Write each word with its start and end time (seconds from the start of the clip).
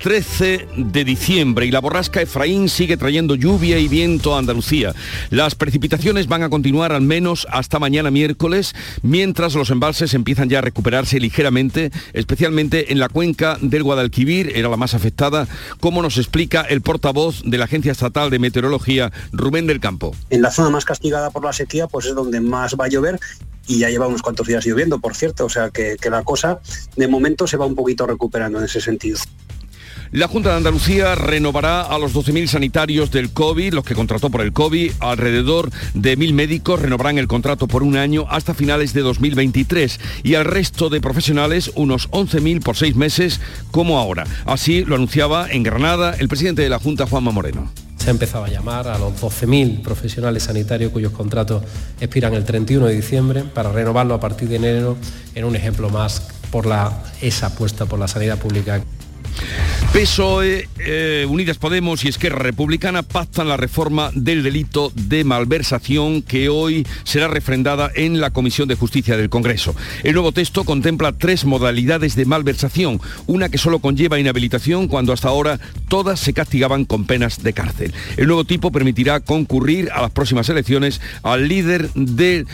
13 0.00 0.68
de 0.76 1.04
diciembre 1.04 1.66
y 1.66 1.70
la 1.70 1.80
borrasca 1.80 2.22
Efraín 2.22 2.70
sigue 2.70 2.96
trayendo 2.96 3.34
lluvia 3.34 3.78
y 3.78 3.86
viento 3.86 4.34
a 4.34 4.38
Andalucía. 4.38 4.94
Las 5.28 5.54
precipitaciones 5.54 6.26
van 6.26 6.42
a 6.42 6.48
continuar 6.48 6.92
al 6.92 7.02
menos 7.02 7.46
hasta 7.50 7.78
mañana 7.78 8.10
miércoles, 8.10 8.74
mientras 9.02 9.54
los 9.54 9.70
embalses 9.70 10.14
empiezan 10.14 10.48
ya 10.48 10.58
a 10.58 10.62
recuperarse 10.62 11.20
ligeramente, 11.20 11.90
especialmente 12.14 12.92
en 12.92 12.98
la 12.98 13.10
cuenca 13.10 13.58
del 13.60 13.82
Guadalquivir, 13.82 14.52
era 14.56 14.70
la 14.70 14.78
más 14.78 14.94
afectada, 14.94 15.46
como 15.80 16.00
nos 16.00 16.16
explica 16.16 16.62
el 16.62 16.80
portavoz 16.80 17.42
de 17.44 17.58
la 17.58 17.66
Agencia 17.66 17.92
Estatal 17.92 18.30
de 18.30 18.38
Meteorología, 18.38 19.12
Rubén 19.32 19.66
del 19.66 19.80
Campo. 19.80 20.16
En 20.30 20.40
la 20.40 20.50
zona 20.50 20.70
más 20.70 20.86
castigada 20.86 21.30
por 21.30 21.44
la 21.44 21.52
sequía, 21.52 21.86
pues 21.86 22.06
es 22.06 22.14
donde 22.14 22.40
más 22.40 22.74
va 22.74 22.86
a 22.86 22.88
llover 22.88 23.20
y 23.66 23.78
ya 23.78 23.90
lleva 23.90 24.06
unos 24.06 24.22
cuantos 24.22 24.46
días 24.46 24.64
lloviendo, 24.64 24.98
por 24.98 25.14
cierto, 25.14 25.44
o 25.44 25.50
sea 25.50 25.68
que, 25.68 25.96
que 26.00 26.08
la 26.08 26.22
cosa 26.22 26.60
de 26.96 27.06
momento 27.06 27.46
se 27.46 27.58
va 27.58 27.66
un 27.66 27.74
poquito 27.74 28.06
recuperando 28.06 28.58
en 28.58 28.64
ese 28.64 28.80
sentido. 28.80 29.18
La 30.12 30.26
Junta 30.26 30.50
de 30.50 30.56
Andalucía 30.56 31.14
renovará 31.14 31.82
a 31.82 31.96
los 31.96 32.12
12.000 32.12 32.48
sanitarios 32.48 33.12
del 33.12 33.32
COVID, 33.32 33.74
los 33.74 33.84
que 33.84 33.94
contrató 33.94 34.28
por 34.28 34.40
el 34.40 34.52
COVID, 34.52 34.90
alrededor 34.98 35.70
de 35.94 36.18
1.000 36.18 36.32
médicos 36.32 36.82
renovarán 36.82 37.16
el 37.16 37.28
contrato 37.28 37.68
por 37.68 37.84
un 37.84 37.96
año 37.96 38.26
hasta 38.28 38.52
finales 38.52 38.92
de 38.92 39.02
2023 39.02 40.00
y 40.24 40.34
al 40.34 40.46
resto 40.46 40.88
de 40.90 41.00
profesionales 41.00 41.70
unos 41.76 42.10
11.000 42.10 42.60
por 42.60 42.76
seis 42.76 42.96
meses 42.96 43.40
como 43.70 44.00
ahora. 44.00 44.24
Así 44.46 44.84
lo 44.84 44.96
anunciaba 44.96 45.48
en 45.48 45.62
Granada 45.62 46.16
el 46.18 46.26
presidente 46.26 46.62
de 46.62 46.70
la 46.70 46.80
Junta, 46.80 47.06
Juanma 47.06 47.30
Moreno. 47.30 47.70
Se 47.96 48.08
ha 48.08 48.10
empezado 48.10 48.46
a 48.46 48.48
llamar 48.48 48.88
a 48.88 48.98
los 48.98 49.12
12.000 49.12 49.80
profesionales 49.80 50.42
sanitarios 50.42 50.90
cuyos 50.90 51.12
contratos 51.12 51.62
expiran 52.00 52.34
el 52.34 52.44
31 52.44 52.86
de 52.86 52.96
diciembre 52.96 53.44
para 53.44 53.70
renovarlo 53.70 54.14
a 54.14 54.18
partir 54.18 54.48
de 54.48 54.56
enero 54.56 54.96
en 55.36 55.44
un 55.44 55.54
ejemplo 55.54 55.88
más 55.88 56.26
por 56.50 56.66
la, 56.66 57.00
esa 57.22 57.46
apuesta 57.46 57.86
por 57.86 58.00
la 58.00 58.08
sanidad 58.08 58.38
pública. 58.38 58.82
PSOE, 59.92 60.68
eh, 60.78 61.26
Unidas 61.28 61.58
Podemos 61.58 62.04
y 62.04 62.08
Esquerra 62.08 62.38
Republicana 62.38 63.02
pactan 63.02 63.48
la 63.48 63.56
reforma 63.56 64.10
del 64.14 64.44
delito 64.44 64.92
de 64.94 65.24
malversación 65.24 66.22
que 66.22 66.48
hoy 66.48 66.86
será 67.02 67.26
refrendada 67.26 67.90
en 67.94 68.20
la 68.20 68.30
Comisión 68.30 68.68
de 68.68 68.76
Justicia 68.76 69.16
del 69.16 69.30
Congreso. 69.30 69.74
El 70.04 70.14
nuevo 70.14 70.30
texto 70.30 70.64
contempla 70.64 71.12
tres 71.12 71.44
modalidades 71.44 72.14
de 72.14 72.24
malversación, 72.24 73.00
una 73.26 73.48
que 73.48 73.58
solo 73.58 73.80
conlleva 73.80 74.20
inhabilitación 74.20 74.86
cuando 74.86 75.12
hasta 75.12 75.28
ahora 75.28 75.58
todas 75.88 76.20
se 76.20 76.34
castigaban 76.34 76.84
con 76.84 77.04
penas 77.04 77.42
de 77.42 77.52
cárcel. 77.52 77.92
El 78.16 78.28
nuevo 78.28 78.44
tipo 78.44 78.70
permitirá 78.70 79.20
concurrir 79.20 79.90
a 79.92 80.02
las 80.02 80.12
próximas 80.12 80.48
elecciones 80.48 81.00
al 81.22 81.48
líder, 81.48 81.90
de, 81.94 82.46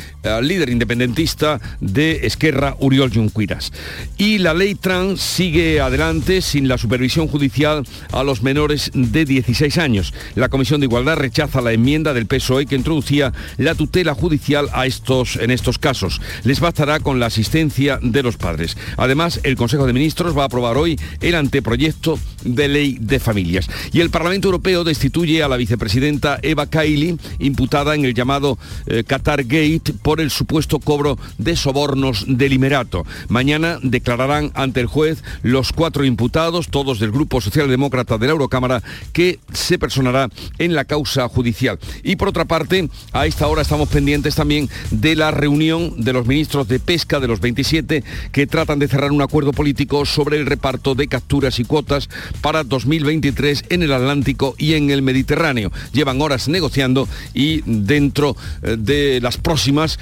líder 0.42 0.70
independentista 0.70 1.60
de 1.80 2.26
Esquerra, 2.26 2.76
Uriol 2.80 3.12
Junqueras. 3.12 3.72
Y 4.16 4.38
la 4.38 4.54
ley 4.54 4.74
trans 4.74 5.20
sigue 5.20 5.80
adelante 5.80 6.40
sin 6.40 6.65
la 6.68 6.78
supervisión 6.78 7.28
judicial 7.28 7.84
a 8.12 8.22
los 8.22 8.42
menores 8.42 8.90
de 8.94 9.24
16 9.24 9.78
años. 9.78 10.12
La 10.34 10.48
Comisión 10.48 10.80
de 10.80 10.86
Igualdad 10.86 11.16
rechaza 11.16 11.60
la 11.60 11.72
enmienda 11.72 12.14
del 12.14 12.26
PSOE 12.26 12.66
que 12.66 12.76
introducía 12.76 13.32
la 13.56 13.74
tutela 13.74 14.14
judicial 14.14 14.68
a 14.72 14.86
estos, 14.86 15.36
en 15.36 15.50
estos 15.50 15.78
casos. 15.78 16.20
Les 16.44 16.60
bastará 16.60 17.00
con 17.00 17.20
la 17.20 17.26
asistencia 17.26 17.98
de 18.02 18.22
los 18.22 18.36
padres. 18.36 18.76
Además, 18.96 19.40
el 19.42 19.56
Consejo 19.56 19.86
de 19.86 19.92
Ministros 19.92 20.36
va 20.36 20.42
a 20.42 20.46
aprobar 20.46 20.76
hoy 20.76 20.98
el 21.20 21.34
anteproyecto 21.34 22.18
de 22.44 22.68
ley 22.68 22.98
de 23.00 23.20
familias. 23.20 23.68
Y 23.92 24.00
el 24.00 24.10
Parlamento 24.10 24.48
Europeo 24.48 24.84
destituye 24.84 25.42
a 25.42 25.48
la 25.48 25.56
vicepresidenta 25.56 26.38
Eva 26.42 26.66
Kaili, 26.66 27.18
imputada 27.38 27.94
en 27.94 28.04
el 28.04 28.14
llamado 28.14 28.58
eh, 28.86 29.04
Qatar 29.04 29.44
Gate 29.44 29.92
por 30.02 30.20
el 30.20 30.30
supuesto 30.30 30.78
cobro 30.78 31.18
de 31.38 31.56
sobornos 31.56 32.24
del 32.26 32.52
Imerato. 32.52 33.04
Mañana 33.28 33.78
declararán 33.82 34.52
ante 34.54 34.80
el 34.80 34.86
juez 34.86 35.22
los 35.42 35.72
cuatro 35.72 36.04
imputados, 36.04 36.55
todos 36.68 36.98
del 36.98 37.12
Grupo 37.12 37.40
Socialdemócrata 37.40 38.18
de 38.18 38.26
la 38.26 38.32
Eurocámara, 38.32 38.82
que 39.12 39.38
se 39.52 39.78
personará 39.78 40.28
en 40.58 40.74
la 40.74 40.84
causa 40.84 41.28
judicial. 41.28 41.78
Y 42.02 42.16
por 42.16 42.28
otra 42.28 42.46
parte, 42.46 42.88
a 43.12 43.26
esta 43.26 43.46
hora 43.46 43.62
estamos 43.62 43.88
pendientes 43.88 44.34
también 44.34 44.68
de 44.90 45.14
la 45.14 45.30
reunión 45.30 46.02
de 46.02 46.12
los 46.12 46.26
ministros 46.26 46.68
de 46.68 46.80
Pesca 46.80 47.20
de 47.20 47.28
los 47.28 47.40
27 47.40 48.02
que 48.32 48.46
tratan 48.46 48.78
de 48.78 48.88
cerrar 48.88 49.12
un 49.12 49.22
acuerdo 49.22 49.52
político 49.52 50.06
sobre 50.06 50.38
el 50.38 50.46
reparto 50.46 50.94
de 50.94 51.08
capturas 51.08 51.58
y 51.58 51.64
cuotas 51.64 52.08
para 52.40 52.64
2023 52.64 53.64
en 53.68 53.82
el 53.82 53.92
Atlántico 53.92 54.54
y 54.58 54.74
en 54.74 54.90
el 54.90 55.02
Mediterráneo. 55.02 55.70
Llevan 55.92 56.20
horas 56.22 56.48
negociando 56.48 57.08
y 57.34 57.62
dentro 57.66 58.36
eh, 58.62 58.76
de 58.78 59.20
las 59.20 59.36
próximas 59.36 59.98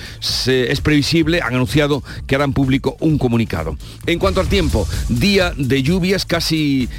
es 0.46 0.80
previsible, 0.80 1.40
han 1.40 1.54
anunciado 1.54 2.02
que 2.26 2.34
harán 2.34 2.52
público 2.52 2.96
un 3.00 3.18
comunicado. 3.18 3.76
En 4.06 4.18
cuanto 4.18 4.40
al 4.40 4.48
tiempo, 4.48 4.86
día 5.08 5.52
de 5.56 5.82
lluvias 5.82 6.26
casi 6.26 6.43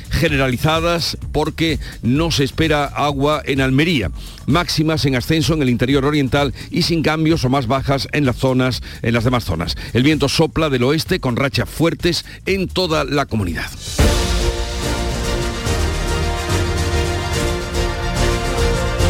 generalizadas 0.09 1.17
porque 1.31 1.79
no 2.01 2.31
se 2.31 2.43
espera 2.43 2.85
agua 2.85 3.41
en 3.45 3.61
Almería. 3.61 4.11
Máximas 4.45 5.05
en 5.05 5.15
ascenso 5.15 5.53
en 5.53 5.61
el 5.61 5.69
interior 5.69 6.05
oriental 6.05 6.53
y 6.71 6.83
sin 6.83 7.03
cambios 7.03 7.45
o 7.45 7.49
más 7.49 7.67
bajas 7.67 8.07
en 8.11 8.25
las 8.25 8.37
zonas, 8.37 8.81
en 9.01 9.13
las 9.13 9.23
demás 9.23 9.43
zonas. 9.43 9.75
El 9.93 10.03
viento 10.03 10.29
sopla 10.29 10.69
del 10.69 10.83
oeste 10.83 11.19
con 11.19 11.35
rachas 11.35 11.69
fuertes 11.69 12.25
en 12.45 12.67
toda 12.67 13.03
la 13.03 13.25
comunidad. 13.25 13.69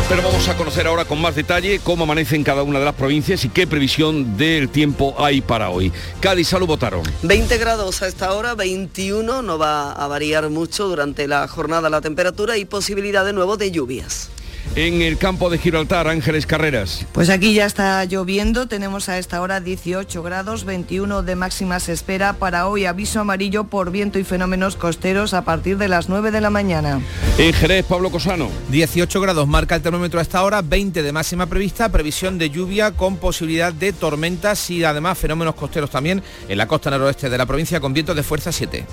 Pero 0.08 0.22
vamos 0.22 0.48
a 0.48 0.56
conocer 0.56 0.86
ahora 0.86 1.06
con 1.06 1.20
más 1.20 1.34
detalle 1.34 1.80
cómo 1.84 2.04
amanece 2.04 2.36
en 2.36 2.44
cada 2.44 2.62
una 2.62 2.78
de 2.78 2.86
las 2.86 2.94
provincias 2.94 3.44
y 3.44 3.50
qué 3.50 3.66
previsión 3.66 4.38
del 4.38 4.70
tiempo 4.70 5.16
hay 5.18 5.42
para 5.42 5.72
hoy. 5.72 5.92
Cádiz, 6.20 6.50
salud, 6.50 6.68
votaron. 6.68 7.02
20 7.24 7.58
grados 7.58 8.04
a 8.04 8.08
esta 8.08 8.32
hora, 8.34 8.54
21, 8.54 9.42
no 9.42 9.58
va 9.58 9.92
a 9.92 10.08
variar 10.08 10.52
mucho 10.52 10.88
durante 10.88 11.28
la 11.28 11.48
jornada 11.48 11.90
la 11.90 12.02
temperatura 12.02 12.56
y 12.58 12.66
posibilidad 12.66 13.26
de 13.26 13.34
nuevo 13.34 13.58
de 13.58 13.72
lluvias. 13.72 14.30
En 14.76 15.02
el 15.02 15.18
campo 15.18 15.50
de 15.50 15.58
Gibraltar, 15.58 16.08
Ángeles 16.08 16.46
Carreras. 16.46 17.06
Pues 17.14 17.30
aquí 17.30 17.54
ya 17.54 17.66
está 17.66 18.04
lloviendo, 18.04 18.68
tenemos 18.68 19.08
a 19.08 19.18
esta 19.18 19.42
hora 19.42 19.62
18 19.62 20.22
grados, 20.22 20.66
21 20.66 21.24
de 21.24 21.36
máxima 21.36 21.80
se 21.80 21.94
espera 21.94 22.34
para 22.34 22.68
hoy 22.68 22.86
aviso 22.86 23.22
amarillo 23.22 23.66
por 23.66 23.92
viento 23.92 24.20
y 24.20 24.24
fenómenos 24.26 24.76
costeros 24.76 25.34
a 25.34 25.46
partir 25.46 25.78
de 25.78 25.88
las 25.88 26.10
9 26.10 26.32
de 26.32 26.42
la 26.42 26.50
mañana. 26.50 27.00
En 27.38 27.54
Jerez, 27.54 27.86
Pablo 27.86 28.12
Cosano. 28.12 28.50
18 28.70 29.22
grados 29.22 29.48
marca 29.48 29.76
el 29.76 29.82
termómetro 29.82 30.20
a 30.20 30.24
esta 30.24 30.44
hora, 30.44 30.62
20 30.62 31.04
de 31.04 31.12
máxima 31.12 31.46
prevista, 31.46 31.90
previsión 31.90 32.38
de 32.38 32.50
lluvia 32.50 32.92
con 32.92 33.18
posibilidad 33.18 33.72
de 33.72 33.94
tormentas 33.94 34.70
y 34.70 34.84
además 34.84 35.18
fenómenos 35.18 35.56
costeros 35.56 35.90
también 35.90 36.22
en 36.50 36.58
la 36.58 36.68
costa 36.68 36.90
noroeste 36.90 37.30
de 37.30 37.38
la 37.38 37.46
provincia 37.46 37.80
con 37.80 37.94
vientos 37.94 38.16
de 38.16 38.24
fuerza 38.24 38.52
7. 38.52 38.86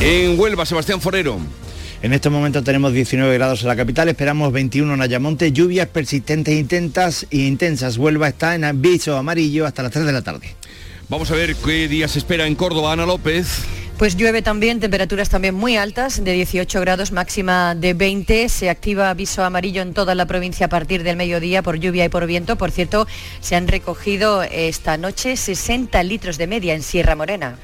En 0.00 0.38
Huelva, 0.38 0.64
Sebastián 0.64 1.00
Forero. 1.00 1.38
En 2.00 2.12
estos 2.12 2.30
momentos 2.30 2.62
tenemos 2.62 2.92
19 2.92 3.34
grados 3.34 3.62
en 3.62 3.68
la 3.68 3.74
capital, 3.74 4.08
esperamos 4.08 4.52
21 4.52 4.94
en 4.94 5.02
Ayamonte, 5.02 5.50
lluvias 5.50 5.88
persistentes 5.88 6.56
intensas, 6.56 7.26
e 7.30 7.38
intensas. 7.38 7.96
Huelva 7.96 8.28
está 8.28 8.54
en 8.54 8.62
aviso 8.62 9.16
amarillo 9.16 9.66
hasta 9.66 9.82
las 9.82 9.90
3 9.90 10.06
de 10.06 10.12
la 10.12 10.22
tarde. 10.22 10.54
Vamos 11.08 11.30
a 11.32 11.34
ver 11.34 11.56
qué 11.56 11.88
día 11.88 12.06
se 12.06 12.20
espera 12.20 12.46
en 12.46 12.54
Córdoba, 12.54 12.92
Ana 12.92 13.04
López. 13.04 13.64
Pues 13.98 14.16
llueve 14.16 14.42
también, 14.42 14.78
temperaturas 14.78 15.28
también 15.28 15.56
muy 15.56 15.76
altas, 15.76 16.22
de 16.22 16.32
18 16.32 16.80
grados, 16.82 17.10
máxima 17.10 17.74
de 17.74 17.94
20. 17.94 18.48
Se 18.48 18.70
activa 18.70 19.10
aviso 19.10 19.42
amarillo 19.42 19.82
en 19.82 19.92
toda 19.92 20.14
la 20.14 20.24
provincia 20.24 20.66
a 20.66 20.68
partir 20.68 21.02
del 21.02 21.16
mediodía 21.16 21.64
por 21.64 21.80
lluvia 21.80 22.04
y 22.04 22.08
por 22.08 22.24
viento. 22.28 22.54
Por 22.54 22.70
cierto, 22.70 23.08
se 23.40 23.56
han 23.56 23.66
recogido 23.66 24.44
esta 24.44 24.96
noche 24.98 25.36
60 25.36 26.00
litros 26.04 26.38
de 26.38 26.46
media 26.46 26.74
en 26.74 26.84
Sierra 26.84 27.16
Morena. 27.16 27.58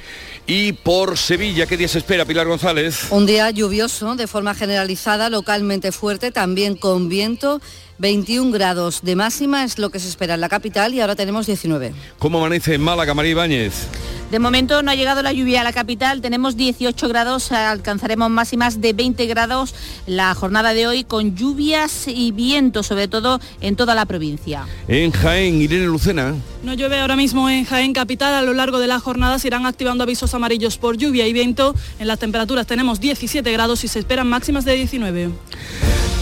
Y 0.49 0.73
por 0.73 1.17
Sevilla, 1.17 1.67
¿qué 1.67 1.77
día 1.77 1.87
se 1.87 1.99
espera, 1.99 2.25
Pilar 2.25 2.49
González? 2.49 3.07
Un 3.11 3.27
día 3.27 3.49
lluvioso, 3.51 4.17
de 4.17 4.27
forma 4.27 4.55
generalizada, 4.55 5.31
localmente 5.31 5.93
fuerte, 5.93 6.33
también 6.33 6.75
con 6.75 7.09
viento. 7.09 7.61
21 7.99 8.51
grados 8.51 9.03
de 9.03 9.15
máxima 9.15 9.63
es 9.63 9.79
lo 9.79 9.91
que 9.91 10.01
se 10.01 10.09
espera 10.09 10.35
en 10.35 10.41
la 10.41 10.49
capital 10.49 10.95
y 10.95 11.01
ahora 11.01 11.15
tenemos 11.15 11.47
19. 11.47 11.93
¿Cómo 12.19 12.39
amanece 12.39 12.75
en 12.75 12.81
Málaga, 12.81 13.15
María 13.15 13.31
Ibáñez? 13.31 13.87
De 14.31 14.41
momento 14.41 14.83
no 14.83 14.91
ha 14.91 14.97
llegado 14.97 15.23
la 15.23 15.33
lluvia 15.33 15.61
a 15.61 15.65
la 15.65 15.73
capital, 15.73 16.21
tenemos 16.25 16.57
18 16.57 17.07
grados, 17.09 17.53
alcanzaremos 17.53 18.31
máximas 18.31 18.81
de 18.81 18.95
20 18.95 19.27
grados 19.27 19.75
la 20.07 20.35
jornada 20.35 20.73
de 20.73 20.87
hoy 20.87 21.05
con 21.05 21.37
lluvias 21.37 22.09
y 22.09 22.33
viento, 22.33 22.83
sobre 22.83 23.09
todo 23.09 23.41
en 23.61 23.77
toda 23.77 23.95
la 23.95 24.07
provincia. 24.07 24.65
En 24.89 25.11
Jaén, 25.11 25.61
Irene 25.61 25.85
Lucena. 25.85 26.35
No 26.63 26.73
llueve 26.73 26.99
ahora 26.99 27.15
mismo 27.15 27.51
en 27.51 27.67
Jaén 27.67 27.93
Capital, 27.93 28.33
a 28.33 28.41
lo 28.41 28.55
largo 28.55 28.79
de 28.79 28.87
la 28.87 29.01
jornada 29.01 29.39
se 29.39 29.49
irán 29.49 29.67
activando 29.67 30.03
avisos 30.03 30.33
amarillos 30.33 30.79
por 30.79 30.97
lluvia 30.97 31.27
y 31.27 31.35
viento, 31.35 31.75
en 31.99 32.09
las 32.09 32.19
temperaturas 32.19 32.67
tenemos 32.67 33.01
17 33.01 33.53
grados 33.53 33.85
y 33.85 33.89
se 33.89 33.99
esperan 33.99 34.27
máximas 34.27 34.65
de 34.65 34.77
19. 34.77 35.29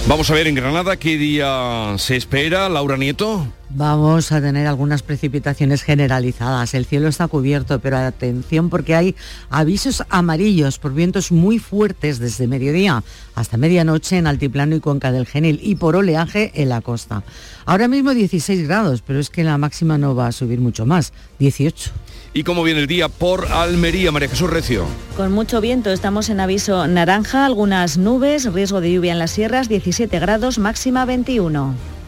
Vamos 0.08 0.28
a 0.32 0.34
ver 0.34 0.48
en 0.48 0.56
Granada 0.56 0.96
qué 0.96 1.16
día 1.16 1.94
se 1.98 2.16
espera, 2.16 2.68
Laura 2.68 2.96
Nieto. 2.96 3.46
Vamos 3.74 4.32
a 4.32 4.40
tener 4.42 4.66
algunas 4.66 5.02
precipitaciones 5.02 5.82
generalizadas. 5.82 6.74
El 6.74 6.84
cielo 6.84 7.08
está 7.08 7.26
cubierto, 7.26 7.78
pero 7.78 7.96
atención 7.96 8.68
porque 8.68 8.94
hay 8.94 9.16
avisos 9.48 10.02
amarillos 10.10 10.78
por 10.78 10.92
vientos 10.92 11.32
muy 11.32 11.58
fuertes 11.58 12.18
desde 12.18 12.46
mediodía 12.46 13.02
hasta 13.34 13.56
medianoche 13.56 14.18
en 14.18 14.26
Altiplano 14.26 14.76
y 14.76 14.80
Cuenca 14.80 15.10
del 15.10 15.26
Genil 15.26 15.58
y 15.62 15.76
por 15.76 15.96
oleaje 15.96 16.52
en 16.54 16.68
la 16.68 16.82
costa. 16.82 17.22
Ahora 17.64 17.88
mismo 17.88 18.12
16 18.12 18.68
grados, 18.68 19.02
pero 19.06 19.18
es 19.18 19.30
que 19.30 19.42
la 19.42 19.56
máxima 19.56 19.96
no 19.96 20.14
va 20.14 20.26
a 20.26 20.32
subir 20.32 20.60
mucho 20.60 20.84
más, 20.84 21.14
18. 21.38 21.92
¿Y 22.34 22.44
cómo 22.44 22.64
viene 22.64 22.80
el 22.80 22.86
día 22.86 23.08
por 23.08 23.46
Almería, 23.52 24.12
María 24.12 24.28
Jesús 24.28 24.50
Recio? 24.50 24.84
Con 25.16 25.32
mucho 25.32 25.62
viento, 25.62 25.90
estamos 25.90 26.28
en 26.28 26.40
aviso 26.40 26.86
naranja, 26.88 27.46
algunas 27.46 27.96
nubes, 27.96 28.52
riesgo 28.52 28.82
de 28.82 28.92
lluvia 28.92 29.12
en 29.12 29.18
las 29.18 29.30
sierras, 29.30 29.70
17 29.70 30.18
grados, 30.18 30.58
máxima 30.58 31.06
21. 31.06 32.01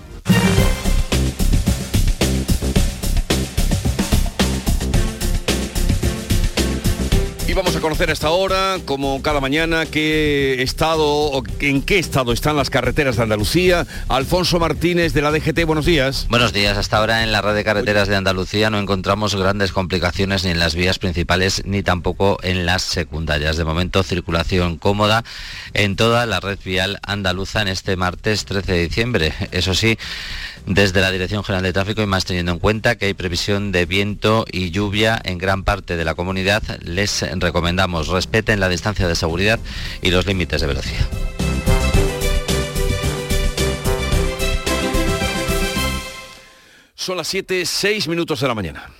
Conocer 7.84 8.08
a 8.08 8.14
esta 8.14 8.30
hora, 8.30 8.78
como 8.86 9.20
cada 9.20 9.40
mañana, 9.40 9.84
qué 9.84 10.62
estado 10.62 11.04
o 11.06 11.42
en 11.60 11.82
qué 11.82 11.98
estado 11.98 12.32
están 12.32 12.56
las 12.56 12.70
carreteras 12.70 13.16
de 13.16 13.24
Andalucía. 13.24 13.86
Alfonso 14.08 14.58
Martínez 14.58 15.12
de 15.12 15.20
la 15.20 15.30
DGT, 15.30 15.66
buenos 15.66 15.84
días. 15.84 16.26
Buenos 16.30 16.54
días. 16.54 16.78
Hasta 16.78 16.96
ahora 16.96 17.22
en 17.22 17.30
la 17.30 17.42
red 17.42 17.54
de 17.54 17.62
carreteras 17.62 18.08
de 18.08 18.16
Andalucía 18.16 18.70
no 18.70 18.78
encontramos 18.78 19.34
grandes 19.34 19.70
complicaciones 19.70 20.44
ni 20.44 20.52
en 20.52 20.60
las 20.60 20.74
vías 20.74 20.98
principales 20.98 21.60
ni 21.66 21.82
tampoco 21.82 22.38
en 22.42 22.64
las 22.64 22.80
secundarias. 22.80 23.58
De 23.58 23.64
momento, 23.64 24.02
circulación 24.02 24.78
cómoda 24.78 25.22
en 25.74 25.94
toda 25.94 26.24
la 26.24 26.40
red 26.40 26.58
vial 26.64 27.00
andaluza 27.02 27.60
en 27.60 27.68
este 27.68 27.96
martes 27.96 28.46
13 28.46 28.72
de 28.72 28.80
diciembre. 28.80 29.34
Eso 29.50 29.74
sí, 29.74 29.98
desde 30.66 31.00
la 31.00 31.10
Dirección 31.10 31.44
General 31.44 31.62
de 31.62 31.72
Tráfico 31.72 32.02
y 32.02 32.06
más 32.06 32.24
teniendo 32.24 32.52
en 32.52 32.58
cuenta 32.58 32.96
que 32.96 33.06
hay 33.06 33.14
previsión 33.14 33.72
de 33.72 33.86
viento 33.86 34.44
y 34.50 34.70
lluvia 34.70 35.20
en 35.24 35.38
gran 35.38 35.62
parte 35.64 35.96
de 35.96 36.04
la 36.04 36.14
comunidad, 36.14 36.62
les 36.82 37.24
recomendamos 37.38 38.08
respeten 38.08 38.60
la 38.60 38.68
distancia 38.68 39.08
de 39.08 39.14
seguridad 39.14 39.60
y 40.02 40.10
los 40.10 40.26
límites 40.26 40.60
de 40.60 40.66
velocidad. 40.66 41.06
Son 46.94 47.16
las 47.18 47.28
7, 47.28 47.66
6 47.66 48.08
minutos 48.08 48.40
de 48.40 48.48
la 48.48 48.54
mañana. 48.54 48.90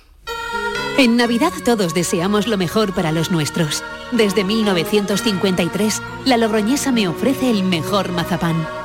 En 0.97 1.17
Navidad 1.17 1.51
todos 1.63 1.93
deseamos 1.93 2.47
lo 2.47 2.57
mejor 2.57 2.93
para 2.93 3.11
los 3.11 3.31
nuestros. 3.31 3.83
Desde 4.11 4.43
1953, 4.43 6.01
la 6.25 6.37
Logroñesa 6.37 6.91
me 6.91 7.07
ofrece 7.07 7.49
el 7.49 7.63
mejor 7.63 8.11
mazapán 8.11 8.84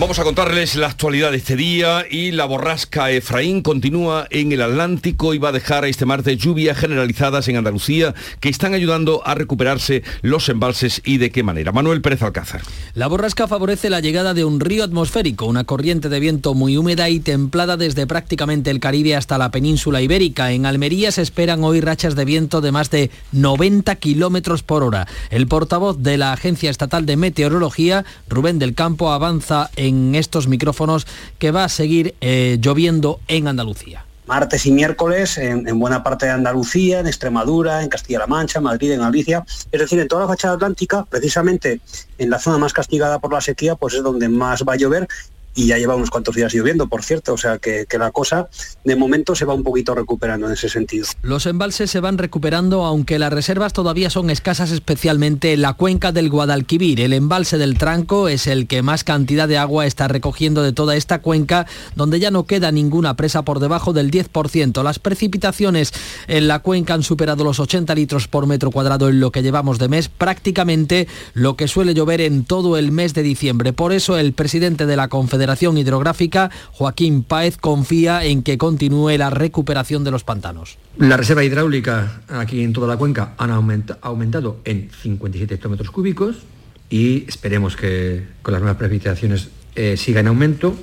Vamos 0.00 0.18
a 0.18 0.24
contarles 0.24 0.76
la 0.76 0.86
actualidad 0.86 1.30
de 1.30 1.36
este 1.36 1.56
día 1.56 2.06
y 2.10 2.30
la 2.30 2.46
borrasca 2.46 3.10
Efraín 3.10 3.60
continúa 3.60 4.26
en 4.30 4.50
el 4.50 4.62
Atlántico 4.62 5.34
y 5.34 5.38
va 5.38 5.50
a 5.50 5.52
dejar 5.52 5.84
este 5.84 6.06
martes 6.06 6.38
lluvias 6.38 6.78
generalizadas 6.78 7.46
en 7.48 7.58
Andalucía 7.58 8.14
que 8.40 8.48
están 8.48 8.72
ayudando 8.72 9.20
a 9.26 9.34
recuperarse 9.34 10.02
los 10.22 10.48
embalses 10.48 11.02
y 11.04 11.18
de 11.18 11.30
qué 11.30 11.42
manera. 11.42 11.72
Manuel 11.72 12.00
Pérez 12.00 12.22
Alcázar. 12.22 12.62
La 12.94 13.08
borrasca 13.08 13.46
favorece 13.46 13.90
la 13.90 14.00
llegada 14.00 14.32
de 14.32 14.46
un 14.46 14.60
río 14.60 14.84
atmosférico, 14.84 15.44
una 15.44 15.64
corriente 15.64 16.08
de 16.08 16.18
viento 16.18 16.54
muy 16.54 16.78
húmeda 16.78 17.10
y 17.10 17.20
templada 17.20 17.76
desde 17.76 18.06
prácticamente 18.06 18.70
el 18.70 18.80
Caribe 18.80 19.16
hasta 19.16 19.36
la 19.36 19.50
península 19.50 20.00
ibérica. 20.00 20.50
En 20.50 20.64
Almería 20.64 21.12
se 21.12 21.20
esperan 21.20 21.62
hoy 21.62 21.82
rachas 21.82 22.16
de 22.16 22.24
viento 22.24 22.62
de 22.62 22.72
más 22.72 22.88
de 22.88 23.10
90 23.32 23.94
kilómetros 23.96 24.62
por 24.62 24.82
hora. 24.82 25.06
El 25.28 25.46
portavoz 25.46 25.98
de 25.98 26.16
la 26.16 26.32
Agencia 26.32 26.70
Estatal 26.70 27.04
de 27.04 27.18
Meteorología, 27.18 28.06
Rubén 28.30 28.58
del 28.58 28.74
Campo, 28.74 29.12
avanza 29.12 29.68
en 29.76 29.89
en 29.90 30.14
estos 30.14 30.48
micrófonos 30.48 31.06
que 31.38 31.50
va 31.50 31.64
a 31.64 31.68
seguir 31.68 32.14
eh, 32.20 32.58
lloviendo 32.60 33.20
en 33.28 33.46
Andalucía. 33.46 34.04
Martes 34.26 34.64
y 34.64 34.70
miércoles 34.70 35.38
en, 35.38 35.78
buena 35.80 36.04
parte 36.04 36.26
de 36.26 36.32
Andalucía, 36.32 37.00
en 37.00 37.08
Extremadura, 37.08 37.82
en 37.82 37.88
Castilla-La 37.88 38.28
Mancha, 38.28 38.60
Madrid, 38.60 38.92
en 38.92 39.00
Galicia, 39.00 39.44
es 39.72 39.80
decir, 39.80 39.98
en 39.98 40.06
toda 40.06 40.22
la 40.22 40.28
fachada 40.28 40.54
atlántica, 40.54 41.04
precisamente 41.04 41.80
en 42.16 42.30
la 42.30 42.38
zona 42.38 42.56
más 42.56 42.72
castigada 42.72 43.18
por 43.18 43.32
la 43.32 43.40
sequía, 43.40 43.74
pues 43.74 43.94
es 43.94 44.04
donde 44.04 44.28
más 44.28 44.62
va 44.62 44.74
a 44.74 44.76
llover 44.76 45.08
y 45.54 45.66
ya 45.66 45.78
lleva 45.78 45.96
unos 45.96 46.10
cuantos 46.10 46.36
días 46.36 46.54
lloviendo, 46.54 46.86
por 46.88 47.02
cierto, 47.02 47.34
o 47.34 47.36
sea 47.36 47.58
que, 47.58 47.86
la 47.98 48.12
cosa 48.12 48.48
de 48.84 48.96
momento 48.96 49.34
se 49.34 49.44
va 49.44 49.52
un 49.52 49.62
poquito 49.62 49.94
recuperando 49.94 50.46
en 50.46 50.54
ese 50.54 50.70
sentido. 50.70 51.06
Los 51.20 51.44
embalses 51.44 51.90
se 51.90 52.00
van 52.00 52.16
recuperando, 52.16 52.84
aunque 52.84 53.18
las 53.18 53.30
reservas 53.30 53.74
todavía 53.74 54.08
son 54.08 54.30
escasas, 54.30 54.70
especialmente 54.70 55.52
en 55.52 55.60
la 55.60 55.74
cuenca 55.74 56.12
del 56.12 56.30
Guadalquivir. 56.30 57.00
El 57.00 57.12
embalse 57.12 57.58
del 57.58 57.76
Tranco 57.76 58.28
es 58.28 58.46
el 58.46 58.66
que 58.66 58.80
más 58.80 59.04
cantidad 59.04 59.48
de 59.48 59.58
agua 59.58 59.84
está 59.84 60.08
recogiendo 60.08 60.62
de 60.62 60.72
toda 60.72 60.96
esta 60.96 61.20
cuenca, 61.20 61.66
donde 61.94 62.20
ya 62.20 62.30
no 62.30 62.44
queda 62.44 62.72
ninguna 62.72 63.16
presa 63.16 63.42
por 63.42 63.60
debajo 63.60 63.92
del 63.92 64.10
10%. 64.10 64.82
Las 64.82 64.98
precipitaciones 64.98 65.92
en 66.26 66.48
la 66.48 66.60
cuenca 66.60 66.94
han 66.94 67.02
superado 67.02 67.44
los 67.44 67.60
80 67.60 67.94
litros 67.96 68.28
por 68.28 68.46
metro 68.46 68.70
cuadrado 68.70 69.10
en 69.10 69.20
lo 69.20 69.30
que 69.30 69.42
llevamos 69.42 69.78
de 69.78 69.88
mes, 69.88 70.08
prácticamente 70.08 71.06
lo 71.34 71.56
que 71.56 71.68
suele 71.68 71.92
llover 71.92 72.22
en 72.22 72.44
todo 72.44 72.78
el 72.78 72.92
mes 72.92 73.12
de 73.12 73.22
diciembre. 73.22 73.74
Por 73.74 73.92
eso 73.92 74.16
el 74.16 74.32
presidente 74.32 74.86
de 74.86 74.96
la 74.96 75.08
Confederación 75.08 75.39
Federación 75.40 75.78
Hidrográfica, 75.78 76.50
Joaquín 76.72 77.22
Páez, 77.22 77.56
confía 77.56 78.26
en 78.26 78.42
que 78.42 78.58
continúe 78.58 79.16
la 79.16 79.30
recuperación 79.30 80.04
de 80.04 80.10
los 80.10 80.22
pantanos. 80.22 80.76
La 80.98 81.16
reserva 81.16 81.42
hidráulica 81.42 82.20
aquí 82.28 82.62
en 82.62 82.74
toda 82.74 82.86
la 82.86 82.98
cuenca 82.98 83.32
han 83.38 83.50
aumentado 83.50 84.58
en 84.66 84.90
57 85.02 85.54
hectómetros 85.54 85.90
cúbicos 85.90 86.40
y 86.90 87.24
esperemos 87.26 87.74
que 87.74 88.26
con 88.42 88.52
las 88.52 88.60
nuevas 88.60 88.76
precipitaciones 88.76 89.48
eh, 89.76 89.96
siga 89.96 90.20
en 90.20 90.26
aumento. 90.26 90.76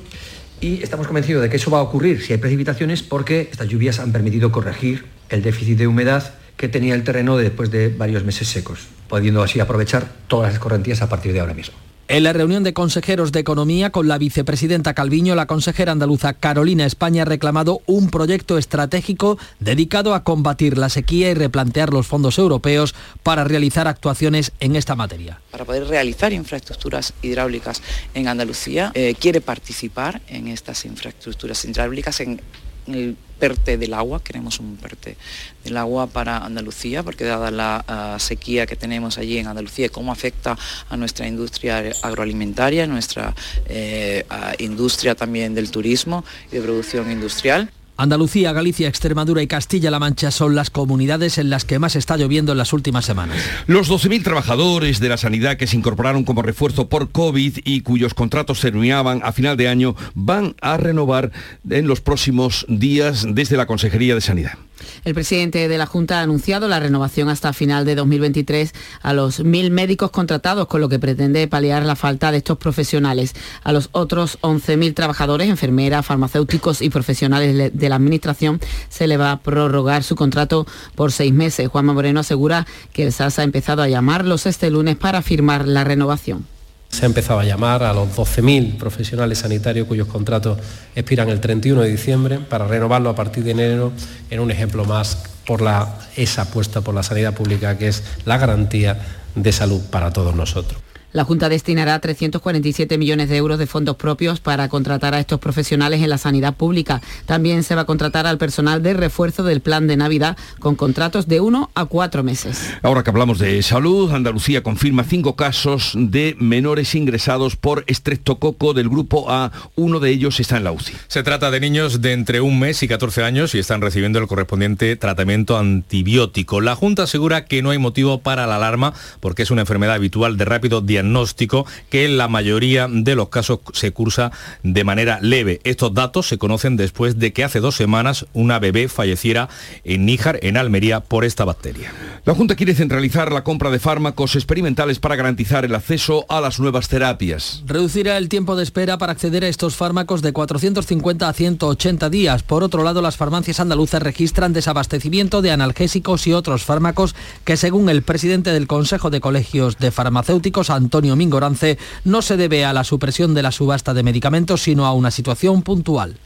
Y 0.60 0.81
estamos 0.81 1.05
convencidos 1.05 1.43
de 1.43 1.51
que 1.51 1.58
eso 1.58 1.70
va 1.70 1.77
a 1.77 1.84
ocurrir 1.84 2.24
si 2.24 2.34
hay 2.34 2.39
precipitaciones 2.39 3.03
porque 3.03 3.50
estas 3.51 3.67
lluvias 3.67 4.00
han 4.00 4.12
permitido 4.12 4.51
corregir 4.51 5.05
el 5.29 5.43
déficit 5.43 5.77
de 5.77 5.86
humedad 5.86 6.34
que 6.58 6.67
tenía 6.67 6.96
el 6.96 7.03
terreno 7.03 7.38
después 7.38 7.70
de 7.70 7.89
varios 7.89 8.24
meses 8.24 8.48
secos, 8.48 8.88
pudiendo 9.08 9.43
así 9.43 9.60
aprovechar 9.60 10.08
todas 10.27 10.51
las 10.51 10.60
correntías 10.60 11.03
a 11.03 11.10
partir 11.10 11.31
de 11.31 11.41
ahora 11.41 11.53
mismo. 11.53 11.77
En 12.09 12.23
la 12.23 12.31
reunión 12.31 12.63
de 12.63 12.73
consejeros 12.73 13.33
de 13.33 13.41
Economía 13.41 13.89
con 13.89 14.07
la 14.07 14.17
vicepresidenta 14.17 14.93
Calviño, 14.93 15.35
la 15.35 15.45
consejera 15.45 15.91
andaluza 15.91 16.31
Carolina 16.31 16.85
España 16.85 17.23
ha 17.23 17.25
reclamado 17.25 17.81
un 17.85 18.09
proyecto 18.09 18.57
estratégico 18.57 19.37
dedicado 19.59 20.15
a 20.15 20.23
combatir 20.23 20.77
la 20.77 20.87
sequía 20.87 21.29
y 21.29 21.33
replantear 21.33 21.91
los 21.91 22.07
fondos 22.07 22.37
europeos 22.37 22.95
para 23.23 23.43
realizar 23.43 23.89
actuaciones 23.89 24.53
en 24.61 24.77
esta 24.77 24.95
materia. 24.95 25.41
Para 25.51 25.65
poder 25.65 25.85
realizar 25.85 26.31
infraestructuras 26.31 27.13
hidráulicas 27.21 27.81
en 28.13 28.29
Andalucía, 28.29 28.93
eh, 28.93 29.13
quiere 29.19 29.41
participar 29.41 30.21
en 30.29 30.47
estas 30.47 30.85
infraestructuras 30.85 31.65
hidráulicas 31.65 32.21
en 32.21 32.39
el 32.87 33.17
PERTE 33.39 33.77
del 33.77 33.94
agua, 33.94 34.24
queremos 34.24 34.60
un 34.60 34.77
PERTE 34.77 35.17
del 35.63 35.77
agua 35.77 36.08
para 36.08 36.38
Andalucía, 36.38 37.03
porque 37.03 37.24
dada 37.24 37.51
la 37.51 37.84
ah, 37.88 38.17
sequía 38.20 38.65
que 38.65 38.75
tenemos 38.75 39.17
allí 39.17 39.38
en 39.38 39.48
Andalucía 39.48 39.89
cómo 39.89 40.12
afecta 40.12 40.58
a 40.89 40.98
nuestra 40.98 41.27
industria 41.27 41.91
agroalimentaria, 42.01 42.88
nuestra 42.88 43.36
eh, 43.67 44.25
industria 44.60 45.15
también 45.15 45.53
del 45.56 45.72
turismo 45.72 46.24
y 46.51 46.56
de 46.56 46.62
producción 46.62 47.12
industrial. 47.12 47.72
Andalucía, 47.98 48.54
Galicia, 48.54 48.88
Extremadura 48.88 49.42
y 49.42 49.48
Castilla-La 49.48 49.98
Mancha 49.98 50.30
son 50.30 50.54
las 50.54 50.70
comunidades 50.70 51.39
en 51.39 51.50
las 51.50 51.66
que 51.66 51.80
más 51.80 51.96
está 51.96 52.16
lloviendo 52.16 52.51
en 52.51 52.60
las 52.60 52.72
últimas 52.72 53.06
semanas. 53.06 53.38
Los 53.66 53.89
12.000 53.89 54.24
trabajadores 54.24 55.00
de 55.00 55.10
la 55.10 55.18
sanidad 55.18 55.58
que 55.58 55.66
se 55.66 55.77
incorporaron 55.77 56.24
como 56.24 56.44
refuerzo 56.44 56.89
por 56.89 57.10
COVID 57.10 57.58
y 57.63 57.82
cuyos 57.82 58.13
contratos 58.13 58.62
terminaban 58.62 59.22
a 59.24 59.32
final 59.32 59.58
de 59.58 59.68
año 59.68 59.96
van 60.13 60.56
a 60.62 60.77
renovar 60.77 61.32
en 61.70 61.88
los 61.88 62.00
próximos 62.00 62.66
días 62.70 63.25
desde 63.27 63.58
la 63.58 63.66
Consejería 63.66 64.13
de 64.13 64.22
Sanidad. 64.22 64.58
El 65.04 65.13
presidente 65.13 65.68
de 65.68 65.77
la 65.77 65.86
Junta 65.86 66.20
ha 66.20 66.24
anunciado 66.24 66.68
la 66.68 66.80
renovación 66.80 67.30
hasta 67.30 67.54
final 67.54 67.86
de 67.86 67.96
2023 67.96 68.74
a 69.01 69.13
los 69.13 69.39
mil 69.39 69.72
médicos 69.72 70.12
contratados, 70.12 70.68
con 70.68 70.82
lo 70.82 70.89
que 70.89 71.00
pretende 71.00 71.48
paliar 71.48 71.84
la 71.84 71.96
falta 71.96 72.32
de 72.32 72.38
estos 72.38 72.58
profesionales. 72.58 73.34
A 73.63 73.74
los 73.74 73.89
otros 73.92 74.38
11.000 74.42 74.94
trabajadores, 74.94 75.50
enfermeras, 75.50 76.06
farmacéuticos 76.06 76.82
y 76.82 76.89
profesionales 76.89 77.72
de 77.74 77.87
la 77.89 77.96
Administración 77.96 78.60
se 78.89 79.08
le 79.08 79.17
va 79.17 79.32
a 79.32 79.39
prorrogar 79.39 80.03
su 80.03 80.15
contrato 80.15 80.65
por 80.96 81.12
seis 81.12 81.34
meses. 81.34 81.67
Juanma 81.67 81.94
Moreno 81.94 82.20
asegura 82.20 82.65
que 82.94 83.03
el 83.03 83.13
SAS 83.13 83.39
ha 83.39 83.44
empezado 83.44 83.82
a 83.82 83.88
llamarlos 83.88 84.46
este 84.46 84.70
lunes 84.70 84.96
para 84.96 85.22
firmar 85.22 85.67
la 85.67 85.84
renovación. 85.84 86.46
Se 86.89 87.03
ha 87.03 87.06
empezado 87.06 87.39
a 87.39 87.44
llamar 87.44 87.84
a 87.84 87.94
los 87.94 88.08
12.000 88.15 88.77
profesionales 88.77 89.39
sanitarios 89.39 89.88
cuyos 89.88 90.08
contratos 90.08 90.58
expiran 90.96 91.29
el 91.29 91.41
31 91.41 91.82
de 91.82 91.89
diciembre 91.89 92.39
para 92.39 92.65
renovarlo 92.65 93.10
a 93.10 93.15
partir 93.15 93.44
de 93.44 93.51
enero 93.51 93.91
en 94.29 94.39
un 94.39 94.51
ejemplo 94.51 94.86
más 94.86 95.17
por 95.46 95.62
la, 95.62 95.98
esa 96.15 96.44
apuesta 96.44 96.82
por 96.82 96.96
la 96.96 97.03
sanidad 97.03 97.34
pública 97.34 97.77
que 97.77 97.89
es 97.89 98.03
la 98.25 98.38
garantía 98.38 99.00
de 99.36 99.51
salud 99.51 99.82
para 99.91 100.12
todos 100.12 100.36
nosotros. 100.36 100.87
La 101.13 101.23
Junta 101.23 101.47
destinará 101.47 101.97
347 101.99 102.97
millones 102.97 103.29
de 103.29 103.37
euros 103.37 103.57
de 103.57 103.65
fondos 103.65 103.95
propios 103.95 104.41
para 104.41 104.67
contratar 104.67 105.13
a 105.13 105.19
estos 105.19 105.39
profesionales 105.39 106.01
en 106.01 106.09
la 106.09 106.17
sanidad 106.17 106.53
pública. 106.53 107.01
También 107.25 107.63
se 107.63 107.75
va 107.75 107.81
a 107.81 107.85
contratar 107.85 108.27
al 108.27 108.37
personal 108.37 108.83
de 108.83 108.93
refuerzo 108.93 109.43
del 109.43 109.61
plan 109.61 109.87
de 109.87 109.95
Navidad 109.95 110.37
con 110.59 110.75
contratos 110.75 111.27
de 111.27 111.39
uno 111.39 111.71
a 111.75 111.85
cuatro 111.85 112.23
meses. 112.23 112.73
Ahora 112.83 113.03
que 113.03 113.09
hablamos 113.09 113.39
de 113.39 113.63
salud, 113.63 114.11
Andalucía 114.11 114.63
confirma 114.63 115.05
cinco 115.05 115.37
casos 115.37 115.93
de 115.95 116.35
menores 116.39 116.93
ingresados 116.93 117.55
por 117.55 117.85
estreptococo 117.87 118.73
del 118.73 118.89
grupo 118.89 119.31
A. 119.31 119.53
Uno 119.75 120.01
de 120.01 120.09
ellos 120.09 120.41
está 120.41 120.57
en 120.57 120.65
la 120.65 120.73
UCI. 120.73 120.93
Se 121.07 121.23
trata 121.23 121.51
de 121.51 121.61
niños 121.61 122.01
de 122.01 122.11
entre 122.11 122.41
un 122.41 122.59
mes 122.59 122.83
y 122.83 122.87
14 122.89 123.23
años 123.23 123.55
y 123.55 123.59
están 123.59 123.79
recibiendo 123.79 124.19
el 124.19 124.27
correspondiente 124.27 124.97
tratamiento 124.97 125.57
antibiótico. 125.57 126.59
La 126.59 126.75
Junta 126.75 127.03
asegura 127.03 127.45
que 127.45 127.61
no 127.61 127.69
hay 127.69 127.77
motivo 127.77 128.19
para 128.19 128.45
la 128.45 128.57
alarma 128.57 128.93
porque 129.21 129.43
es 129.43 129.51
una 129.51 129.61
enfermedad 129.61 129.95
habitual 129.95 130.35
de 130.35 130.43
rápido 130.43 130.81
diagnóstico 130.81 130.97
diagnóstico 130.98 131.66
que 131.89 132.06
en 132.06 132.18
la 132.18 132.27
mayoría 132.27 132.88
de 132.89 133.16
los 133.16 133.30
casos 133.30 133.60
se 133.74 133.92
cursa 133.92 134.32
de 134.63 134.84
manera 134.84 135.20
leve. 135.22 135.62
Estos 135.63 135.94
datos 135.94 136.27
se 136.27 136.38
conocen 136.38 136.75
después 136.75 137.20
de 137.20 137.34
que 137.34 137.44
hace 137.44 137.60
dos 137.60 137.75
semanas 137.75 138.25
una 138.34 138.58
bebé 138.60 138.88
falleciera 138.88 139.50
en 139.84 140.06
Níjar, 140.06 140.39
en 140.42 140.58
Almería, 140.58 141.01
por 141.01 141.24
esta 141.24 141.46
bacteria. 141.46 141.94
La 142.25 142.34
Junta 142.34 142.56
quiere 142.56 142.74
centralizar 142.74 143.32
la 143.32 143.44
compra 143.44 143.70
de 143.70 143.80
fármacos 143.80 144.36
experimentales 144.36 145.00
para 145.00 145.16
garantizar 145.16 145.66
el 145.66 145.75
acceso 145.75 146.25
a 146.30 146.42
las 146.42 146.60
nuevas 146.60 146.88
terapias. 146.89 147.63
Reducirá 147.66 148.18
el 148.18 148.27
tiempo 148.27 148.56
de 148.56 148.63
espera 148.63 148.98
para 148.98 149.12
acceder 149.12 149.44
a 149.44 149.48
estos 149.48 149.75
fármacos 149.75 150.22
de 150.22 150.34
450 150.34 151.30
a 151.30 151.34
180 151.34 152.10
días. 152.10 152.44
Por 152.44 152.63
otro 152.63 152.84
lado, 152.84 153.01
las 153.01 153.18
farmacias 153.18 153.60
andaluzas 153.60 154.01
registran 154.01 154.54
desabastecimiento 154.54 155.42
de 155.42 155.51
analgésicos 155.51 156.25
y 156.27 156.34
otros 156.34 156.63
fármacos 156.63 157.16
que, 157.46 157.56
según 157.56 157.89
el 157.89 158.01
presidente 158.01 158.51
del 158.51 158.68
Consejo 158.68 159.10
de 159.10 159.22
Colegios 159.22 159.77
de 159.77 159.92
Farmacéuticos, 159.92 160.70
Antonio 160.70 160.87
Mingorance, 161.15 161.77
no 162.03 162.22
se 162.22 162.38
debe 162.38 162.65
a 162.65 162.74
la 162.74 162.84
supresión 162.84 163.34
de 163.34 163.44
la 163.44 163.51
subasta 163.51 163.94
de 163.94 164.03
medicamentos, 164.03 164.62
sino 164.62 164.86
a 164.86 164.94
una 164.94 165.12
situación 165.12 165.62
puntual. 165.62 166.17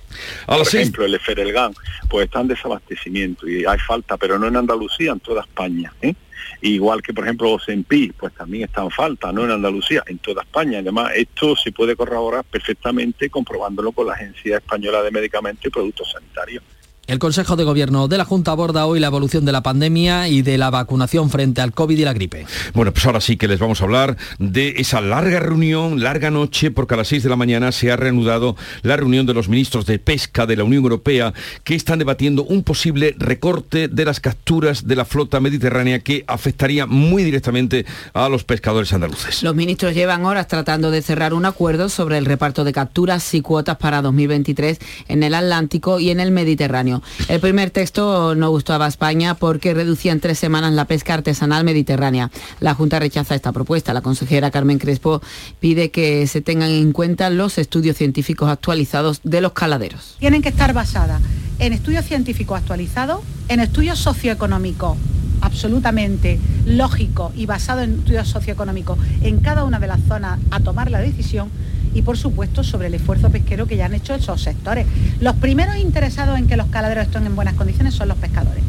Por 0.45 0.61
ejemplo, 0.61 1.05
el 1.05 1.15
Eferelgan, 1.15 1.73
pues 2.09 2.25
está 2.25 2.41
en 2.41 2.47
desabastecimiento 2.49 3.47
y 3.47 3.65
hay 3.65 3.79
falta, 3.79 4.17
pero 4.17 4.37
no 4.37 4.47
en 4.47 4.57
Andalucía, 4.57 5.11
en 5.11 5.19
toda 5.19 5.41
España. 5.41 5.93
¿eh? 6.01 6.13
Igual 6.61 7.01
que, 7.01 7.13
por 7.13 7.23
ejemplo, 7.23 7.53
Osempi, 7.53 8.11
pues 8.11 8.33
también 8.33 8.65
está 8.65 8.83
en 8.83 8.91
falta, 8.91 9.31
no 9.31 9.45
en 9.45 9.51
Andalucía, 9.51 10.03
en 10.05 10.19
toda 10.19 10.43
España. 10.43 10.79
Además, 10.79 11.11
esto 11.15 11.55
se 11.55 11.71
puede 11.71 11.95
corroborar 11.95 12.43
perfectamente 12.43 13.29
comprobándolo 13.29 13.91
con 13.91 14.07
la 14.07 14.13
Agencia 14.13 14.57
Española 14.57 15.01
de 15.01 15.11
Medicamentos 15.11 15.65
y 15.65 15.69
Productos 15.69 16.11
Sanitarios. 16.11 16.63
El 17.07 17.17
Consejo 17.17 17.55
de 17.55 17.63
Gobierno 17.63 18.07
de 18.07 18.17
la 18.17 18.25
Junta 18.25 18.51
aborda 18.51 18.85
hoy 18.85 18.99
la 18.99 19.07
evolución 19.07 19.43
de 19.43 19.51
la 19.51 19.63
pandemia 19.63 20.27
y 20.27 20.43
de 20.43 20.57
la 20.59 20.69
vacunación 20.69 21.31
frente 21.31 21.59
al 21.59 21.73
COVID 21.73 21.97
y 21.97 22.05
la 22.05 22.13
gripe. 22.13 22.45
Bueno, 22.73 22.93
pues 22.93 23.05
ahora 23.05 23.19
sí 23.19 23.37
que 23.37 23.47
les 23.47 23.59
vamos 23.59 23.81
a 23.81 23.85
hablar 23.85 24.17
de 24.37 24.75
esa 24.77 25.01
larga 25.01 25.39
reunión, 25.39 26.01
larga 26.01 26.29
noche, 26.29 26.69
porque 26.69 26.93
a 26.93 26.97
las 26.97 27.07
6 27.07 27.23
de 27.23 27.29
la 27.29 27.35
mañana 27.35 27.71
se 27.71 27.91
ha 27.91 27.97
reanudado 27.97 28.55
la 28.83 28.97
reunión 28.97 29.25
de 29.25 29.33
los 29.33 29.49
ministros 29.49 29.87
de 29.87 29.97
Pesca 29.97 30.45
de 30.45 30.55
la 30.55 30.63
Unión 30.63 30.83
Europea 30.83 31.33
que 31.63 31.73
están 31.73 31.97
debatiendo 31.97 32.43
un 32.43 32.63
posible 32.63 33.15
recorte 33.17 33.87
de 33.87 34.05
las 34.05 34.19
capturas 34.19 34.87
de 34.87 34.95
la 34.95 35.03
flota 35.03 35.39
mediterránea 35.39 35.99
que 35.99 36.23
afectaría 36.27 36.85
muy 36.85 37.23
directamente 37.23 37.85
a 38.13 38.29
los 38.29 38.43
pescadores 38.43 38.93
andaluces. 38.93 39.41
Los 39.41 39.55
ministros 39.55 39.95
llevan 39.95 40.23
horas 40.23 40.47
tratando 40.47 40.91
de 40.91 41.01
cerrar 41.01 41.33
un 41.33 41.45
acuerdo 41.45 41.89
sobre 41.89 42.19
el 42.19 42.25
reparto 42.25 42.63
de 42.63 42.73
capturas 42.73 43.33
y 43.33 43.41
cuotas 43.41 43.77
para 43.77 44.03
2023 44.03 44.77
en 45.07 45.23
el 45.23 45.33
Atlántico 45.33 45.99
y 45.99 46.11
en 46.11 46.19
el 46.19 46.31
Mediterráneo. 46.31 46.90
El 47.27 47.39
primer 47.39 47.69
texto 47.69 48.35
no 48.35 48.49
gustaba 48.49 48.85
a 48.85 48.87
España 48.87 49.35
porque 49.35 49.73
reducía 49.73 50.11
en 50.11 50.19
tres 50.19 50.39
semanas 50.39 50.73
la 50.73 50.85
pesca 50.85 51.13
artesanal 51.13 51.63
mediterránea. 51.63 52.31
La 52.59 52.73
Junta 52.73 52.99
rechaza 52.99 53.35
esta 53.35 53.51
propuesta. 53.51 53.93
La 53.93 54.01
consejera 54.01 54.51
Carmen 54.51 54.79
Crespo 54.79 55.21
pide 55.59 55.91
que 55.91 56.27
se 56.27 56.41
tengan 56.41 56.69
en 56.69 56.91
cuenta 56.91 57.29
los 57.29 57.57
estudios 57.57 57.97
científicos 57.97 58.49
actualizados 58.49 59.21
de 59.23 59.41
los 59.41 59.53
caladeros. 59.53 60.15
Tienen 60.19 60.41
que 60.41 60.49
estar 60.49 60.73
basadas 60.73 61.21
en 61.59 61.73
estudios 61.73 62.05
científicos 62.05 62.57
actualizados, 62.57 63.21
en 63.47 63.59
estudios 63.59 63.99
socioeconómicos 63.99 64.97
absolutamente 65.41 66.39
lógicos 66.65 67.33
y 67.35 67.45
basados 67.45 67.83
en 67.83 67.99
estudios 67.99 68.27
socioeconómicos 68.27 68.97
en 69.23 69.39
cada 69.39 69.63
una 69.63 69.79
de 69.79 69.87
las 69.87 69.99
zonas 70.07 70.39
a 70.51 70.59
tomar 70.59 70.89
la 70.91 70.99
decisión 70.99 71.49
y 71.93 72.01
por 72.01 72.17
supuesto 72.17 72.63
sobre 72.63 72.87
el 72.87 72.93
esfuerzo 72.93 73.29
pesquero 73.29 73.67
que 73.67 73.77
ya 73.77 73.85
han 73.85 73.93
hecho 73.93 74.15
esos 74.15 74.41
sectores. 74.41 74.85
Los 75.19 75.35
primeros 75.35 75.77
interesados 75.77 76.37
en 76.37 76.47
que 76.47 76.57
los 76.57 76.67
caladeros 76.67 77.05
estén 77.05 77.25
en 77.25 77.35
buenas 77.35 77.55
condiciones 77.55 77.93
son 77.93 78.07
los 78.07 78.17
pescadores. 78.17 78.63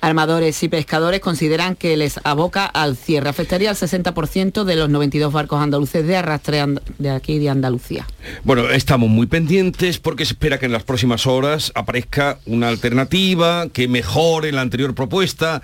Armadores 0.00 0.62
y 0.62 0.68
pescadores 0.68 1.20
consideran 1.20 1.74
que 1.74 1.96
les 1.96 2.20
aboca 2.22 2.66
al 2.66 2.96
cierre. 2.96 3.28
Afectaría 3.28 3.70
al 3.70 3.76
60% 3.76 4.64
de 4.64 4.76
los 4.76 4.88
92 4.88 5.32
barcos 5.32 5.60
andaluces 5.60 6.06
de 6.06 6.16
arrastre 6.16 6.62
de 6.98 7.10
aquí 7.10 7.38
de 7.38 7.48
Andalucía. 7.48 8.06
Bueno, 8.44 8.68
estamos 8.70 9.08
muy 9.08 9.26
pendientes 9.26 9.98
porque 9.98 10.24
se 10.24 10.34
espera 10.34 10.58
que 10.58 10.66
en 10.66 10.72
las 10.72 10.84
próximas 10.84 11.26
horas 11.26 11.72
aparezca 11.74 12.38
una 12.46 12.68
alternativa 12.68 13.68
que 13.72 13.88
mejore 13.88 14.52
la 14.52 14.60
anterior 14.60 14.94
propuesta 14.94 15.62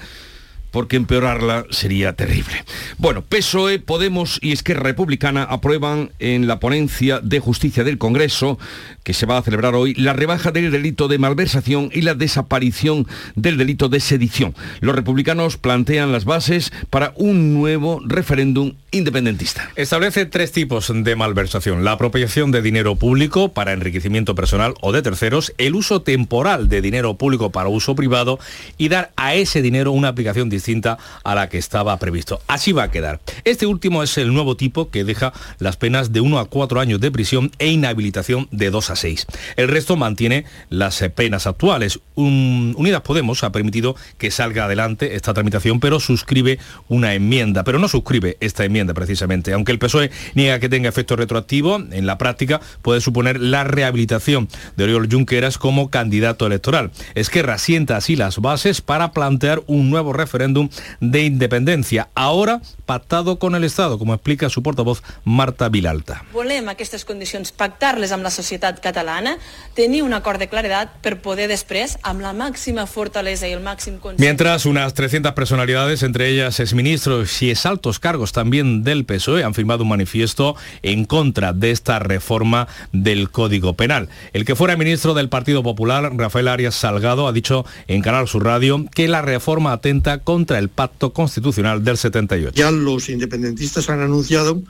porque 0.73 0.97
empeorarla 0.97 1.67
sería 1.71 2.15
terrible. 2.15 2.65
Bueno, 2.99 3.23
PSOE, 3.23 3.79
Podemos 3.79 4.41
y 4.43 4.53
Esquerra 4.53 4.83
Republicana 4.83 5.45
aprueban 5.45 6.11
en 6.19 6.49
la 6.49 6.59
ponencia 6.59 7.21
de 7.21 7.39
justicia 7.39 7.85
del 7.85 7.99
Congreso, 7.99 8.59
que 9.05 9.13
se 9.13 9.27
va 9.27 9.39
a 9.39 9.43
celebrar 9.43 9.75
hoy, 9.75 9.95
la 9.95 10.15
rebaja 10.15 10.51
del 10.51 10.71
delito 10.71 11.09
de 11.09 11.19
malversación 11.19 11.91
y 11.93 12.01
la 12.01 12.15
desaparición 12.15 13.07
del 13.37 13.59
delito 13.59 13.89
de 13.89 14.01
sedición. 14.01 14.55
Los 14.81 14.97
republicanos 14.97 15.59
plantean 15.59 16.11
las 16.11 16.25
bases 16.25 16.73
para 16.89 17.13
un 17.17 17.53
nuevo 17.53 18.01
referéndum 18.05 18.73
independentista. 18.93 19.71
Establece 19.77 20.25
tres 20.27 20.53
tipos 20.53 20.91
de 20.93 21.17
malversación. 21.17 21.85
La 21.85 21.93
apropiación 21.93 22.51
de 22.51 22.63
dinero 22.63 22.97
público 22.97 23.51
para 23.51 23.73
enriquecimiento 23.73 24.35
personal 24.35 24.75
o 24.81 24.93
de 24.93 25.03
terceros, 25.03 25.53
el 25.59 25.75
uso 25.75 26.01
temporal 26.01 26.69
de 26.69 26.81
dinero 26.81 27.15
público 27.15 27.51
para 27.51 27.69
uso 27.69 27.95
privado 27.95 28.39
y 28.79 28.89
dar 28.89 29.13
a 29.17 29.35
ese 29.35 29.61
dinero 29.61 29.93
una 29.93 30.09
aplicación 30.09 30.49
distinta 30.49 30.62
distinta 30.63 30.97
a 31.25 31.35
la 31.35 31.49
que 31.49 31.59
estaba 31.59 31.97
previsto. 31.97 32.41
Así 32.47 32.71
va 32.71 32.85
a 32.85 32.91
quedar. 32.91 33.21
Este 33.45 33.67
último 33.67 34.03
es 34.03 34.17
el 34.17 34.33
nuevo 34.33 34.57
tipo 34.57 34.91
que 34.91 35.03
deja 35.03 35.33
las 35.59 35.77
penas 35.77 36.13
de 36.13 36.21
1 36.21 36.39
a 36.39 36.47
4 36.47 36.81
años 36.81 37.01
de 37.01 37.11
prisión 37.11 37.51
e 37.59 37.69
inhabilitación 37.69 38.47
de 38.53 38.71
2 38.71 38.91
a 38.91 38.97
6. 38.97 39.27
El 39.57 39.69
resto 39.69 39.97
mantiene 39.97 40.45
las 40.71 41.03
penas 41.15 41.49
actuales. 41.49 41.99
Unidas 42.15 43.03
Podemos 43.03 43.43
ha 43.43 43.51
permitido 43.51 43.97
que 44.19 44.31
salga 44.31 44.67
adelante 44.67 45.17
esta 45.17 45.35
tramitación, 45.35 45.81
pero 45.81 45.99
suscribe 45.99 46.59
una 46.89 47.15
enmienda, 47.15 47.65
pero 47.65 47.81
no 47.81 47.89
suscribe 47.89 48.37
esta 48.41 48.65
enmienda 48.65 48.95
precisamente. 48.95 49.53
Aunque 49.53 49.73
el 49.73 49.81
PSOE 49.81 50.11
niega 50.35 50.61
que 50.61 50.69
tenga 50.69 50.89
efecto 50.89 51.17
retroactivo, 51.17 51.83
en 51.91 52.07
la 52.07 52.19
práctica 52.19 52.61
puede 52.83 53.01
suponer 53.01 53.41
la 53.41 53.65
rehabilitación 53.65 54.49
de 54.77 54.85
Oriol 54.85 55.09
Junqueras 55.11 55.59
como 55.59 55.91
candidato 55.91 56.47
electoral. 56.47 56.93
Esquerra 57.15 57.59
sienta 57.59 57.97
así 57.97 58.15
las 58.15 58.39
bases 58.39 58.81
para 58.81 59.13
plantear 59.13 59.63
un 59.67 59.91
nuevo 59.91 60.13
referéndum 60.13 60.52
referéndum 60.53 60.69
de 61.01 61.25
independencia, 61.25 62.09
ahora 62.15 62.61
pactado 62.87 63.39
con 63.39 63.55
el 63.55 63.65
Estado, 63.65 63.99
como 63.99 64.13
explica 64.13 64.51
su 64.51 64.63
portavoz 64.63 65.03
Marta 65.25 65.69
Vilalta. 65.69 66.25
Volem 66.33 66.69
aquestes 66.69 67.07
condicions 67.09 67.53
pactar-les 67.53 68.13
amb 68.13 68.25
la 68.27 68.31
societat 68.31 68.81
catalana, 68.85 69.39
tenir 69.75 70.03
un 70.03 70.13
acord 70.13 70.41
de 70.43 70.49
claredat 70.51 70.93
per 71.01 71.17
poder 71.23 71.49
després, 71.49 71.97
amb 72.03 72.21
la 72.21 72.35
màxima 72.37 72.85
fortalesa 72.87 73.49
i 73.49 73.55
el 73.57 73.63
màxim 73.65 73.99
consens... 74.03 74.21
Mientras 74.21 74.67
unas 74.67 74.93
300 74.95 75.33
personalidades, 75.33 76.03
entre 76.03 76.29
ellas 76.29 76.61
exministros 76.61 77.41
y 77.43 77.51
exaltos 77.51 77.99
cargos 77.99 78.33
también 78.33 78.83
del 78.85 79.05
PSOE, 79.05 79.45
han 79.45 79.55
firmado 79.55 79.85
un 79.85 79.89
manifiesto 79.89 80.57
en 80.83 81.05
contra 81.05 81.53
de 81.53 81.71
esta 81.71 81.99
reforma 81.99 82.69
del 82.93 83.31
Código 83.31 83.75
Penal. 83.75 84.09
El 84.33 84.45
que 84.45 84.57
fuera 84.57 84.77
ministro 84.77 85.15
del 85.15 85.29
Partido 85.29 85.63
Popular, 85.63 86.13
Rafael 86.15 86.49
Arias 86.49 86.75
Salgado, 86.75 87.27
ha 87.27 87.33
dicho 87.33 87.65
en 87.87 88.03
Canal 88.03 88.29
Sur 88.29 88.45
Radio 88.45 88.85
que 88.95 89.09
la 89.09 89.23
reforma 89.23 89.73
atenta 89.73 90.19
contra 90.43 90.59
el 90.59 90.71
pacto 90.71 91.13
constitucional 91.13 91.85
del 91.85 91.97
78. 91.97 92.57
Ya 92.57 92.73
los 92.73 93.09
independentistas 93.09 93.89
han 93.89 94.01
anunciado 94.01 94.61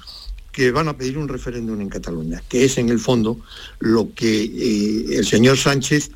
que 0.53 0.71
van 0.71 0.89
a 0.89 0.99
pedir 0.99 1.17
un 1.17 1.29
referéndum 1.29 1.81
en 1.81 1.89
Cataluña, 1.89 2.43
que 2.47 2.67
es 2.67 2.77
en 2.77 2.91
el 2.91 2.99
fondo 2.99 3.39
lo 3.79 4.13
que 4.13 4.43
eh, 4.45 5.17
el 5.17 5.25
señor 5.25 5.57
Sánchez 5.57 6.11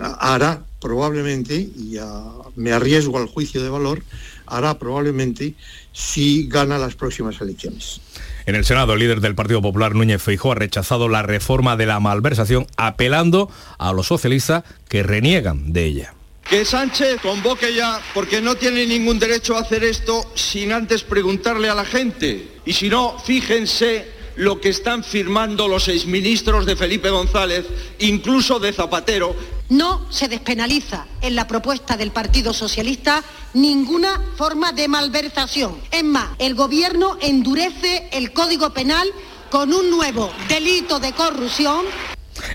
hará 0.00 0.64
probablemente, 0.80 1.68
y 1.76 1.98
a, 1.98 2.24
me 2.56 2.72
arriesgo 2.72 3.18
al 3.18 3.26
juicio 3.26 3.62
de 3.62 3.68
valor, 3.68 4.02
hará 4.46 4.78
probablemente 4.78 5.54
si 5.92 6.48
gana 6.48 6.78
las 6.78 6.94
próximas 6.94 7.38
elecciones. 7.42 8.00
En 8.46 8.54
el 8.54 8.64
Senado, 8.64 8.94
el 8.94 9.00
líder 9.00 9.20
del 9.20 9.34
Partido 9.34 9.60
Popular, 9.60 9.94
Núñez 9.94 10.22
Feijó, 10.22 10.52
ha 10.52 10.54
rechazado 10.54 11.10
la 11.10 11.22
reforma 11.22 11.76
de 11.76 11.84
la 11.84 12.00
malversación, 12.00 12.66
apelando 12.78 13.50
a 13.76 13.92
los 13.92 14.06
socialistas 14.06 14.64
que 14.88 15.02
reniegan 15.02 15.74
de 15.74 15.84
ella. 15.84 16.14
Que 16.48 16.64
Sánchez 16.64 17.20
convoque 17.22 17.74
ya, 17.74 18.00
porque 18.12 18.40
no 18.40 18.54
tiene 18.54 18.86
ningún 18.86 19.18
derecho 19.18 19.56
a 19.56 19.60
hacer 19.60 19.82
esto 19.82 20.30
sin 20.34 20.72
antes 20.72 21.02
preguntarle 21.02 21.68
a 21.68 21.74
la 21.74 21.84
gente. 21.84 22.60
Y 22.66 22.74
si 22.74 22.88
no, 22.88 23.18
fíjense 23.18 24.12
lo 24.36 24.60
que 24.60 24.68
están 24.68 25.04
firmando 25.04 25.68
los 25.68 25.88
exministros 25.88 26.66
de 26.66 26.76
Felipe 26.76 27.08
González, 27.10 27.66
incluso 28.00 28.58
de 28.58 28.72
Zapatero. 28.72 29.34
No 29.70 30.06
se 30.10 30.28
despenaliza 30.28 31.06
en 31.22 31.34
la 31.34 31.46
propuesta 31.46 31.96
del 31.96 32.10
Partido 32.10 32.52
Socialista 32.52 33.24
ninguna 33.54 34.20
forma 34.36 34.72
de 34.72 34.88
malversación. 34.88 35.80
Es 35.90 36.04
más, 36.04 36.28
el 36.38 36.54
Gobierno 36.54 37.16
endurece 37.20 38.08
el 38.12 38.32
Código 38.32 38.70
Penal 38.70 39.08
con 39.50 39.72
un 39.72 39.88
nuevo 39.88 40.30
delito 40.48 40.98
de 40.98 41.12
corrupción 41.12 41.86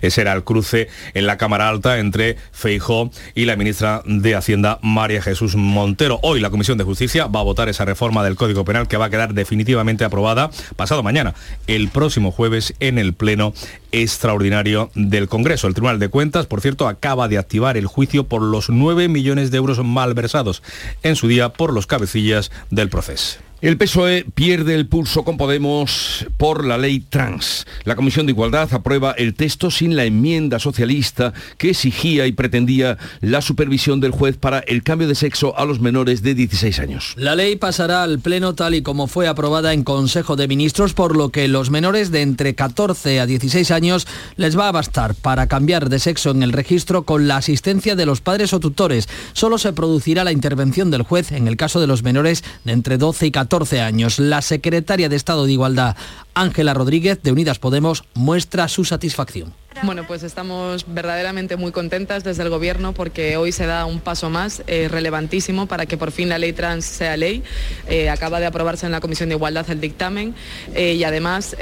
ese 0.02 0.22
era 0.22 0.34
el 0.34 0.44
cruce 0.44 0.88
en 1.14 1.28
la 1.28 1.38
Cámara 1.38 1.70
Alta 1.70 2.00
entre 2.00 2.38
Feijó 2.52 3.12
y 3.36 3.46
la 3.46 3.56
ministra 3.56 4.02
de 4.06 4.36
Hacienda, 4.36 4.80
María 4.82 5.22
Jesús 5.22 5.56
Montero. 5.56 6.20
Hoy 6.24 6.40
la 6.40 6.50
Comisión 6.50 6.78
de 6.78 6.84
Justicia 6.84 7.28
va 7.28 7.40
a 7.42 7.44
votar 7.44 7.70
esa 7.70 7.86
reforma 7.86 8.24
del 8.24 8.36
Código 8.36 8.66
Penal 8.66 8.88
que 8.88 8.98
va 8.98 9.06
a 9.06 9.10
quedar 9.10 9.34
definitivamente 9.34 10.04
aprobada 10.04 10.50
pasado 10.76 11.04
mañana, 11.04 11.36
el 11.68 11.90
próximo 11.90 12.32
jueves, 12.32 12.74
en 12.80 12.98
el 12.98 13.14
Pleno 13.14 13.54
extraordinario 13.92 14.92
del 14.96 15.28
Congreso. 15.28 15.68
El 15.68 15.74
Tribunal 15.74 16.00
de 16.00 16.10
Cuentas, 16.10 16.46
por 16.46 16.62
cierto, 16.62 16.88
acaba 16.88 17.28
de 17.28 17.38
activar 17.38 17.78
el 17.78 17.88
juicio 17.88 18.26
por 18.26 18.42
los 18.42 18.70
9 18.70 19.08
millones 19.08 19.52
de 19.52 19.58
euros 19.58 19.84
malversados 19.84 20.64
en 21.04 21.16
su 21.16 21.28
día 21.28 21.50
por 21.50 21.74
los 21.74 21.88
cabecillas 21.88 22.52
del 22.70 22.90
proceso. 22.90 23.49
El 23.62 23.78
PSOE 23.78 24.26
pierde 24.36 24.74
el 24.74 24.88
pulso 24.88 25.26
con 25.26 25.36
Podemos 25.36 26.26
por 26.38 26.64
la 26.64 26.78
ley 26.78 27.02
trans. 27.02 27.68
La 27.84 27.98
Comisión 27.98 28.26
de 28.26 28.32
Igualdad 28.32 28.74
aprueba 28.74 29.12
el 29.12 29.34
texto 29.34 29.70
sin 29.70 29.98
la 29.98 30.06
enmienda 30.06 30.60
socialista 30.60 31.34
que 31.58 31.72
exigía 31.72 32.26
y 32.26 32.32
pretendía 32.32 32.98
la 33.20 33.42
supervisión 33.42 34.00
del 34.00 34.12
juez 34.12 34.38
para 34.38 34.60
el 34.60 34.82
cambio 34.82 35.10
de 35.10 35.16
sexo 35.16 35.58
a 35.58 35.66
los 35.66 35.82
menores 35.82 36.24
de 36.24 36.36
16 36.36 36.80
años. 36.80 37.14
La 37.18 37.36
ley 37.36 37.58
pasará 37.58 38.04
al 38.04 38.20
Pleno 38.20 38.56
tal 38.56 38.76
y 38.76 38.82
como 38.82 39.08
fue 39.08 39.28
aprobada 39.28 39.74
en 39.74 39.84
Consejo 39.84 40.38
de 40.38 40.48
Ministros, 40.48 40.94
por 40.94 41.18
lo 41.18 41.28
que 41.28 41.50
los 41.50 41.70
menores 41.70 42.12
de 42.12 42.22
entre 42.22 42.56
14 42.56 43.20
a 43.20 43.26
16 43.26 43.72
años 43.72 44.08
les 44.38 44.58
va 44.58 44.70
a 44.70 44.72
bastar 44.72 45.16
para 45.16 45.48
cambiar 45.48 45.90
de 45.90 46.00
sexo 46.00 46.32
en 46.32 46.44
el 46.44 46.54
registro 46.54 47.04
con 47.04 47.28
la 47.28 47.36
asistencia 47.36 47.98
de 47.98 48.06
los 48.06 48.22
padres 48.22 48.54
o 48.54 48.62
tutores. 48.62 49.10
Solo 49.34 49.58
se 49.58 49.74
producirá 49.74 50.24
la 50.24 50.32
intervención 50.32 50.92
del 50.92 51.02
juez 51.04 51.34
en 51.34 51.50
el 51.50 51.58
caso 51.58 51.82
de 51.82 51.88
los 51.88 52.04
menores 52.04 52.46
de 52.64 52.72
entre 52.72 52.98
12 52.98 53.28
y 53.28 53.32
14 53.32 53.49
14 53.50 53.82
años. 53.82 54.20
La 54.20 54.44
secretaria 54.44 55.10
de 55.10 55.16
Estado 55.16 55.48
de 55.48 55.54
Igualdad, 55.54 55.96
Ángela 56.36 56.76
Rodríguez, 56.76 57.24
de 57.24 57.32
Unidas 57.32 57.58
Podemos, 57.58 58.04
muestra 58.14 58.68
su 58.68 58.86
satisfacción. 58.86 59.56
Bueno, 59.84 60.06
pues 60.06 60.24
estamos 60.24 60.86
verdaderamente 60.88 61.56
muy 61.56 61.72
contentas 61.72 62.24
desde 62.24 62.44
el 62.44 62.50
Gobierno 62.50 62.94
porque 62.94 63.38
hoy 63.38 63.54
se 63.54 63.66
da 63.66 63.86
un 63.86 64.02
paso 64.02 64.30
más 64.30 64.62
eh, 64.68 64.90
relevantísimo 64.90 65.68
para 65.68 65.86
que 65.86 65.96
por 65.96 66.12
fin 66.12 66.28
la 66.28 66.38
ley 66.38 66.52
trans 66.52 66.84
sea 66.84 67.16
ley. 67.16 67.44
Eh, 67.88 68.10
acaba 68.10 68.42
de 68.42 68.46
aprobarse 68.46 68.88
en 68.88 68.92
la 68.92 69.00
Comisión 69.00 69.30
de 69.30 69.36
Igualdad 69.36 69.70
el 69.70 69.80
dictamen 69.80 70.36
eh, 70.76 70.96
y 70.96 71.04
además 71.04 71.56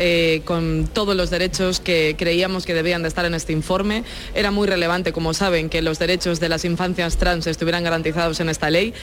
con 0.45 0.89
todos 0.91 1.15
los 1.15 1.29
derechos 1.29 1.79
que 1.79 2.15
creíamos 2.17 2.65
que 2.65 2.73
debían 2.73 3.03
de 3.03 3.07
estar 3.07 3.25
en 3.25 3.35
este 3.35 3.53
informe. 3.53 4.03
Era 4.33 4.51
muy 4.51 4.67
relevante, 4.67 5.13
como 5.13 5.33
saben, 5.33 5.69
que 5.69 5.81
los 5.81 5.99
derechos 5.99 6.39
de 6.39 6.49
las 6.49 6.65
infancias 6.65 7.17
trans 7.17 7.45
estuvieran 7.45 7.83
garantizados 7.83 8.39
en 8.39 8.49
esta 8.49 8.69
ley. 8.69 8.93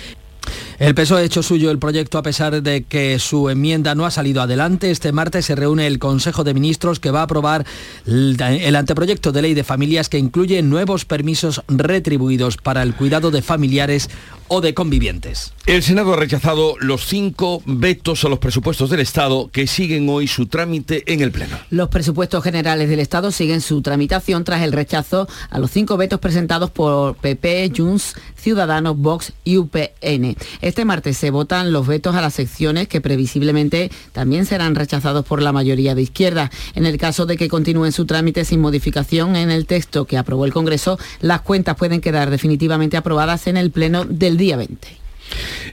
El 0.79 0.95
PSOE 0.95 1.21
ha 1.21 1.25
hecho 1.25 1.43
suyo 1.43 1.71
el 1.71 1.79
proyecto 1.79 2.19
a 2.19 2.23
pesar 2.23 2.61
de 2.61 2.83
que 2.83 3.19
su 3.21 3.49
enmienda 3.49 3.95
no 3.95 4.07
ha 4.07 4.11
salido 4.11 4.43
adelante. 4.43 4.91
Este 4.91 5.13
martes 5.13 5.47
se 5.47 5.55
reúne 5.55 5.87
el 5.87 6.01
Consejo 6.01 6.43
de 6.43 6.53
Ministros 6.53 6.99
que 6.99 7.13
va 7.13 7.21
a 7.21 7.25
aprobar 7.25 7.65
el 8.07 8.77
anteproyecto 8.77 9.31
de 9.31 9.43
ley 9.43 9.55
de 9.55 9.63
familias 9.63 10.09
que 10.09 10.19
incluye 10.19 10.63
nuevos 10.63 11.05
permisos 11.05 11.63
retribuidos 11.69 12.57
para 12.57 12.83
el 12.83 12.95
cuidado 12.95 13.31
de 13.31 13.43
familiares 13.43 14.11
o 14.49 14.61
de 14.61 14.75
convivientes. 14.75 15.53
El 15.67 15.83
Senado 15.83 16.13
ha 16.13 16.17
rechazado 16.17 16.77
los 16.79 17.07
cinco 17.07 17.63
vetos 17.65 18.25
a 18.25 18.29
los 18.29 18.39
presupuestos 18.39 18.91
del 18.91 19.01
Estado 19.01 19.49
que 19.51 19.67
siguen 19.67 20.09
hoy 20.11 20.29
su 20.29 20.47
trámite 20.47 21.11
en 21.13 21.23
el 21.23 21.33
Pleno. 21.33 21.57
Los 21.71 21.89
presupuestos 21.89 22.45
generales 22.45 22.89
del 22.91 23.01
Estado 23.01 23.31
siguen 23.31 23.63
su 23.63 23.81
tramitación 23.81 24.45
tras 24.45 24.63
el 24.63 24.73
rechazo 24.73 25.27
a 25.49 25.59
los 25.59 25.71
cinco 25.71 25.97
vetos 25.97 26.21
presentados 26.21 26.71
por 26.71 27.17
PP, 27.17 27.73
Junts, 27.75 28.15
Ciudadanos, 28.37 28.99
Vox 28.99 29.33
y 29.45 29.57
UPN. 29.57 30.37
Este 30.65 30.87
martes 30.87 31.19
se 31.19 31.31
votan 31.31 31.73
los 31.73 31.87
vetos 31.87 32.17
a 32.17 32.23
las 32.23 32.33
secciones 32.33 32.89
que 32.89 33.03
previsiblemente 33.03 33.91
también 34.13 34.47
serán 34.47 34.75
rechazados 34.75 35.23
por 35.27 35.43
la 35.43 35.53
mayoría 35.53 35.95
de 35.95 36.01
izquierda. 36.01 36.51
En 36.75 36.87
el 36.87 36.97
caso 36.97 37.27
de 37.27 37.37
que 37.37 37.51
continúen 37.51 37.93
su 37.93 38.07
trámite 38.07 38.47
sin 38.47 38.63
modificación 38.63 39.37
en 39.37 39.51
el 39.51 39.67
texto 39.67 40.07
que 40.07 40.17
aprobó 40.17 40.47
el 40.47 40.55
Congreso, 40.55 40.99
las 41.21 41.43
cuentas 41.43 41.77
pueden 41.77 42.01
quedar 42.01 42.31
definitivamente 42.31 42.97
aprobadas 42.97 43.47
en 43.47 43.59
el 43.59 43.73
Pleno 43.73 44.07
del 44.07 44.39
día 44.39 44.57
20. 44.57 45.04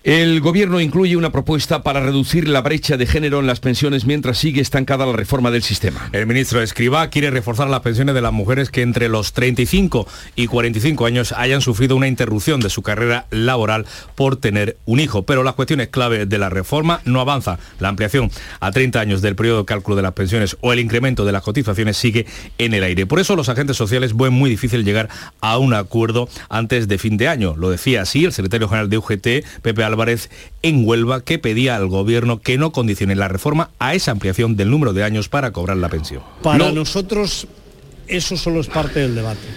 El 0.04 0.42
Gobierno 0.42 0.80
incluye 0.80 1.16
una 1.16 1.32
propuesta 1.32 1.84
para 1.84 2.00
reducir 2.00 2.48
la 2.48 2.62
brecha 2.62 2.98
de 2.98 3.06
género 3.06 3.40
en 3.40 3.48
las 3.48 3.60
pensiones 3.60 4.06
mientras 4.06 4.40
sigue 4.40 4.62
estancada 4.62 5.06
la 5.06 5.14
reforma 5.14 5.52
del 5.52 5.62
sistema. 5.62 6.10
El 6.12 6.26
ministro 6.26 6.62
Escribá 6.62 7.10
quiere 7.10 7.30
reforzar 7.30 7.70
las 7.70 7.82
pensiones 7.82 8.16
de 8.16 8.22
las 8.22 8.34
mujeres 8.34 8.72
que 8.72 8.82
entre 8.82 9.10
los 9.10 9.34
35 9.34 10.08
y 10.36 10.48
45 10.48 11.06
años 11.06 11.34
hayan 11.34 11.62
sufrido 11.62 11.96
una 11.96 12.08
interrupción 12.08 12.62
de 12.62 12.70
su 12.70 12.82
carrera 12.82 13.28
laboral 13.30 13.86
por 14.16 14.38
tener 14.38 14.78
un 14.86 15.00
hijo. 15.00 15.24
Pero 15.24 15.44
las 15.44 15.54
cuestiones 15.54 15.90
clave 15.90 16.26
de 16.26 16.38
la 16.40 16.50
reforma 16.50 17.02
no 17.06 17.22
avanza. 17.22 17.60
La 17.80 17.90
ampliación 17.90 18.32
a 18.60 18.72
30 18.72 19.00
años 19.00 19.22
del 19.22 19.36
periodo 19.36 19.60
de 19.60 19.66
cálculo 19.66 19.96
de 19.96 20.02
las 20.02 20.14
pensiones 20.14 20.58
o 20.62 20.74
el 20.74 20.80
incremento 20.80 21.26
de 21.26 21.32
las 21.32 21.44
cotizaciones 21.44 21.98
sigue 21.98 22.26
en 22.58 22.74
el 22.74 22.84
aire. 22.84 23.06
Por 23.06 23.20
eso 23.20 23.36
los 23.36 23.50
agentes 23.50 23.78
sociales 23.78 24.16
ven 24.16 24.34
muy 24.34 24.50
difícil 24.50 24.84
llegar 24.84 25.10
a 25.42 25.58
un 25.58 25.74
acuerdo 25.74 26.28
antes 26.50 26.88
de 26.88 26.98
fin 26.98 27.18
de 27.18 27.28
año. 27.28 27.56
Lo 27.56 27.70
decía 27.70 28.02
así 28.02 28.26
el 28.26 28.34
secretario 28.34 28.68
general 28.68 28.90
de 28.90 28.98
UGT, 28.98 29.28
Pepe 29.62 29.84
Álvarez, 29.84 30.30
en 30.62 30.86
Huelva, 30.88 31.22
que 31.22 31.40
pedía 31.40 31.76
al 31.76 31.88
gobierno 31.88 32.42
que 32.42 32.58
no 32.58 32.72
condicione 32.72 33.16
la 33.16 33.28
reforma 33.28 33.72
a 33.80 33.96
esa 33.96 34.12
ampliación 34.12 34.56
del 34.56 34.70
número 34.70 34.94
de 34.94 35.04
años 35.04 35.30
para 35.30 35.52
cobrar 35.52 35.78
la 35.78 35.90
pensión. 35.90 36.24
Para 36.42 36.72
nosotros 36.72 37.48
eso 38.08 38.38
solo 38.38 38.60
es 38.60 38.68
parte 38.68 39.00
del 39.00 39.16
debate. 39.16 39.48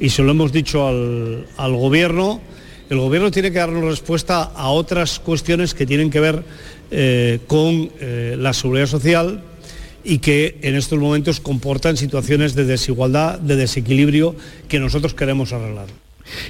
Y 0.00 0.10
se 0.10 0.22
lo 0.22 0.30
hemos 0.30 0.52
dicho 0.52 0.86
al, 0.86 1.74
gobierno, 1.74 2.40
el 2.88 2.98
gobierno 2.98 3.30
tiene 3.30 3.50
que 3.50 3.58
darnos 3.58 3.84
respuesta 3.84 4.42
a 4.42 4.70
otras 4.70 5.18
cuestiones 5.18 5.74
que 5.74 5.86
tienen 5.86 6.10
que 6.10 6.20
ver 6.20 6.44
eh, 6.90 7.40
con 7.46 7.90
eh, 8.00 8.36
la 8.38 8.52
seguridad 8.52 8.86
social 8.86 9.42
y 10.04 10.18
que 10.18 10.58
en 10.62 10.76
estos 10.76 10.98
momentos 10.98 11.40
comportan 11.40 11.96
situaciones 11.96 12.54
de 12.54 12.64
desigualdad, 12.64 13.38
de 13.40 13.56
desequilibrio 13.56 14.36
que 14.68 14.78
nosotros 14.78 15.14
queremos 15.14 15.52
arreglar. 15.52 15.86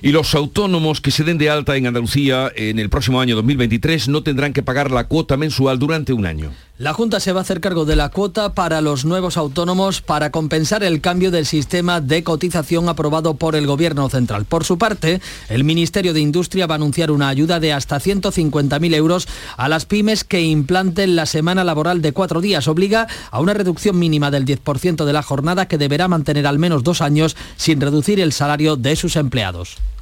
Y 0.03 0.13
los 0.13 0.35
autónomos 0.35 1.01
que 1.01 1.11
se 1.11 1.25
den 1.25 1.39
de 1.39 1.51
alta 1.51 1.77
en 1.77 1.87
Andalucía 1.87 2.51
en 2.55 2.79
el 2.79 2.91
próximo 2.91 3.21
año 3.21 3.37
2023 3.37 4.09
no 4.09 4.23
tendrán 4.23 4.53
que 4.53 4.63
pagar 4.63 4.91
la 4.91 5.05
cuota 5.05 5.37
mensual 5.37 5.79
durante 5.79 6.13
un 6.13 6.27
año. 6.27 6.51
La 6.79 6.93
Junta 6.93 7.19
se 7.19 7.33
va 7.33 7.41
a 7.41 7.43
hacer 7.43 7.61
cargo 7.61 7.85
de 7.87 7.97
la 7.97 8.09
cuota 8.11 8.55
para 8.55 8.81
los 8.81 9.05
nuevos 9.05 9.37
autónomos 9.37 10.01
para 10.01 10.31
compensar 10.31 10.85
el 10.85 11.01
cambio 11.01 11.33
del 11.33 11.45
sistema 11.45 12.01
de 12.01 12.23
cotización 12.23 12.89
aprobado 12.89 13.35
por 13.35 13.57
el 13.57 13.67
Gobierno 13.67 14.09
Central. 14.09 14.45
Por 14.45 14.65
su 14.65 14.79
parte, 14.79 15.21
el 15.49 15.65
Ministerio 15.65 16.15
de 16.15 16.21
Industria 16.21 16.69
va 16.69 16.75
a 16.75 16.77
anunciar 16.77 17.11
una 17.11 17.31
ayuda 17.31 17.59
de 17.59 17.73
hasta 17.73 17.99
150.000 17.99 18.95
euros 18.95 19.27
a 19.57 19.69
las 19.69 19.87
pymes 19.87 20.23
que 20.23 20.41
implanten 20.41 21.17
la 21.17 21.27
semana 21.27 21.65
laboral 21.65 22.01
de 22.01 22.13
cuatro 22.13 22.41
días. 22.41 22.69
Obliga 22.69 23.09
a 23.33 23.41
una 23.41 23.55
reducción 23.55 23.99
mínima 23.99 24.31
del 24.31 24.45
10% 24.45 25.05
de 25.05 25.13
la 25.13 25.25
jornada 25.25 25.67
que 25.67 25.79
deberá 25.79 26.07
mantener 26.07 26.47
al 26.47 26.61
menos 26.61 26.85
dos 26.85 27.01
años 27.01 27.37
sin 27.57 27.81
reducir 27.81 28.21
el 28.21 28.33
salario 28.33 28.77
de 28.77 28.95
sus 28.95 29.17
empleados. 29.17 29.68
Adiós. 29.69 29.98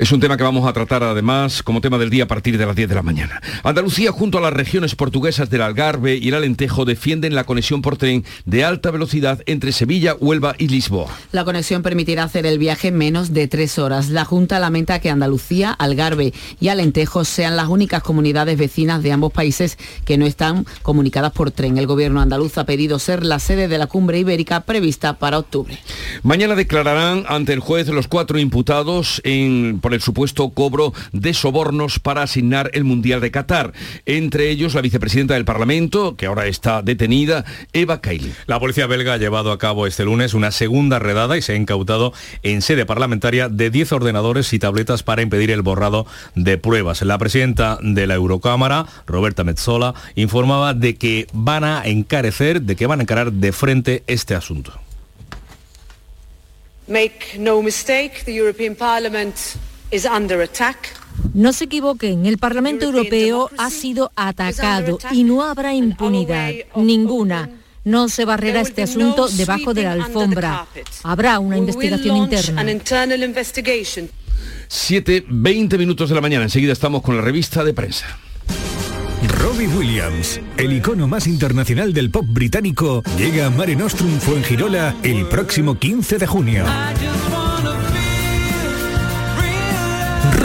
Es 0.00 0.12
un 0.12 0.20
tema 0.20 0.38
que 0.38 0.44
vamos 0.44 0.66
a 0.66 0.72
tratar 0.72 1.02
además 1.02 1.62
como 1.62 1.82
tema 1.82 1.98
del 1.98 2.08
día 2.08 2.24
a 2.24 2.26
partir 2.26 2.56
de 2.56 2.64
las 2.64 2.74
10 2.74 2.88
de 2.88 2.94
la 2.94 3.02
mañana. 3.02 3.42
Andalucía 3.62 4.12
junto 4.12 4.38
a 4.38 4.40
las 4.40 4.54
regiones 4.54 4.94
portuguesas 4.94 5.50
del 5.50 5.60
Algarve 5.60 6.16
y 6.16 6.28
el 6.28 6.36
Alentejo 6.36 6.86
defienden 6.86 7.34
la 7.34 7.44
conexión 7.44 7.82
por 7.82 7.98
tren 7.98 8.24
de 8.46 8.64
alta 8.64 8.90
velocidad 8.90 9.42
entre 9.44 9.72
Sevilla, 9.72 10.14
Huelva 10.18 10.54
y 10.56 10.68
Lisboa. 10.68 11.14
La 11.32 11.44
conexión 11.44 11.82
permitirá 11.82 12.24
hacer 12.24 12.46
el 12.46 12.58
viaje 12.58 12.88
en 12.88 12.96
menos 12.96 13.34
de 13.34 13.46
tres 13.46 13.78
horas. 13.78 14.08
La 14.08 14.24
Junta 14.24 14.58
lamenta 14.58 15.00
que 15.00 15.10
Andalucía, 15.10 15.70
Algarve 15.70 16.32
y 16.60 16.68
Alentejo 16.68 17.26
sean 17.26 17.54
las 17.54 17.68
únicas 17.68 18.02
comunidades 18.02 18.56
vecinas 18.56 19.02
de 19.02 19.12
ambos 19.12 19.34
países 19.34 19.76
que 20.06 20.16
no 20.16 20.24
están 20.24 20.64
comunicadas 20.80 21.32
por 21.32 21.50
tren. 21.50 21.76
El 21.76 21.86
gobierno 21.86 22.22
andaluz 22.22 22.56
ha 22.56 22.64
pedido 22.64 22.98
ser 22.98 23.22
la 23.22 23.38
sede 23.38 23.68
de 23.68 23.76
la 23.76 23.86
cumbre 23.86 24.18
ibérica 24.18 24.60
prevista 24.60 25.18
para 25.18 25.38
octubre. 25.38 25.78
Mañana 26.22 26.54
declararán 26.54 27.24
ante 27.28 27.52
el 27.52 27.60
juez 27.60 27.88
los 27.88 28.08
cuatro 28.08 28.38
imputados 28.38 29.20
en 29.24 29.78
el 29.94 30.00
supuesto 30.00 30.50
cobro 30.50 30.92
de 31.12 31.34
sobornos 31.34 31.98
para 31.98 32.22
asignar 32.22 32.70
el 32.74 32.84
Mundial 32.84 33.20
de 33.20 33.30
Qatar. 33.30 33.72
Entre 34.06 34.50
ellos 34.50 34.74
la 34.74 34.80
vicepresidenta 34.80 35.34
del 35.34 35.44
Parlamento, 35.44 36.16
que 36.16 36.26
ahora 36.26 36.46
está 36.46 36.82
detenida, 36.82 37.44
Eva 37.72 38.00
Kaili. 38.00 38.32
La 38.46 38.60
policía 38.60 38.86
belga 38.86 39.14
ha 39.14 39.18
llevado 39.18 39.52
a 39.52 39.58
cabo 39.58 39.86
este 39.86 40.04
lunes 40.04 40.34
una 40.34 40.50
segunda 40.50 40.98
redada 40.98 41.36
y 41.36 41.42
se 41.42 41.52
ha 41.52 41.56
incautado 41.56 42.12
en 42.42 42.62
sede 42.62 42.86
parlamentaria 42.86 43.48
de 43.48 43.70
10 43.70 43.92
ordenadores 43.92 44.52
y 44.52 44.58
tabletas 44.58 45.02
para 45.02 45.22
impedir 45.22 45.50
el 45.50 45.62
borrado 45.62 46.06
de 46.34 46.58
pruebas. 46.58 47.02
La 47.02 47.18
presidenta 47.18 47.78
de 47.80 48.06
la 48.06 48.14
Eurocámara, 48.14 48.86
Roberta 49.06 49.44
Metzola, 49.44 49.94
informaba 50.14 50.74
de 50.74 50.96
que 50.96 51.26
van 51.32 51.64
a 51.64 51.82
encarecer, 51.84 52.62
de 52.62 52.76
que 52.76 52.86
van 52.86 53.00
a 53.00 53.02
encarar 53.02 53.32
de 53.32 53.52
frente 53.52 54.02
este 54.06 54.34
asunto. 54.34 54.72
Make 56.88 57.38
no 57.38 57.62
mistake, 57.62 58.24
the 58.24 58.34
European 58.34 58.74
Parliament 58.74 59.36
no 61.34 61.52
se 61.52 61.64
equivoquen, 61.64 62.26
el 62.26 62.38
Parlamento 62.38 62.86
Europeo 62.86 63.50
ha 63.58 63.70
sido 63.70 64.12
atacado 64.16 64.98
y 65.12 65.24
no 65.24 65.42
habrá 65.42 65.74
impunidad, 65.74 66.52
ninguna. 66.76 67.50
No 67.82 68.08
se 68.08 68.24
barrerá 68.24 68.60
este 68.60 68.82
asunto 68.82 69.28
debajo 69.28 69.72
de 69.72 69.84
la 69.84 69.92
alfombra. 69.92 70.66
Habrá 71.02 71.38
una 71.38 71.56
investigación 71.56 72.16
interna. 72.16 72.60
7, 74.68 75.24
20 75.28 75.78
minutos 75.78 76.08
de 76.08 76.14
la 76.14 76.20
mañana. 76.20 76.44
Enseguida 76.44 76.72
estamos 76.72 77.02
con 77.02 77.16
la 77.16 77.22
revista 77.22 77.64
de 77.64 77.74
prensa. 77.74 78.18
Robbie 79.38 79.68
Williams, 79.68 80.40
el 80.56 80.72
icono 80.72 81.08
más 81.08 81.26
internacional 81.26 81.92
del 81.92 82.10
pop 82.10 82.24
británico, 82.28 83.02
llega 83.18 83.46
a 83.46 83.50
Mare 83.50 83.76
Nostrum 83.76 84.18
Fuengirola 84.18 84.96
el 85.02 85.26
próximo 85.26 85.78
15 85.78 86.18
de 86.18 86.26
junio. 86.26 86.64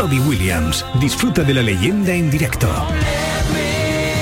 Robbie 0.06 0.20
Williams. 0.20 0.86
Disfruta 1.00 1.42
de 1.42 1.52
la 1.52 1.64
leyenda 1.64 2.14
en 2.14 2.30
directo. 2.30 2.68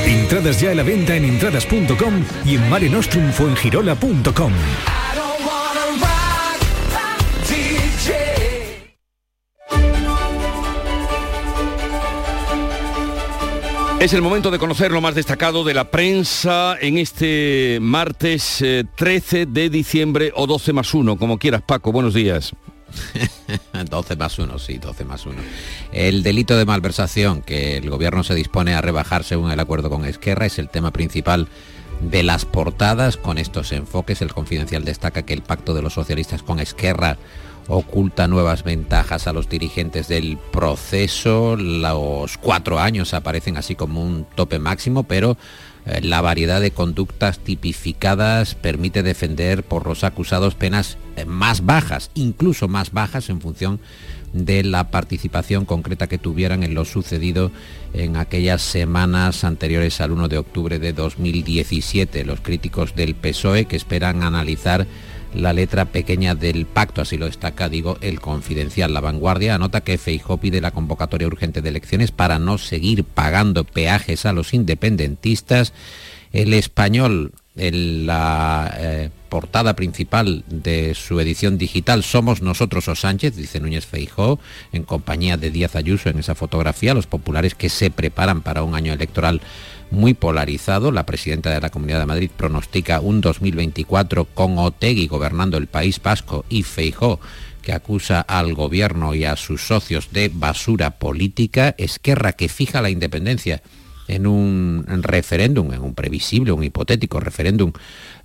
Entradas 0.06 0.62
ya 0.62 0.72
a 0.72 0.76
la 0.76 0.84
venta 0.84 1.14
en 1.14 1.26
entradas.com 1.26 2.24
y 2.46 2.56
en 2.56 2.70
marenostrumfuengirola.com. 2.70 4.54
Es 14.00 14.14
el 14.14 14.22
momento 14.22 14.52
de 14.52 14.60
conocer 14.60 14.92
lo 14.92 15.02
más 15.02 15.16
destacado 15.16 15.66
de 15.66 15.74
la 15.74 15.92
prensa 15.92 16.78
en 16.80 16.98
este 16.98 17.80
martes 17.82 18.64
13 18.96 19.42
eh, 19.42 19.46
de 19.50 19.70
diciembre 19.70 20.32
o 20.34 20.48
12 20.48 20.72
más 20.72 20.94
1, 20.94 21.18
como 21.18 21.38
quieras 21.38 21.62
Paco, 21.62 21.92
buenos 21.92 22.14
días. 22.14 22.54
12 23.90 24.16
más 24.16 24.40
1, 24.40 24.60
sí, 24.60 24.78
12 24.78 25.06
más 25.06 25.26
1. 25.26 25.36
El 25.92 26.24
delito 26.24 26.58
de 26.58 26.66
malversación 26.66 27.42
que 27.42 27.78
el 27.78 27.90
gobierno 27.90 28.24
se 28.24 28.36
dispone 28.36 28.74
a 28.74 28.82
rebajar 28.82 29.24
según 29.24 29.52
el 29.52 29.60
acuerdo 29.60 29.90
con 29.90 30.06
Esquerra 30.06 30.46
es 30.46 30.60
el 30.60 30.70
tema 30.70 30.92
principal 30.92 31.48
de 32.02 32.24
las 32.24 32.46
portadas. 32.46 33.18
Con 33.18 33.38
estos 33.38 33.72
enfoques, 33.72 34.22
el 34.22 34.34
confidencial 34.34 34.84
destaca 34.84 35.24
que 35.24 35.34
el 35.34 35.42
pacto 35.42 35.74
de 35.74 35.82
los 35.82 35.94
socialistas 35.94 36.44
con 36.44 36.60
Esquerra 36.60 37.18
oculta 37.68 38.28
nuevas 38.28 38.64
ventajas 38.64 39.28
a 39.28 39.34
los 39.34 39.48
dirigentes 39.50 40.08
del 40.08 40.38
proceso. 40.52 41.56
Los 41.56 42.38
cuatro 42.38 42.80
años 42.80 43.14
aparecen 43.14 43.58
así 43.58 43.76
como 43.76 44.04
un 44.04 44.26
tope 44.36 44.60
máximo, 44.60 45.04
pero 45.04 45.38
la 45.86 46.22
variedad 46.22 46.62
de 46.62 46.72
conductas 46.72 47.40
tipificadas 47.40 48.56
permite 48.56 49.04
defender 49.04 49.64
por 49.64 49.86
los 49.86 50.04
acusados 50.04 50.56
penas 50.56 50.98
eh, 51.16 51.26
más 51.26 51.66
bajas, 51.66 52.10
incluso 52.14 52.68
más 52.68 52.92
bajas 52.92 53.30
en 53.30 53.42
función 53.42 53.80
de 54.32 54.64
la 54.64 54.90
participación 54.90 55.66
concreta 55.66 56.08
que 56.08 56.18
tuvieran 56.18 56.64
en 56.64 56.74
lo 56.74 56.86
sucedido 56.86 57.52
en 57.94 58.16
aquellas 58.16 58.62
semanas 58.62 59.44
anteriores 59.44 60.02
al 60.02 60.12
1 60.12 60.28
de 60.28 60.38
octubre 60.40 60.80
de 60.80 60.94
2017. 60.94 62.26
Los 62.26 62.42
críticos 62.42 62.96
del 62.96 63.14
PSOE 63.14 63.66
que 63.66 63.76
esperan 63.76 64.24
analizar 64.24 64.88
la 65.34 65.54
letra 65.54 65.86
pequeña 65.86 66.36
del 66.36 66.66
pacto, 66.66 67.02
así 67.02 67.18
lo 67.18 67.26
destaca, 67.26 67.70
digo, 67.70 67.98
el 68.02 68.20
confidencial. 68.20 68.94
La 68.94 69.02
vanguardia 69.02 69.56
anota 69.56 69.82
que 69.82 69.98
Feijó 69.98 70.38
pide 70.38 70.62
la 70.62 70.72
convocatoria 70.72 71.28
urgente 71.28 71.62
de 71.62 71.70
elecciones 71.70 72.12
para 72.12 72.40
no 72.40 72.58
seguir 72.58 73.04
pagando 73.04 73.64
peajes 73.64 74.26
a 74.26 74.34
los 74.34 74.54
independentistas. 74.54 75.74
El 76.32 76.54
español, 76.54 77.34
en 77.56 78.08
la 78.08 78.74
eh, 78.78 79.10
portada 79.30 79.76
principal 79.76 80.44
de 80.48 80.96
su 80.96 81.20
edición 81.20 81.58
digital, 81.58 82.04
Somos 82.04 82.42
nosotros 82.42 82.88
o 82.88 82.96
Sánchez, 82.96 83.36
dice 83.36 83.60
Núñez 83.60 83.86
Feijó, 83.86 84.40
en 84.72 84.84
compañía 84.84 85.38
de 85.38 85.52
Díaz 85.52 85.76
Ayuso 85.76 86.10
en 86.10 86.20
esa 86.20 86.36
fotografía, 86.36 86.94
los 86.94 87.08
populares 87.08 87.56
que 87.56 87.70
se 87.70 87.92
preparan 87.92 88.42
para 88.42 88.64
un 88.64 88.76
año 88.76 88.94
electoral 88.94 89.42
muy 89.94 90.14
polarizado. 90.14 90.92
La 90.92 91.06
presidenta 91.06 91.52
de 91.52 91.62
la 91.62 91.70
Comunidad 91.70 92.00
de 92.00 92.06
Madrid 92.06 92.32
pronostica 92.36 93.00
un 93.00 93.22
2024 93.22 94.26
con 94.26 94.58
Otegui 94.58 95.08
gobernando 95.08 95.58
el 95.58 95.68
País 95.68 96.02
Vasco 96.02 96.44
y 96.50 96.64
Feijó 96.64 97.20
que 97.62 97.72
acusa 97.72 98.20
al 98.20 98.54
gobierno 98.56 99.16
y 99.16 99.24
a 99.24 99.38
sus 99.38 99.66
socios 99.66 100.12
de 100.12 100.30
basura 100.34 100.92
política, 101.00 101.74
Esquerra 101.78 102.34
que 102.34 102.50
fija 102.50 102.82
la 102.82 102.90
independencia 102.90 103.62
en 104.08 104.28
un 104.28 104.86
referéndum, 105.02 105.72
en 105.72 105.82
un 105.82 105.96
previsible, 105.96 106.52
un 106.52 106.64
hipotético 106.64 107.22
referéndum 107.22 107.72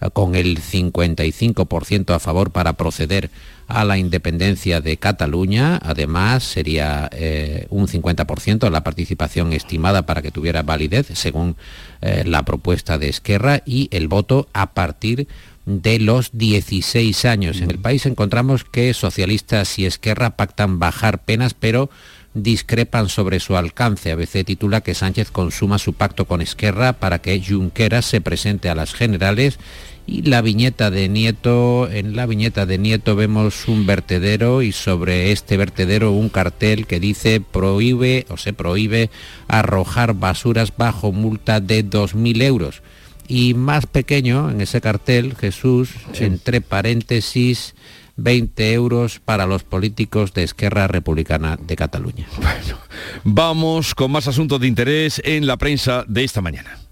eh, 0.00 0.08
con 0.12 0.34
el 0.34 0.60
55% 0.60 2.14
a 2.14 2.18
favor 2.18 2.50
para 2.50 2.72
proceder 2.72 3.30
a 3.68 3.84
la 3.84 3.98
independencia 3.98 4.80
de 4.80 4.96
Cataluña. 4.96 5.78
Además, 5.82 6.42
sería 6.42 7.08
eh, 7.12 7.66
un 7.68 7.86
50% 7.86 8.70
la 8.70 8.82
participación 8.82 9.52
estimada 9.52 10.06
para 10.06 10.22
que 10.22 10.30
tuviera 10.30 10.62
validez, 10.62 11.08
según 11.12 11.56
eh, 12.00 12.24
la 12.26 12.44
propuesta 12.44 12.98
de 12.98 13.10
Esquerra, 13.10 13.62
y 13.64 13.88
el 13.92 14.08
voto 14.08 14.48
a 14.54 14.72
partir 14.72 15.28
de 15.66 15.98
los 15.98 16.30
16 16.32 17.26
años. 17.26 17.60
En 17.60 17.70
el 17.70 17.78
país 17.78 18.06
encontramos 18.06 18.64
que 18.64 18.94
socialistas 18.94 19.78
y 19.78 19.84
Esquerra 19.84 20.30
pactan 20.30 20.78
bajar 20.78 21.22
penas, 21.24 21.52
pero 21.52 21.90
discrepan 22.32 23.10
sobre 23.10 23.38
su 23.38 23.54
alcance. 23.54 24.12
ABC 24.12 24.44
titula 24.46 24.80
que 24.80 24.94
Sánchez 24.94 25.30
consuma 25.30 25.78
su 25.78 25.92
pacto 25.92 26.24
con 26.24 26.40
Esquerra 26.40 26.94
para 26.94 27.18
que 27.18 27.42
Junqueras 27.46 28.06
se 28.06 28.22
presente 28.22 28.70
a 28.70 28.74
las 28.74 28.94
generales 28.94 29.58
y 30.08 30.22
la 30.22 30.40
viñeta 30.40 30.90
de 30.90 31.06
Nieto, 31.10 31.86
en 31.90 32.16
la 32.16 32.24
viñeta 32.24 32.64
de 32.64 32.78
Nieto 32.78 33.14
vemos 33.14 33.68
un 33.68 33.84
vertedero 33.84 34.62
y 34.62 34.72
sobre 34.72 35.32
este 35.32 35.58
vertedero 35.58 36.12
un 36.12 36.30
cartel 36.30 36.86
que 36.86 36.98
dice 36.98 37.42
prohíbe 37.42 38.24
o 38.30 38.38
se 38.38 38.54
prohíbe 38.54 39.10
arrojar 39.48 40.14
basuras 40.14 40.72
bajo 40.74 41.12
multa 41.12 41.60
de 41.60 41.84
2.000 41.84 42.42
euros. 42.42 42.82
Y 43.28 43.52
más 43.52 43.84
pequeño 43.84 44.50
en 44.50 44.62
ese 44.62 44.80
cartel, 44.80 45.36
Jesús, 45.36 45.90
entre 46.18 46.62
paréntesis, 46.62 47.74
20 48.16 48.72
euros 48.72 49.20
para 49.22 49.44
los 49.44 49.62
políticos 49.62 50.32
de 50.32 50.42
Esquerra 50.42 50.88
Republicana 50.88 51.58
de 51.60 51.76
Cataluña. 51.76 52.26
Bueno, 52.36 52.78
vamos 53.24 53.94
con 53.94 54.10
más 54.10 54.26
asuntos 54.26 54.58
de 54.58 54.68
interés 54.68 55.20
en 55.22 55.46
la 55.46 55.58
prensa 55.58 56.06
de 56.08 56.24
esta 56.24 56.40
mañana. 56.40 56.87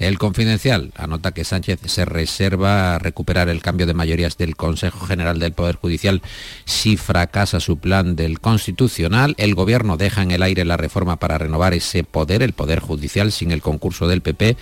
El 0.00 0.16
Confidencial 0.18 0.92
anota 0.96 1.32
que 1.32 1.44
Sánchez 1.44 1.80
se 1.84 2.06
reserva 2.06 2.94
a 2.94 2.98
recuperar 2.98 3.50
el 3.50 3.60
cambio 3.60 3.86
de 3.86 3.92
mayorías 3.92 4.38
del 4.38 4.56
Consejo 4.56 5.04
General 5.04 5.38
del 5.38 5.52
Poder 5.52 5.76
Judicial 5.76 6.22
si 6.64 6.96
fracasa 6.96 7.60
su 7.60 7.76
plan 7.76 8.16
del 8.16 8.40
Constitucional. 8.40 9.34
El 9.36 9.54
Gobierno 9.54 9.98
deja 9.98 10.22
en 10.22 10.30
el 10.30 10.42
aire 10.42 10.64
la 10.64 10.78
reforma 10.78 11.16
para 11.16 11.36
renovar 11.36 11.74
ese 11.74 12.02
poder, 12.02 12.42
el 12.42 12.54
Poder 12.54 12.80
Judicial, 12.80 13.30
sin 13.30 13.50
el 13.50 13.60
concurso 13.60 14.08
del 14.08 14.22
PP 14.22 14.56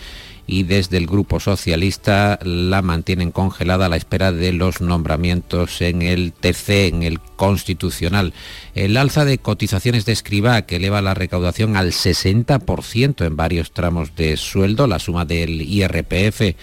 y 0.51 0.63
desde 0.63 0.97
el 0.97 1.07
Grupo 1.07 1.41
Socialista 1.41 2.39
la 2.43 2.81
mantienen 2.81 3.31
congelada 3.31 3.87
a 3.87 3.89
la 3.91 3.97
espera 3.97 4.33
de 4.33 4.55
los 4.55 4.81
nombramientos 4.81 5.83
en 5.83 6.01
el 6.01 6.33
TC, 6.33 6.89
en 6.89 7.03
el 7.03 7.21
Constitucional. 7.21 8.33
El 8.75 8.97
alza 8.97 9.27
de 9.27 9.37
cotizaciones 9.37 10.07
de 10.07 10.13
escriba 10.13 10.63
que 10.63 10.77
eleva 10.77 11.03
la 11.03 11.13
recaudación 11.13 11.77
al 11.77 11.93
60% 11.93 13.27
en 13.27 13.37
varios 13.37 13.73
tramos 13.73 14.17
de 14.17 14.39
sueldo, 14.39 14.87
la 14.87 14.99
suma 14.99 15.27
del 15.27 15.61
IRPF 15.61 16.57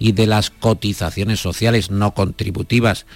y 0.00 0.12
de 0.12 0.26
las 0.26 0.50
cotizaciones 0.50 1.38
sociales 1.38 1.92
no 1.92 2.14
contributivas 2.14 3.06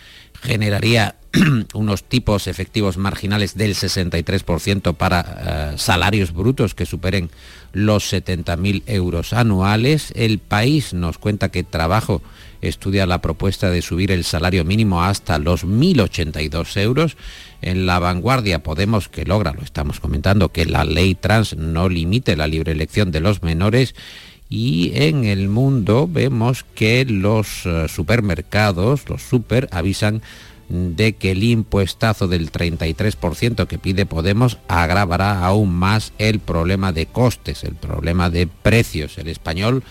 generaría 0.41 1.17
unos 1.75 2.05
tipos 2.05 2.47
efectivos 2.47 2.97
marginales 2.99 3.57
del 3.57 3.75
63% 3.75 4.95
para 4.95 5.73
eh, 5.75 5.79
salarios 5.79 6.33
brutos 6.33 6.75
que 6.75 6.87
superen 6.87 7.31
los 7.73 8.13
70.000 8.13 8.83
euros 8.87 9.33
anuales. 9.33 10.13
El 10.15 10.39
país 10.39 10.93
nos 10.93 11.19
cuenta 11.19 11.51
que 11.51 11.65
trabajo 11.65 12.23
estudia 12.61 13.07
la 13.07 13.21
propuesta 13.21 13.71
de 13.71 13.83
subir 13.83 14.13
el 14.13 14.25
salario 14.25 14.65
mínimo 14.65 15.03
hasta 15.03 15.39
los 15.39 15.65
1.082 15.65 16.81
euros. 16.81 17.17
En 17.63 17.87
la 17.87 17.99
vanguardia 17.99 18.63
Podemos, 18.63 19.09
que 19.09 19.25
logra, 19.25 19.53
lo 19.53 19.63
estamos 19.63 20.01
comentando, 20.01 20.51
que 20.51 20.67
la 20.67 20.85
ley 20.85 21.15
trans 21.15 21.57
no 21.57 21.89
limite 21.89 22.37
la 22.37 22.47
libre 22.47 22.73
elección 22.73 23.11
de 23.11 23.21
los 23.21 23.43
menores 23.43 23.95
y 24.49 24.93
en 24.95 25.25
el 25.25 25.49
mundo 25.49 26.07
vemos 26.07 26.67
que 26.75 27.07
los 27.07 27.65
eh, 27.65 27.87
supermercados, 27.89 29.09
los 29.09 29.23
super, 29.23 29.67
avisan 29.73 30.21
de 30.69 31.15
que 31.15 31.33
el 31.33 31.43
impuestazo 31.43 32.29
del 32.29 32.51
33% 32.51 33.67
que 33.67 33.79
pide 33.79 34.07
Podemos 34.07 34.59
agravará 34.69 35.45
aún 35.45 35.73
más 35.73 36.13
el 36.19 36.39
problema 36.39 36.93
de 36.93 37.07
costes, 37.07 37.65
el 37.65 37.75
problema 37.75 38.31
de 38.31 38.47
precios. 38.47 39.19
El 39.19 39.29
español 39.29 39.83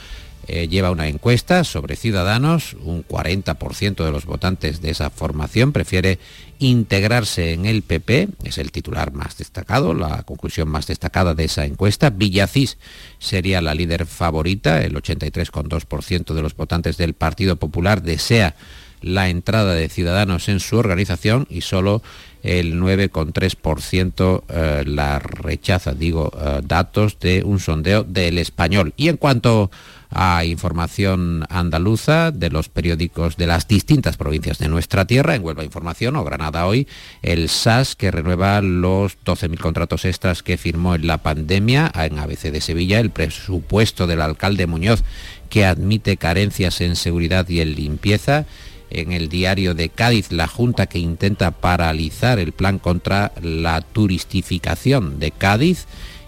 eh, 0.47 0.67
lleva 0.67 0.89
una 0.89 1.07
encuesta 1.07 1.63
sobre 1.63 1.95
ciudadanos, 1.95 2.75
un 2.83 3.05
40% 3.07 4.03
de 4.03 4.11
los 4.11 4.25
votantes 4.25 4.81
de 4.81 4.89
esa 4.89 5.11
formación 5.11 5.71
prefiere 5.71 6.17
integrarse 6.57 7.53
en 7.53 7.65
el 7.65 7.83
PP, 7.83 8.29
es 8.43 8.57
el 8.57 8.71
titular 8.71 9.13
más 9.13 9.37
destacado, 9.37 9.93
la 9.93 10.23
conclusión 10.23 10.67
más 10.67 10.87
destacada 10.87 11.35
de 11.35 11.45
esa 11.45 11.65
encuesta. 11.65 12.09
Villacís 12.09 12.79
sería 13.19 13.61
la 13.61 13.75
líder 13.75 14.07
favorita, 14.07 14.81
el 14.81 14.95
83,2% 14.95 16.33
de 16.33 16.41
los 16.41 16.55
votantes 16.55 16.97
del 16.97 17.13
Partido 17.13 17.57
Popular 17.57 18.01
desea 18.01 18.55
la 19.01 19.29
entrada 19.29 19.73
de 19.73 19.89
ciudadanos 19.89 20.49
en 20.49 20.59
su 20.59 20.77
organización 20.77 21.47
y 21.49 21.61
solo 21.61 22.01
el 22.43 22.79
9,3% 22.79 24.43
eh, 24.49 24.83
la 24.87 25.19
rechaza, 25.19 25.93
digo, 25.93 26.31
eh, 26.35 26.61
datos 26.63 27.19
de 27.19 27.43
un 27.43 27.59
sondeo 27.59 28.03
del 28.03 28.37
español. 28.37 28.93
Y 28.97 29.09
en 29.09 29.17
cuanto 29.17 29.69
a 30.09 30.43
información 30.43 31.45
andaluza 31.49 32.31
de 32.31 32.49
los 32.49 32.67
periódicos 32.67 33.37
de 33.37 33.47
las 33.47 33.67
distintas 33.67 34.17
provincias 34.17 34.57
de 34.57 34.67
nuestra 34.67 35.05
tierra, 35.05 35.35
en 35.35 35.43
Huelva 35.43 35.63
Información 35.63 36.15
o 36.15 36.23
Granada 36.23 36.65
Hoy, 36.65 36.87
el 37.21 37.47
SAS 37.47 37.95
que 37.95 38.11
renueva 38.11 38.59
los 38.61 39.17
12.000 39.23 39.59
contratos 39.59 40.03
extras 40.03 40.43
que 40.43 40.57
firmó 40.57 40.95
en 40.95 41.07
la 41.07 41.19
pandemia 41.19 41.91
en 41.95 42.19
ABC 42.19 42.51
de 42.51 42.59
Sevilla, 42.59 42.99
el 42.99 43.11
presupuesto 43.11 44.07
del 44.07 44.21
alcalde 44.21 44.67
Muñoz 44.67 45.03
que 45.49 45.65
admite 45.65 46.17
carencias 46.17 46.81
en 46.81 46.95
seguridad 46.95 47.47
y 47.49 47.59
en 47.61 47.75
limpieza, 47.75 48.45
en 48.91 49.11
el 49.11 49.29
diario 49.29 49.73
de 49.73 49.89
Cádiz 49.89 50.31
la 50.31 50.47
Junta 50.47 50.87
que 50.87 50.99
intenta 50.99 51.51
paralizar 51.51 52.39
el 52.39 52.51
plan 52.51 52.79
contra 52.79 53.31
la 53.41 53.81
turistificación 53.81 55.19
de 55.19 55.31
Cádiz 55.31 55.87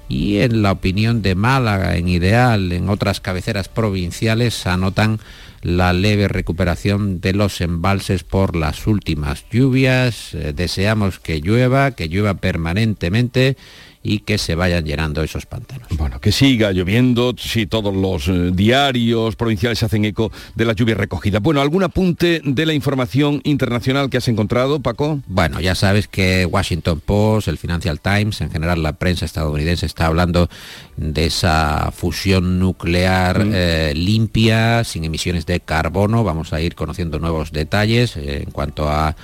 y 0.09 0.39
en 0.39 0.61
la 0.61 0.71
opinión 0.71 1.21
de 1.21 1.35
Málaga, 1.35 1.97
en 1.97 2.07
Ideal, 2.07 2.71
en 2.71 2.89
otras 2.89 3.19
cabeceras 3.19 3.69
provinciales 3.69 4.67
anotan 4.67 5.19
la 5.61 5.93
leve 5.93 6.27
recuperación 6.27 7.21
de 7.21 7.33
los 7.33 7.61
embalses 7.61 8.23
por 8.23 8.55
las 8.55 8.85
últimas 8.85 9.45
lluvias. 9.49 10.33
Eh, 10.33 10.53
deseamos 10.53 11.19
que 11.19 11.39
llueva, 11.39 11.91
que 11.91 12.09
llueva 12.09 12.35
permanentemente 12.35 13.55
y 14.03 14.19
que 14.19 14.37
se 14.37 14.55
vayan 14.55 14.83
llenando 14.83 15.23
esos 15.23 15.45
pantanos. 15.45 15.87
Bueno, 15.91 16.19
que 16.19 16.31
siga 16.31 16.71
lloviendo, 16.71 17.33
si 17.37 17.65
todos 17.65 17.95
los 17.95 18.27
eh, 18.27 18.51
diarios 18.53 19.37
provinciales 19.37 19.81
hacen 19.81 20.05
eco 20.05 20.31
de 20.55 20.65
la 20.65 20.73
lluvia 20.73 20.95
recogida. 20.95 21.39
Bueno, 21.39 21.61
¿algún 21.61 21.83
apunte 21.83 22.41
de 22.43 22.65
la 22.65 22.73
información 22.73 23.39
internacional 23.45 24.09
que 24.09 24.17
has 24.17 24.27
encontrado, 24.27 24.81
Paco? 24.81 25.21
Bueno, 25.27 25.61
ya 25.61 25.73
sabes 25.73 26.07
que 26.07 26.45
Washington 26.45 27.01
Post, 27.03 27.47
el 27.47 27.57
Financial 27.57 27.99
Times, 27.99 28.41
en 28.41 28.51
general 28.51 28.83
la 28.83 28.93
prensa 28.93 29.25
estadounidense 29.25 29.85
está 29.85 30.07
hablando 30.07 30.49
de 30.97 31.25
esa 31.25 31.91
fusión 31.91 32.59
nuclear 32.59 33.45
mm. 33.45 33.51
eh, 33.53 33.93
limpia, 33.95 34.83
sin 34.83 35.05
emisiones 35.05 35.45
de 35.45 35.61
carbono. 35.61 36.23
Vamos 36.23 36.51
a 36.51 36.61
ir 36.61 36.75
conociendo 36.75 37.19
nuevos 37.19 37.51
detalles 37.51 38.17
eh, 38.17 38.43
en 38.43 38.51
cuanto 38.51 38.89
a 38.89 39.15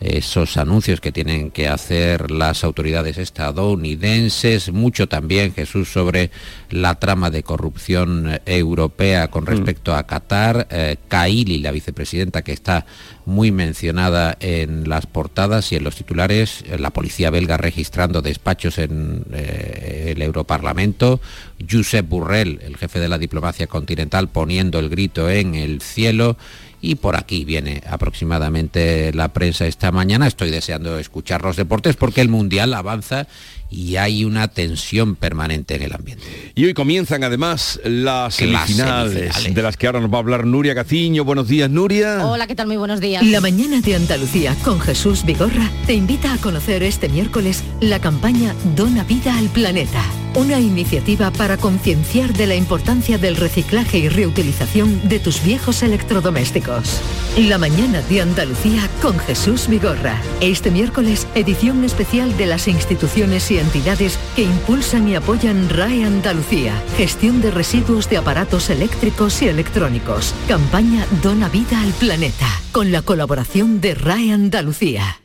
esos 0.00 0.56
anuncios 0.56 1.00
que 1.00 1.12
tienen 1.12 1.50
que 1.50 1.68
hacer 1.68 2.30
las 2.30 2.64
autoridades 2.64 3.18
estadounidenses, 3.18 4.72
mucho 4.72 5.08
también 5.08 5.54
Jesús 5.54 5.88
sobre 5.88 6.30
la 6.70 6.96
trama 6.96 7.30
de 7.30 7.42
corrupción 7.42 8.40
europea 8.44 9.28
con 9.28 9.44
mm. 9.44 9.46
respecto 9.46 9.94
a 9.94 10.06
Qatar, 10.06 10.66
eh, 10.70 10.96
Kaili, 11.08 11.58
la 11.58 11.70
vicepresidenta 11.70 12.42
que 12.42 12.52
está 12.52 12.86
muy 13.24 13.50
mencionada 13.50 14.36
en 14.40 14.88
las 14.88 15.06
portadas 15.06 15.72
y 15.72 15.76
en 15.76 15.84
los 15.84 15.96
titulares, 15.96 16.62
eh, 16.66 16.78
la 16.78 16.90
policía 16.90 17.30
belga 17.30 17.56
registrando 17.56 18.22
despachos 18.22 18.78
en 18.78 19.24
eh, 19.32 20.12
el 20.14 20.22
Europarlamento, 20.22 21.20
Josep 21.68 22.08
Burrell, 22.08 22.60
el 22.62 22.76
jefe 22.76 23.00
de 23.00 23.08
la 23.08 23.18
diplomacia 23.18 23.66
continental, 23.66 24.28
poniendo 24.28 24.78
el 24.78 24.90
grito 24.90 25.30
en 25.30 25.54
el 25.54 25.80
cielo, 25.80 26.36
y 26.80 26.96
por 26.96 27.16
aquí 27.16 27.44
viene 27.44 27.82
aproximadamente 27.88 29.12
la 29.12 29.28
prensa 29.28 29.66
esta 29.66 29.92
mañana. 29.92 30.26
Estoy 30.26 30.50
deseando 30.50 30.98
escuchar 30.98 31.42
los 31.42 31.56
deportes 31.56 31.96
porque 31.96 32.20
el 32.20 32.28
Mundial 32.28 32.74
avanza 32.74 33.26
y 33.70 33.96
hay 33.96 34.24
una 34.24 34.48
tensión 34.48 35.16
permanente 35.16 35.74
en 35.74 35.82
el 35.82 35.92
ambiente. 35.92 36.24
Y 36.54 36.64
hoy 36.64 36.74
comienzan 36.74 37.24
además 37.24 37.80
las 37.84 38.36
semifinales, 38.36 39.54
de 39.54 39.62
las 39.62 39.76
que 39.76 39.86
ahora 39.86 40.00
nos 40.00 40.12
va 40.12 40.16
a 40.16 40.20
hablar 40.20 40.46
Nuria 40.46 40.74
Gaciño. 40.74 41.24
Buenos 41.24 41.48
días, 41.48 41.68
Nuria. 41.68 42.26
Hola, 42.26 42.46
¿qué 42.46 42.54
tal? 42.54 42.68
Muy 42.68 42.76
buenos 42.76 43.00
días. 43.00 43.24
La 43.24 43.40
mañana 43.40 43.80
de 43.80 43.94
Andalucía 43.96 44.54
con 44.64 44.80
Jesús 44.80 45.24
Vigorra 45.24 45.70
te 45.86 45.94
invita 45.94 46.32
a 46.32 46.38
conocer 46.38 46.82
este 46.82 47.08
miércoles 47.08 47.64
la 47.80 48.00
campaña 48.00 48.54
Dona 48.76 49.04
Vida 49.04 49.36
al 49.36 49.48
Planeta, 49.48 50.02
una 50.36 50.60
iniciativa 50.60 51.30
para 51.30 51.56
concienciar 51.56 52.34
de 52.34 52.46
la 52.46 52.54
importancia 52.54 53.16
del 53.16 53.36
reciclaje 53.36 53.98
y 53.98 54.08
reutilización 54.10 55.08
de 55.08 55.18
tus 55.18 55.42
viejos 55.42 55.82
electrodomésticos. 55.82 57.00
La 57.38 57.56
mañana 57.56 58.02
de 58.02 58.20
Andalucía 58.20 58.82
con 59.00 59.18
Jesús 59.18 59.66
Vigorra. 59.66 60.20
Este 60.42 60.70
miércoles, 60.70 61.26
edición 61.34 61.84
especial 61.84 62.36
de 62.36 62.46
las 62.46 62.68
instituciones 62.68 63.50
y 63.50 63.58
entidades 63.58 64.18
que 64.36 64.42
impulsan 64.42 65.08
y 65.08 65.16
apoyan 65.16 65.70
RAE 65.70 66.04
Andalucía, 66.04 66.74
gestión 66.98 67.40
de 67.40 67.50
residuos 67.50 68.10
de 68.10 68.18
aparatos 68.18 68.68
eléctricos 68.68 69.40
y 69.40 69.48
electrónicos. 69.48 70.34
Campaña 70.48 71.06
Dona 71.22 71.48
Vida 71.48 71.80
al 71.80 71.92
Planeta, 71.94 72.48
con 72.72 72.92
la 72.92 73.00
colaboración 73.00 73.80
de 73.80 73.94
RAE 73.94 74.32
Andalucía. 74.32 75.18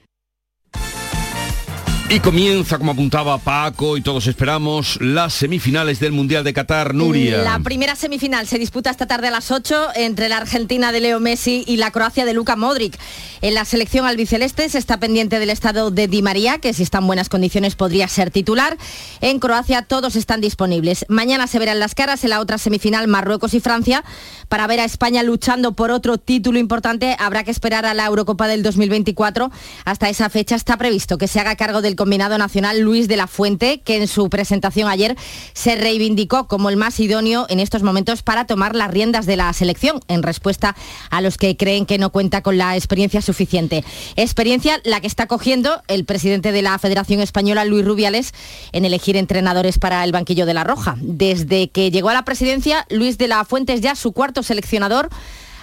Y 2.13 2.19
comienza, 2.19 2.77
como 2.77 2.91
apuntaba 2.91 3.37
Paco 3.37 3.95
y 3.95 4.01
todos 4.01 4.27
esperamos, 4.27 4.99
las 4.99 5.33
semifinales 5.33 6.01
del 6.01 6.11
Mundial 6.11 6.43
de 6.43 6.51
Qatar, 6.51 6.93
Nuria. 6.93 7.37
La 7.37 7.59
primera 7.59 7.95
semifinal 7.95 8.47
se 8.47 8.59
disputa 8.59 8.89
esta 8.89 9.05
tarde 9.05 9.29
a 9.29 9.31
las 9.31 9.49
8 9.49 9.91
entre 9.95 10.27
la 10.27 10.35
Argentina 10.35 10.91
de 10.91 10.99
Leo 10.99 11.21
Messi 11.21 11.63
y 11.65 11.77
la 11.77 11.89
Croacia 11.91 12.25
de 12.25 12.33
Luka 12.33 12.57
Modric. 12.57 12.99
En 13.39 13.53
la 13.53 13.63
selección 13.63 14.05
albiceleste 14.05 14.67
se 14.67 14.77
está 14.77 14.99
pendiente 14.99 15.39
del 15.39 15.51
estado 15.51 15.89
de 15.89 16.09
Di 16.09 16.21
María, 16.21 16.59
que 16.59 16.73
si 16.73 16.83
está 16.83 16.97
en 16.97 17.07
buenas 17.07 17.29
condiciones 17.29 17.75
podría 17.75 18.09
ser 18.09 18.29
titular. 18.29 18.77
En 19.21 19.39
Croacia 19.39 19.83
todos 19.83 20.17
están 20.17 20.41
disponibles. 20.41 21.05
Mañana 21.07 21.47
se 21.47 21.59
verán 21.59 21.79
las 21.79 21.95
caras 21.95 22.25
en 22.25 22.31
la 22.31 22.41
otra 22.41 22.57
semifinal 22.57 23.07
Marruecos 23.07 23.53
y 23.53 23.61
Francia. 23.61 24.03
Para 24.49 24.67
ver 24.67 24.81
a 24.81 24.85
España 24.85 25.23
luchando 25.23 25.77
por 25.77 25.91
otro 25.91 26.17
título 26.17 26.59
importante 26.59 27.15
habrá 27.19 27.45
que 27.45 27.51
esperar 27.51 27.85
a 27.85 27.93
la 27.93 28.05
Eurocopa 28.05 28.49
del 28.49 28.63
2024. 28.63 29.49
Hasta 29.85 30.09
esa 30.09 30.29
fecha 30.29 30.57
está 30.57 30.75
previsto 30.75 31.17
que 31.17 31.29
se 31.29 31.39
haga 31.39 31.55
cargo 31.55 31.81
del 31.81 31.95
combinado 32.01 32.39
nacional 32.39 32.79
Luis 32.79 33.07
de 33.07 33.15
la 33.15 33.27
Fuente, 33.27 33.81
que 33.81 33.97
en 33.97 34.07
su 34.07 34.27
presentación 34.27 34.89
ayer 34.89 35.15
se 35.53 35.75
reivindicó 35.75 36.47
como 36.47 36.71
el 36.71 36.75
más 36.75 36.99
idóneo 36.99 37.45
en 37.47 37.59
estos 37.59 37.83
momentos 37.83 38.23
para 38.23 38.47
tomar 38.47 38.75
las 38.75 38.89
riendas 38.89 39.27
de 39.27 39.35
la 39.35 39.53
selección, 39.53 39.99
en 40.07 40.23
respuesta 40.23 40.75
a 41.11 41.21
los 41.21 41.37
que 41.37 41.55
creen 41.57 41.85
que 41.85 41.99
no 41.99 42.09
cuenta 42.09 42.41
con 42.41 42.57
la 42.57 42.75
experiencia 42.75 43.21
suficiente. 43.21 43.83
Experiencia 44.15 44.81
la 44.83 44.99
que 44.99 45.05
está 45.05 45.27
cogiendo 45.27 45.83
el 45.87 46.03
presidente 46.03 46.51
de 46.51 46.63
la 46.63 46.79
Federación 46.79 47.19
Española, 47.19 47.65
Luis 47.65 47.85
Rubiales, 47.85 48.33
en 48.71 48.83
elegir 48.83 49.15
entrenadores 49.15 49.77
para 49.77 50.03
el 50.03 50.11
banquillo 50.11 50.47
de 50.47 50.55
la 50.55 50.63
Roja. 50.63 50.95
Desde 51.01 51.69
que 51.69 51.91
llegó 51.91 52.09
a 52.09 52.15
la 52.15 52.25
presidencia, 52.25 52.87
Luis 52.89 53.19
de 53.19 53.27
la 53.27 53.45
Fuente 53.45 53.73
es 53.73 53.81
ya 53.81 53.93
su 53.93 54.11
cuarto 54.11 54.41
seleccionador 54.41 55.09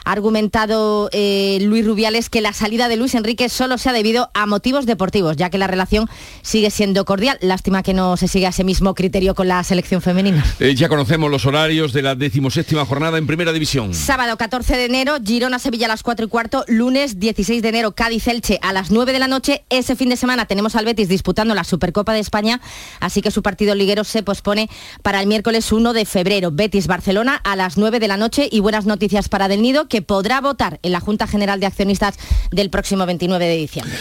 ha 0.08 0.12
argumentado 0.12 1.10
eh, 1.12 1.58
Luis 1.60 1.84
Rubiales 1.84 2.30
que 2.30 2.40
la 2.40 2.54
salida 2.54 2.88
de 2.88 2.96
Luis 2.96 3.14
Enrique 3.14 3.50
solo 3.50 3.76
se 3.76 3.90
ha 3.90 3.92
debido 3.92 4.30
a 4.32 4.46
motivos 4.46 4.86
deportivos, 4.86 5.36
ya 5.36 5.50
que 5.50 5.58
la 5.58 5.66
relación 5.66 6.08
sigue 6.40 6.70
siendo 6.70 7.04
cordial. 7.04 7.36
Lástima 7.42 7.82
que 7.82 7.92
no 7.92 8.16
se 8.16 8.26
siga 8.26 8.48
ese 8.48 8.64
mismo 8.64 8.94
criterio 8.94 9.34
con 9.34 9.48
la 9.48 9.62
selección 9.64 10.00
femenina. 10.00 10.42
Eh, 10.60 10.74
ya 10.74 10.88
conocemos 10.88 11.30
los 11.30 11.44
horarios 11.44 11.92
de 11.92 12.00
la 12.00 12.14
decimoséptima 12.14 12.86
jornada 12.86 13.18
en 13.18 13.26
Primera 13.26 13.52
División. 13.52 13.92
Sábado 13.92 14.38
14 14.38 14.78
de 14.78 14.86
enero, 14.86 15.18
Girona-Sevilla 15.22 15.84
a 15.84 15.88
las 15.90 16.02
4 16.02 16.24
y 16.24 16.28
cuarto, 16.30 16.64
lunes 16.68 17.20
16 17.20 17.60
de 17.60 17.68
enero, 17.68 17.92
Cádiz-Elche 17.92 18.58
a 18.62 18.72
las 18.72 18.90
9 18.90 19.12
de 19.12 19.18
la 19.18 19.28
noche. 19.28 19.64
Ese 19.68 19.94
fin 19.94 20.08
de 20.08 20.16
semana 20.16 20.46
tenemos 20.46 20.74
al 20.74 20.86
Betis 20.86 21.08
disputando 21.08 21.54
la 21.54 21.64
Supercopa 21.64 22.14
de 22.14 22.20
España, 22.20 22.62
así 23.00 23.20
que 23.20 23.30
su 23.30 23.42
partido 23.42 23.74
liguero 23.74 24.04
se 24.04 24.22
pospone 24.22 24.70
para 25.02 25.20
el 25.20 25.26
miércoles 25.26 25.70
1 25.70 25.92
de 25.92 26.06
febrero. 26.06 26.50
Betis-Barcelona 26.50 27.36
a 27.44 27.56
las 27.56 27.76
9 27.76 28.00
de 28.00 28.08
la 28.08 28.16
noche 28.16 28.48
y 28.50 28.60
buenas 28.60 28.86
noticias 28.86 29.28
para 29.28 29.48
Del 29.48 29.60
Nido, 29.60 29.86
que 29.86 29.97
podrá 30.02 30.40
votar 30.40 30.78
en 30.82 30.92
la 30.92 31.00
Junta 31.00 31.26
General 31.26 31.60
de 31.60 31.66
Accionistas 31.66 32.16
del 32.50 32.70
próximo 32.70 33.06
29 33.06 33.46
de 33.46 33.56
diciembre. 33.56 33.94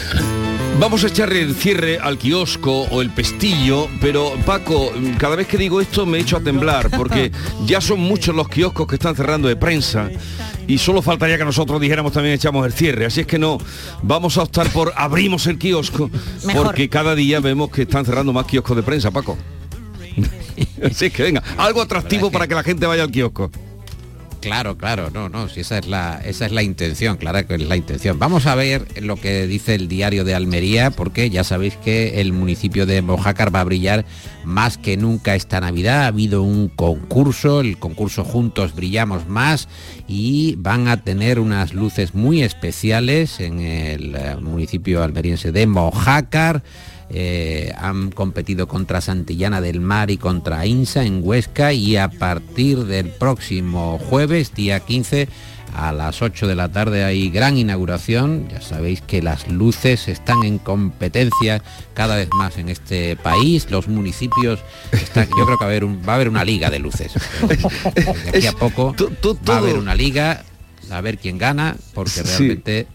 Vamos 0.80 1.04
a 1.04 1.08
echarle 1.08 1.42
el 1.42 1.56
cierre 1.56 1.98
al 1.98 2.20
kiosco 2.20 2.84
o 2.92 3.02
el 3.02 3.10
pestillo, 3.10 3.88
pero 4.00 4.34
Paco, 4.46 4.92
cada 5.18 5.36
vez 5.36 5.48
que 5.48 5.58
digo 5.58 5.82
esto 5.82 6.06
me 6.06 6.20
echo 6.20 6.38
a 6.38 6.40
temblar, 6.40 6.92
porque 6.96 7.32
ya 7.66 7.82
son 7.82 8.00
muchos 8.00 8.36
los 8.36 8.48
kioscos 8.48 8.86
que 8.86 8.96
están 8.96 9.16
cerrando 9.16 9.48
de 9.48 9.56
prensa 9.56 10.08
y 10.68 10.78
solo 10.78 11.02
faltaría 11.02 11.38
que 11.40 11.46
nosotros 11.46 11.82
dijéramos 11.82 12.12
también 12.12 12.36
echamos 12.36 12.64
el 12.64 12.74
cierre. 12.74 13.08
Así 13.08 13.22
es 13.22 13.28
que 13.28 13.40
no, 13.40 13.58
vamos 14.04 14.38
a 14.38 14.44
optar 14.44 14.70
por 14.70 14.94
abrimos 14.96 15.48
el 15.48 15.58
kiosco, 15.58 16.12
Mejor. 16.46 16.68
porque 16.68 16.90
cada 16.90 17.16
día 17.16 17.40
vemos 17.40 17.72
que 17.72 17.82
están 17.82 18.06
cerrando 18.06 18.32
más 18.32 18.46
kioscos 18.46 18.78
de 18.78 18.84
prensa, 18.84 19.10
Paco. 19.10 19.36
Así 20.84 21.08
es 21.08 21.14
que 21.14 21.24
venga, 21.24 21.42
algo 21.58 21.82
atractivo 21.82 22.30
para 22.30 22.48
que 22.48 22.54
la 22.54 22.62
gente 22.62 22.86
vaya 22.86 23.02
al 23.02 23.12
kiosco. 23.12 23.50
Claro, 24.40 24.78
claro, 24.78 25.10
no, 25.12 25.30
no, 25.30 25.50
si 25.50 25.62
esa 25.62 25.80
es 25.80 25.88
la, 25.88 26.22
esa 26.24 26.46
es 26.46 26.52
la 26.52 26.62
intención, 26.62 27.18
claro 27.18 27.46
que 27.48 27.56
es 27.56 27.62
la 27.62 27.76
intención. 27.76 28.20
Vamos 28.20 28.46
a 28.46 28.56
ver 28.56 28.86
lo 29.02 29.16
que 29.16 29.48
dice 29.48 29.76
el 29.76 29.88
diario 29.88 30.24
de 30.24 30.36
Almería, 30.36 30.92
porque 30.92 31.30
ya 31.30 31.44
sabéis 31.44 31.76
que 31.78 32.22
el 32.22 32.34
municipio 32.34 32.86
de 32.86 33.02
Mojácar 33.02 33.54
va 33.54 33.62
a 33.62 33.66
brillar 33.66 34.06
más 34.44 34.78
que 34.78 34.96
nunca 34.96 35.36
esta 35.36 35.60
Navidad. 35.60 36.04
Ha 36.04 36.08
habido 36.08 36.44
un 36.44 36.70
concurso, 36.70 37.62
el 37.62 37.78
concurso 37.78 38.24
Juntos 38.24 38.76
Brillamos 38.76 39.28
Más, 39.28 39.68
y 40.08 40.56
van 40.58 40.88
a 40.88 41.04
tener 41.04 41.40
unas 41.40 41.74
luces 41.74 42.14
muy 42.14 42.44
especiales 42.44 43.40
en 43.40 43.60
el 43.60 44.16
eh, 44.16 44.36
municipio 44.40 45.04
almeriense 45.04 45.52
de 45.52 45.68
Mojácar. 45.68 46.64
Eh, 47.10 47.72
han 47.78 48.12
competido 48.12 48.68
contra 48.68 49.00
Santillana 49.00 49.62
del 49.62 49.80
Mar 49.80 50.12
y 50.12 50.18
contra 50.18 50.66
Insa 50.66 51.06
en 51.06 51.22
Huesca 51.24 51.72
y 51.72 51.96
a 51.96 52.10
partir 52.10 52.80
del 52.86 53.08
próximo 53.10 53.98
jueves, 53.98 54.54
día 54.54 54.82
15, 54.82 55.30
a 55.74 55.94
las 55.94 56.22
8 56.22 56.48
de 56.48 56.56
la 56.56 56.70
tarde 56.70 57.04
hay 57.06 57.30
gran 57.30 57.56
inauguración. 57.58 58.48
Ya 58.50 58.62
sabéis 58.62 59.02
que 59.02 59.22
las 59.22 59.48
luces 59.48 60.08
están 60.10 60.44
en 60.44 60.58
competencia 60.58 61.62
cada 61.94 62.16
vez 62.18 62.28
más 62.38 62.58
en 62.58 62.68
este 62.70 63.16
país. 63.16 63.68
Los 63.72 63.88
municipios 63.88 64.60
están, 64.92 65.28
yo 65.38 65.46
creo 65.46 65.58
que 65.58 65.64
va 65.64 65.70
a 65.70 65.72
haber, 65.72 65.84
un- 65.86 66.02
va 66.08 66.14
a 66.14 66.16
haber 66.16 66.30
una 66.30 66.44
liga 66.44 66.70
de 66.70 66.80
luces. 66.80 67.14
De 68.26 68.38
aquí 68.38 68.48
a 68.48 68.54
poco 68.54 68.94
va 69.50 69.56
a 69.56 69.58
haber 69.60 69.78
una 69.78 69.96
liga, 69.96 70.44
a 70.90 71.02
ver 71.02 71.18
quién 71.20 71.38
gana, 71.38 71.76
porque 71.94 72.22
realmente 72.24 72.88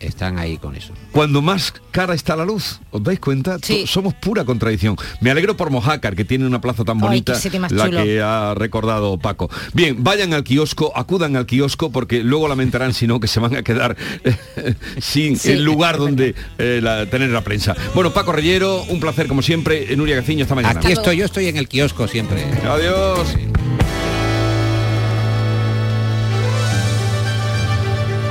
están 0.00 0.38
ahí 0.38 0.56
con 0.58 0.74
eso. 0.76 0.92
Cuando 1.12 1.42
más 1.42 1.72
cara 1.90 2.14
está 2.14 2.36
la 2.36 2.44
luz, 2.44 2.80
¿os 2.90 3.02
dais 3.02 3.18
cuenta? 3.20 3.58
To- 3.58 3.86
Somos 3.86 4.14
pura 4.14 4.44
contradicción. 4.44 4.96
Me 5.20 5.30
alegro 5.30 5.56
por 5.56 5.70
Mojácar, 5.70 6.14
que 6.16 6.24
tiene 6.24 6.46
una 6.46 6.60
plaza 6.60 6.84
tan 6.84 6.98
bonita, 6.98 7.32
la 7.70 7.86
chulo. 7.86 8.02
que 8.04 8.20
ha 8.22 8.54
recordado 8.54 9.18
Paco. 9.18 9.50
Bien, 9.74 9.96
vayan 10.02 10.32
al 10.34 10.44
kiosco, 10.44 10.92
acudan 10.96 11.36
al 11.36 11.46
kiosco, 11.46 11.90
porque 11.90 12.22
luego 12.22 12.48
lamentarán 12.48 12.94
si 12.94 13.06
no 13.06 13.20
que 13.20 13.28
se 13.28 13.40
van 13.40 13.56
a 13.56 13.62
quedar 13.62 13.96
eh, 14.24 14.74
sin 15.00 15.36
Sí, 15.38 15.52
el 15.52 15.64
lugar 15.64 15.98
donde 15.98 16.34
eh, 16.58 16.80
la- 16.82 17.06
tener 17.06 17.30
la 17.30 17.42
prensa. 17.42 17.74
Bueno, 17.94 18.12
Paco 18.12 18.32
Reyero, 18.32 18.82
un 18.84 19.00
placer 19.00 19.26
como 19.26 19.42
siempre. 19.42 19.94
Nuria 19.96 20.16
Gaciño, 20.16 20.42
esta 20.42 20.54
mañana. 20.54 20.78
Aquí 20.80 20.92
estoy, 20.92 21.16
yo 21.16 21.24
estoy 21.24 21.46
en 21.48 21.56
el 21.56 21.68
kiosco 21.68 22.06
siempre. 22.08 22.44
Adiós. 22.68 23.34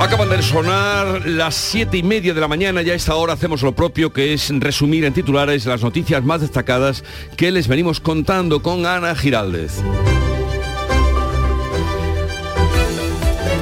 Acaban 0.00 0.28
de 0.28 0.40
sonar 0.42 1.26
las 1.26 1.56
siete 1.56 1.96
y 1.96 2.04
media 2.04 2.32
de 2.32 2.40
la 2.40 2.46
mañana, 2.46 2.82
ya 2.82 2.92
a 2.92 2.96
esta 2.96 3.16
hora 3.16 3.32
hacemos 3.32 3.62
lo 3.62 3.74
propio, 3.74 4.12
que 4.12 4.32
es 4.32 4.48
resumir 4.60 5.04
en 5.04 5.12
titulares 5.12 5.66
las 5.66 5.82
noticias 5.82 6.22
más 6.22 6.40
destacadas 6.40 7.02
que 7.36 7.50
les 7.50 7.66
venimos 7.66 7.98
contando 7.98 8.62
con 8.62 8.86
Ana 8.86 9.16
Giraldez. 9.16 9.82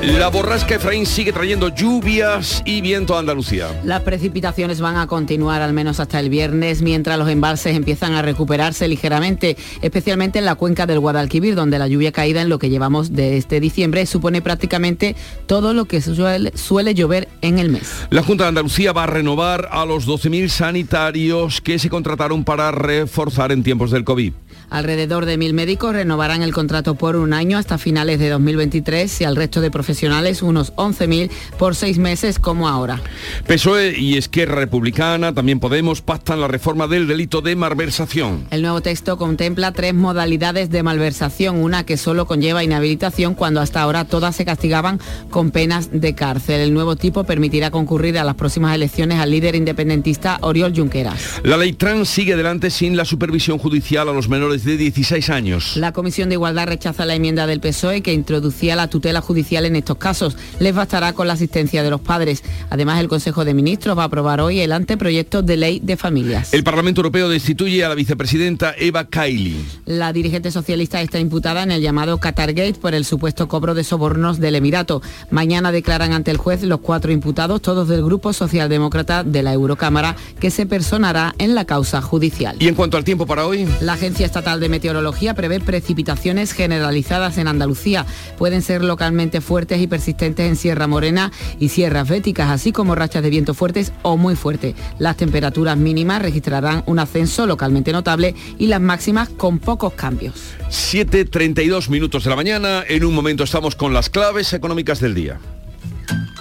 La 0.06 0.28
borrasca 0.28 0.76
Efraín 0.76 1.04
sigue 1.04 1.32
trayendo 1.32 1.68
lluvias 1.68 2.62
y 2.64 2.80
viento 2.80 3.16
a 3.16 3.18
Andalucía. 3.18 3.80
Las 3.82 4.02
precipitaciones 4.02 4.80
van 4.80 4.96
a 4.96 5.08
continuar 5.08 5.62
al 5.62 5.72
menos 5.72 5.98
hasta 5.98 6.20
el 6.20 6.30
viernes, 6.30 6.80
mientras 6.80 7.18
los 7.18 7.28
embalses 7.28 7.74
empiezan 7.74 8.14
a 8.14 8.22
recuperarse 8.22 8.86
ligeramente, 8.86 9.56
especialmente 9.82 10.38
en 10.38 10.44
la 10.44 10.54
cuenca 10.54 10.86
del 10.86 11.00
Guadalquivir, 11.00 11.56
donde 11.56 11.80
la 11.80 11.88
lluvia 11.88 12.12
caída 12.12 12.40
en 12.40 12.48
lo 12.48 12.60
que 12.60 12.70
llevamos 12.70 13.14
de 13.14 13.36
este 13.36 13.58
diciembre 13.58 14.06
supone 14.06 14.40
prácticamente 14.42 15.16
todo 15.46 15.74
lo 15.74 15.86
que 15.86 16.00
suele, 16.00 16.56
suele 16.56 16.94
llover 16.94 17.26
en 17.40 17.58
el 17.58 17.70
mes. 17.70 18.06
La 18.10 18.22
Junta 18.22 18.44
de 18.44 18.50
Andalucía 18.50 18.92
va 18.92 19.02
a 19.02 19.08
renovar 19.08 19.68
a 19.72 19.84
los 19.86 20.06
12.000 20.06 20.48
sanitarios 20.50 21.60
que 21.60 21.80
se 21.80 21.90
contrataron 21.90 22.44
para 22.44 22.70
reforzar 22.70 23.50
en 23.50 23.64
tiempos 23.64 23.90
del 23.90 24.04
COVID. 24.04 24.32
Alrededor 24.70 25.26
de 25.26 25.36
mil 25.36 25.54
médicos 25.54 25.94
renovarán 25.94 26.42
el 26.42 26.52
contrato 26.52 26.96
por 26.96 27.14
un 27.16 27.32
año 27.32 27.56
hasta 27.56 27.78
finales 27.78 28.18
de 28.18 28.30
2023 28.30 29.20
y 29.20 29.24
al 29.24 29.36
resto 29.36 29.60
de 29.60 29.70
profesionales 29.70 29.95
unos 30.42 30.74
11.000 30.74 31.30
por 31.58 31.74
seis 31.74 31.98
meses 31.98 32.38
como 32.38 32.68
ahora. 32.68 33.00
PSOE 33.46 33.98
y 33.98 34.16
Esquerra 34.16 34.56
Republicana, 34.56 35.32
también 35.32 35.60
Podemos, 35.60 36.02
pactan 36.02 36.40
la 36.40 36.48
reforma 36.48 36.86
del 36.86 37.06
delito 37.06 37.40
de 37.40 37.56
malversación. 37.56 38.46
El 38.50 38.62
nuevo 38.62 38.80
texto 38.82 39.16
contempla 39.16 39.72
tres 39.72 39.94
modalidades 39.94 40.70
de 40.70 40.82
malversación, 40.82 41.56
una 41.56 41.84
que 41.84 41.96
solo 41.96 42.26
conlleva 42.26 42.64
inhabilitación 42.64 43.34
cuando 43.34 43.60
hasta 43.60 43.82
ahora 43.82 44.04
todas 44.04 44.36
se 44.36 44.44
castigaban 44.44 45.00
con 45.30 45.50
penas 45.50 45.88
de 45.92 46.14
cárcel. 46.14 46.60
El 46.60 46.74
nuevo 46.74 46.96
tipo 46.96 47.24
permitirá 47.24 47.70
concurrir 47.70 48.18
a 48.18 48.24
las 48.24 48.34
próximas 48.34 48.74
elecciones 48.74 49.18
al 49.18 49.30
líder 49.30 49.54
independentista 49.54 50.38
Oriol 50.42 50.74
Junqueras. 50.74 51.40
La 51.42 51.56
ley 51.56 51.72
trans 51.72 52.08
sigue 52.08 52.34
adelante 52.34 52.70
sin 52.70 52.96
la 52.96 53.04
supervisión 53.04 53.58
judicial 53.58 54.08
a 54.08 54.12
los 54.12 54.28
menores 54.28 54.64
de 54.64 54.76
16 54.76 55.30
años. 55.30 55.76
La 55.76 55.92
Comisión 55.92 56.28
de 56.28 56.34
Igualdad 56.34 56.66
rechaza 56.66 57.06
la 57.06 57.14
enmienda 57.14 57.46
del 57.46 57.60
PSOE 57.60 58.02
que 58.02 58.12
introducía 58.12 58.76
la 58.76 58.88
tutela 58.88 59.20
judicial 59.20 59.66
en 59.66 59.75
estos 59.76 59.96
casos. 59.98 60.36
Les 60.58 60.74
bastará 60.74 61.12
con 61.12 61.26
la 61.26 61.34
asistencia 61.34 61.82
de 61.82 61.90
los 61.90 62.00
padres. 62.00 62.42
Además, 62.70 63.00
el 63.00 63.08
Consejo 63.08 63.44
de 63.44 63.54
Ministros 63.54 63.96
va 63.96 64.02
a 64.02 64.06
aprobar 64.06 64.40
hoy 64.40 64.60
el 64.60 64.72
anteproyecto 64.72 65.42
de 65.42 65.56
ley 65.56 65.80
de 65.80 65.96
familias. 65.96 66.52
El 66.52 66.64
Parlamento 66.64 67.00
Europeo 67.00 67.28
destituye 67.28 67.84
a 67.84 67.88
la 67.88 67.94
vicepresidenta 67.94 68.74
Eva 68.78 69.06
Kaili. 69.06 69.56
La 69.84 70.12
dirigente 70.12 70.50
socialista 70.50 71.00
está 71.00 71.18
imputada 71.18 71.62
en 71.62 71.70
el 71.70 71.82
llamado 71.82 72.18
Qatargate 72.18 72.74
por 72.74 72.94
el 72.94 73.04
supuesto 73.04 73.48
cobro 73.48 73.74
de 73.74 73.84
sobornos 73.84 74.40
del 74.40 74.56
Emirato. 74.56 75.02
Mañana 75.30 75.72
declaran 75.72 76.12
ante 76.12 76.30
el 76.30 76.36
juez 76.36 76.62
los 76.62 76.80
cuatro 76.80 77.12
imputados, 77.12 77.62
todos 77.62 77.88
del 77.88 78.02
Grupo 78.04 78.32
Socialdemócrata 78.32 79.24
de 79.24 79.42
la 79.42 79.52
Eurocámara, 79.52 80.16
que 80.40 80.50
se 80.50 80.66
personará 80.66 81.34
en 81.38 81.54
la 81.54 81.64
causa 81.64 82.00
judicial. 82.00 82.56
Y 82.58 82.68
en 82.68 82.74
cuanto 82.74 82.96
al 82.96 83.04
tiempo 83.04 83.26
para 83.26 83.46
hoy, 83.46 83.66
La 83.80 83.94
Agencia 83.94 84.26
Estatal 84.26 84.60
de 84.60 84.68
Meteorología 84.68 85.34
prevé 85.34 85.60
precipitaciones 85.60 86.52
generalizadas 86.52 87.38
en 87.38 87.48
Andalucía. 87.48 88.06
Pueden 88.38 88.62
ser 88.62 88.82
localmente 88.84 89.40
fuertes 89.40 89.65
y 89.74 89.86
persistentes 89.86 90.48
en 90.48 90.56
Sierra 90.56 90.86
Morena 90.86 91.32
y 91.58 91.68
Sierras 91.68 92.08
Béticas, 92.08 92.50
así 92.50 92.72
como 92.72 92.94
rachas 92.94 93.22
de 93.22 93.30
viento 93.30 93.54
fuertes 93.54 93.92
o 94.02 94.16
muy 94.16 94.36
fuertes. 94.36 94.74
Las 94.98 95.16
temperaturas 95.16 95.76
mínimas 95.76 96.22
registrarán 96.22 96.82
un 96.86 96.98
ascenso 96.98 97.46
localmente 97.46 97.92
notable 97.92 98.34
y 98.58 98.68
las 98.68 98.80
máximas 98.80 99.28
con 99.28 99.58
pocos 99.58 99.94
cambios. 99.94 100.34
7.32 100.70 101.88
minutos 101.88 102.24
de 102.24 102.30
la 102.30 102.36
mañana. 102.36 102.84
En 102.88 103.04
un 103.04 103.14
momento 103.14 103.44
estamos 103.44 103.74
con 103.74 103.92
las 103.92 104.10
claves 104.10 104.52
económicas 104.52 105.00
del 105.00 105.14
día. 105.14 105.40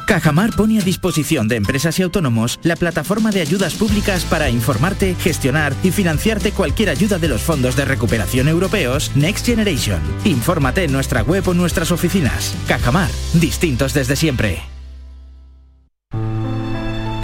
Cajamar 0.05 0.51
pone 0.55 0.79
a 0.79 0.83
disposición 0.83 1.47
de 1.47 1.55
empresas 1.55 1.97
y 1.97 2.03
autónomos 2.03 2.59
la 2.61 2.75
plataforma 2.75 3.31
de 3.31 3.41
ayudas 3.41 3.73
públicas 3.73 4.23
para 4.23 4.49
informarte, 4.49 5.15
gestionar 5.15 5.73
y 5.83 5.89
financiarte 5.89 6.51
cualquier 6.51 6.89
ayuda 6.89 7.17
de 7.17 7.27
los 7.27 7.41
fondos 7.41 7.75
de 7.75 7.85
recuperación 7.85 8.47
europeos 8.47 9.11
Next 9.15 9.47
Generation. 9.47 9.99
Infórmate 10.23 10.83
en 10.83 10.91
nuestra 10.91 11.23
web 11.23 11.47
o 11.47 11.53
nuestras 11.55 11.91
oficinas. 11.91 12.55
Cajamar, 12.67 13.09
distintos 13.33 13.93
desde 13.93 14.15
siempre. 14.15 14.61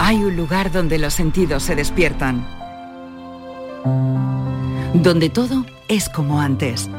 Hay 0.00 0.16
un 0.16 0.36
lugar 0.36 0.72
donde 0.72 0.98
los 0.98 1.14
sentidos 1.14 1.62
se 1.62 1.76
despiertan. 1.76 2.44
Donde 4.94 5.30
todo 5.30 5.64
es 5.88 6.08
como 6.08 6.40
antes. 6.40 6.90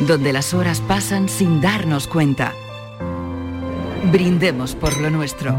Donde 0.00 0.32
las 0.32 0.54
horas 0.54 0.80
pasan 0.80 1.28
sin 1.28 1.60
darnos 1.60 2.06
cuenta. 2.06 2.54
Brindemos 4.10 4.76
por 4.76 4.96
lo 4.98 5.10
nuestro. 5.10 5.54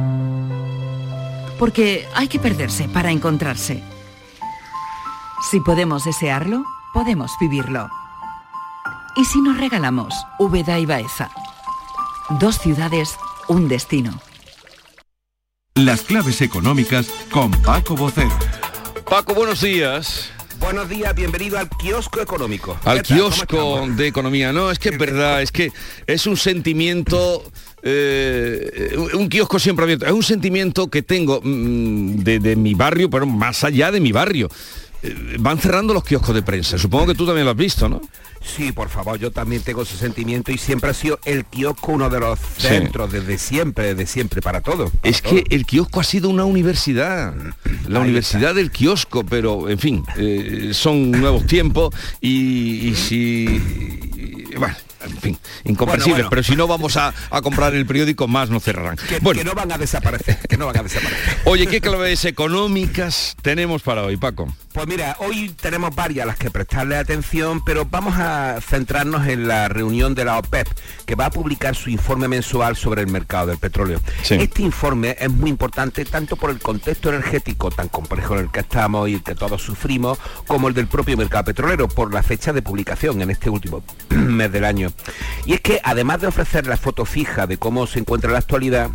Porque 1.59 2.07
hay 2.15 2.29
que 2.29 2.39
perderse 2.39 2.87
para 2.87 3.11
encontrarse. 3.11 3.83
Si 5.51 5.59
podemos 5.59 6.05
desearlo, 6.05 6.63
podemos 6.93 7.31
vivirlo. 7.41 7.89
¿Y 9.17 9.25
si 9.25 9.41
nos 9.41 9.57
regalamos 9.57 10.13
Úbeda 10.39 10.79
y 10.79 10.85
Baeza? 10.85 11.29
Dos 12.39 12.57
ciudades, 12.57 13.17
un 13.49 13.67
destino. 13.67 14.17
Las 15.75 16.01
claves 16.01 16.41
económicas 16.41 17.09
con 17.31 17.51
Paco 17.51 17.95
Bocero. 17.95 18.37
Paco, 19.09 19.33
buenos 19.33 19.61
días. 19.61 20.31
Buenos 20.59 20.89
días, 20.89 21.13
bienvenido 21.15 21.57
al 21.59 21.69
kiosco 21.69 22.21
económico. 22.21 22.77
Al 22.83 23.01
¿Qué 23.01 23.09
tal? 23.09 23.19
¿Cómo 23.19 23.29
kiosco 23.29 23.87
de 23.95 24.07
economía. 24.07 24.51
No, 24.51 24.71
es 24.71 24.79
que 24.79 24.89
es 24.89 24.97
verdad, 24.97 25.41
es 25.41 25.51
que 25.51 25.71
es 26.07 26.25
un 26.25 26.35
sentimiento... 26.37 27.43
eh, 27.83 28.95
un 29.13 29.29
kiosco 29.29 29.59
siempre 29.59 29.83
abierto. 29.83 30.05
Es 30.05 30.11
un 30.11 30.23
sentimiento 30.23 30.87
que 30.89 31.03
tengo 31.03 31.41
mm, 31.43 32.17
de, 32.17 32.39
de 32.39 32.55
mi 32.55 32.73
barrio, 32.73 33.09
pero 33.09 33.25
más 33.25 33.63
allá 33.63 33.91
de 33.91 33.99
mi 33.99 34.11
barrio. 34.11 34.49
Eh, 35.03 35.37
van 35.39 35.59
cerrando 35.59 35.93
los 35.93 36.03
kioscos 36.03 36.33
de 36.33 36.41
prensa. 36.41 36.77
Supongo 36.77 37.07
que 37.07 37.15
tú 37.15 37.25
también 37.25 37.45
lo 37.45 37.51
has 37.51 37.57
visto, 37.57 37.87
¿no? 37.87 38.01
Sí, 38.41 38.71
por 38.71 38.89
favor, 38.89 39.19
yo 39.19 39.31
también 39.31 39.61
tengo 39.61 39.81
ese 39.81 39.97
sentimiento 39.97 40.51
y 40.51 40.57
siempre 40.57 40.89
ha 40.89 40.93
sido 40.93 41.19
el 41.25 41.45
kiosco 41.45 41.91
uno 41.91 42.09
de 42.09 42.19
los 42.19 42.39
centros 42.57 43.11
desde 43.11 43.37
siempre, 43.37 43.93
desde 43.93 44.05
siempre, 44.05 44.41
para 44.41 44.61
todo. 44.61 44.91
es 45.03 45.21
que 45.21 45.43
el 45.49 45.65
kiosco 45.65 45.99
ha 45.99 46.03
sido 46.03 46.29
una 46.29 46.45
universidad, 46.45 47.33
la 47.87 47.99
universidad 47.99 48.55
del 48.55 48.71
kiosco, 48.71 49.25
pero 49.25 49.69
en 49.69 49.79
fin, 49.79 50.03
eh, 50.17 50.69
son 50.73 51.11
nuevos 51.11 51.45
tiempos 51.45 51.93
y, 52.21 52.89
y 52.89 52.95
si... 52.95 53.61
Bueno, 54.57 54.75
en 55.01 55.17
fin, 55.17 55.37
incomprensible, 55.65 56.25
pero 56.29 56.41
si 56.41 56.55
no 56.55 56.67
vamos 56.67 56.97
a, 56.97 57.13
a, 57.29 57.41
comprar 57.41 57.75
el 57.75 57.85
periódico, 57.85 58.27
más 58.27 58.49
no 58.49 58.59
cerrarán. 58.59 58.97
Que, 58.97 59.19
bueno. 59.19 59.39
que 59.39 59.45
no 59.45 59.53
van 59.53 59.71
a 59.71 59.77
desaparecer, 59.77 60.39
que 60.49 60.57
no 60.57 60.65
van 60.65 60.79
a 60.79 60.83
desaparecer. 60.83 61.37
Oye, 61.45 61.67
¿qué 61.67 61.81
claves 61.81 62.25
económicas 62.25 63.35
tenemos 63.41 63.83
para 63.83 64.03
hoy, 64.03 64.17
Paco? 64.17 64.47
Pues 64.77 64.87
mira, 64.87 65.17
hoy 65.21 65.49
tenemos 65.59 65.95
varias 65.95 66.25
a 66.25 66.27
las 66.27 66.37
que 66.37 66.51
prestarle 66.51 66.97
atención, 66.97 67.65
pero 67.65 67.85
vamos 67.85 68.13
a 68.19 68.59
centrarnos 68.61 69.25
en 69.25 69.47
la 69.47 69.69
reunión 69.69 70.13
de 70.13 70.23
la 70.23 70.37
OPEP, 70.37 70.67
que 71.07 71.15
va 71.15 71.25
a 71.25 71.29
publicar 71.31 71.75
su 71.75 71.89
informe 71.89 72.27
mensual 72.27 72.75
sobre 72.75 73.01
el 73.01 73.07
mercado 73.07 73.47
del 73.47 73.57
petróleo. 73.57 73.99
Sí. 74.21 74.35
Este 74.35 74.61
informe 74.61 75.17
es 75.19 75.31
muy 75.31 75.49
importante 75.49 76.05
tanto 76.05 76.35
por 76.35 76.51
el 76.51 76.59
contexto 76.59 77.09
energético 77.09 77.71
tan 77.71 77.87
complejo 77.87 78.35
en 78.35 78.41
el 78.41 78.51
que 78.51 78.59
estamos 78.59 79.09
y 79.09 79.15
el 79.15 79.23
que 79.23 79.33
todos 79.33 79.63
sufrimos, 79.63 80.19
como 80.45 80.67
el 80.67 80.75
del 80.75 80.85
propio 80.85 81.17
mercado 81.17 81.45
petrolero, 81.45 81.87
por 81.87 82.13
la 82.13 82.21
fecha 82.21 82.53
de 82.53 82.61
publicación 82.61 83.19
en 83.23 83.31
este 83.31 83.49
último 83.49 83.81
mes 84.09 84.51
del 84.51 84.63
año. 84.63 84.91
Y 85.47 85.53
es 85.53 85.61
que 85.61 85.81
además 85.83 86.21
de 86.21 86.27
ofrecer 86.27 86.67
la 86.67 86.77
foto 86.77 87.03
fija 87.03 87.47
de 87.47 87.57
cómo 87.57 87.87
se 87.87 87.97
encuentra 87.97 88.29
la 88.29 88.37
actualidad, 88.37 88.91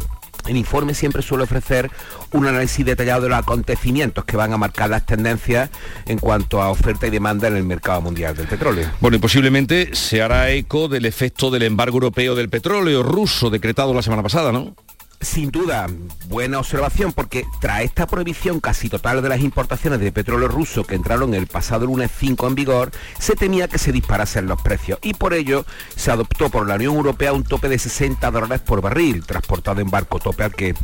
el 0.46 0.56
informe 0.56 0.94
siempre 0.94 1.22
suele 1.22 1.44
ofrecer 1.44 1.90
un 2.32 2.46
análisis 2.46 2.84
detallado 2.84 3.22
de 3.22 3.28
los 3.28 3.38
acontecimientos 3.38 4.24
que 4.24 4.36
van 4.36 4.52
a 4.52 4.58
marcar 4.58 4.90
las 4.90 5.06
tendencias 5.06 5.70
en 6.06 6.18
cuanto 6.18 6.62
a 6.62 6.70
oferta 6.70 7.06
y 7.06 7.10
demanda 7.10 7.48
en 7.48 7.56
el 7.56 7.64
mercado 7.64 8.00
mundial 8.00 8.36
del 8.36 8.46
petróleo. 8.46 8.90
Bueno, 9.00 9.16
y 9.16 9.20
posiblemente 9.20 9.94
se 9.94 10.22
hará 10.22 10.50
eco 10.50 10.88
del 10.88 11.06
efecto 11.06 11.50
del 11.50 11.62
embargo 11.62 11.96
europeo 11.96 12.34
del 12.34 12.48
petróleo 12.48 13.02
ruso 13.02 13.50
decretado 13.50 13.94
la 13.94 14.02
semana 14.02 14.22
pasada, 14.22 14.52
¿no? 14.52 14.74
Sin 15.22 15.52
duda, 15.52 15.86
buena 16.26 16.58
observación, 16.58 17.12
porque 17.12 17.46
tras 17.60 17.82
esta 17.82 18.08
prohibición 18.08 18.58
casi 18.58 18.88
total 18.88 19.22
de 19.22 19.28
las 19.28 19.40
importaciones 19.40 20.00
de 20.00 20.10
petróleo 20.10 20.48
ruso 20.48 20.82
que 20.82 20.96
entraron 20.96 21.32
el 21.34 21.46
pasado 21.46 21.86
lunes 21.86 22.10
5 22.18 22.48
en 22.48 22.54
vigor, 22.56 22.90
se 23.20 23.36
temía 23.36 23.68
que 23.68 23.78
se 23.78 23.92
disparasen 23.92 24.46
los 24.46 24.60
precios. 24.60 24.98
Y 25.00 25.14
por 25.14 25.32
ello 25.32 25.64
se 25.94 26.10
adoptó 26.10 26.50
por 26.50 26.66
la 26.66 26.74
Unión 26.74 26.96
Europea 26.96 27.32
un 27.32 27.44
tope 27.44 27.68
de 27.68 27.78
60 27.78 28.32
dólares 28.32 28.60
por 28.60 28.80
barril, 28.80 29.24
transportado 29.24 29.80
en 29.80 29.90
barco 29.90 30.18
tope 30.18 30.42
al 30.42 30.54
que 30.54 30.74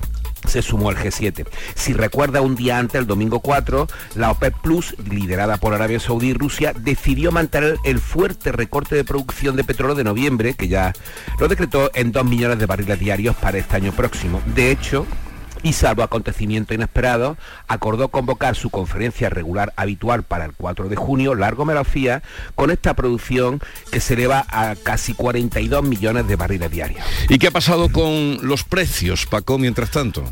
se 0.47 0.62
sumó 0.62 0.91
el 0.91 0.97
G7. 0.97 1.47
Si 1.74 1.93
recuerda 1.93 2.41
un 2.41 2.55
día 2.55 2.78
antes, 2.78 3.01
el 3.01 3.07
domingo 3.07 3.41
4, 3.41 3.86
la 4.14 4.30
OPEP 4.30 4.55
Plus, 4.62 4.95
liderada 5.09 5.57
por 5.57 5.74
Arabia 5.74 6.01
Saudí 6.01 6.28
y 6.28 6.34
Rusia, 6.34 6.72
decidió 6.74 7.32
mantener 7.32 7.76
el 7.84 8.01
fuerte 8.01 8.53
recorte 8.53 8.97
de 8.97 9.05
producción 9.05 9.57
de 9.57 9.64
petróleo 9.64 9.95
de 9.95 10.05
noviembre, 10.05 10.55
que 10.55 10.68
ya 10.68 10.93
lo 11.39 11.49
decretó 11.49 11.91
en 11.95 12.12
2 12.12 12.24
millones 12.24 12.59
de 12.59 12.66
barriles 12.66 12.99
diarios 12.99 13.36
para 13.36 13.59
este 13.59 13.76
año 13.76 13.93
próximo. 13.93 14.43
De 14.55 14.70
hecho, 14.70 15.07
y 15.63 15.73
salvo 15.73 16.03
acontecimiento 16.03 16.75
inesperado, 16.75 17.37
acordó 17.67 18.09
convocar 18.09 18.57
su 18.57 18.71
conferencia 18.71 19.31
regular 19.31 19.73
habitual 19.77 20.23
para 20.23 20.45
el 20.45 20.53
4 20.53 20.89
de 20.89 20.97
junio, 20.97 21.35
largo 21.35 21.65
melofía, 21.65 22.23
con 22.55 22.71
esta 22.71 22.95
producción 22.95 23.61
que 23.91 24.01
se 24.01 24.15
eleva 24.15 24.45
a 24.49 24.77
casi 24.77 25.15
42 25.15 25.83
millones 25.83 26.27
de 26.29 26.37
barriles 26.37 26.71
diarios. 26.71 27.05
¿Y 27.29 27.39
qué 27.39 27.49
ha 27.49 27.53
pasado 27.53 27.91
con 27.91 28.39
los 28.43 28.65
precios, 28.65 29.27
Paco, 29.27 29.59
mientras 29.59 29.91
tanto? 29.91 30.25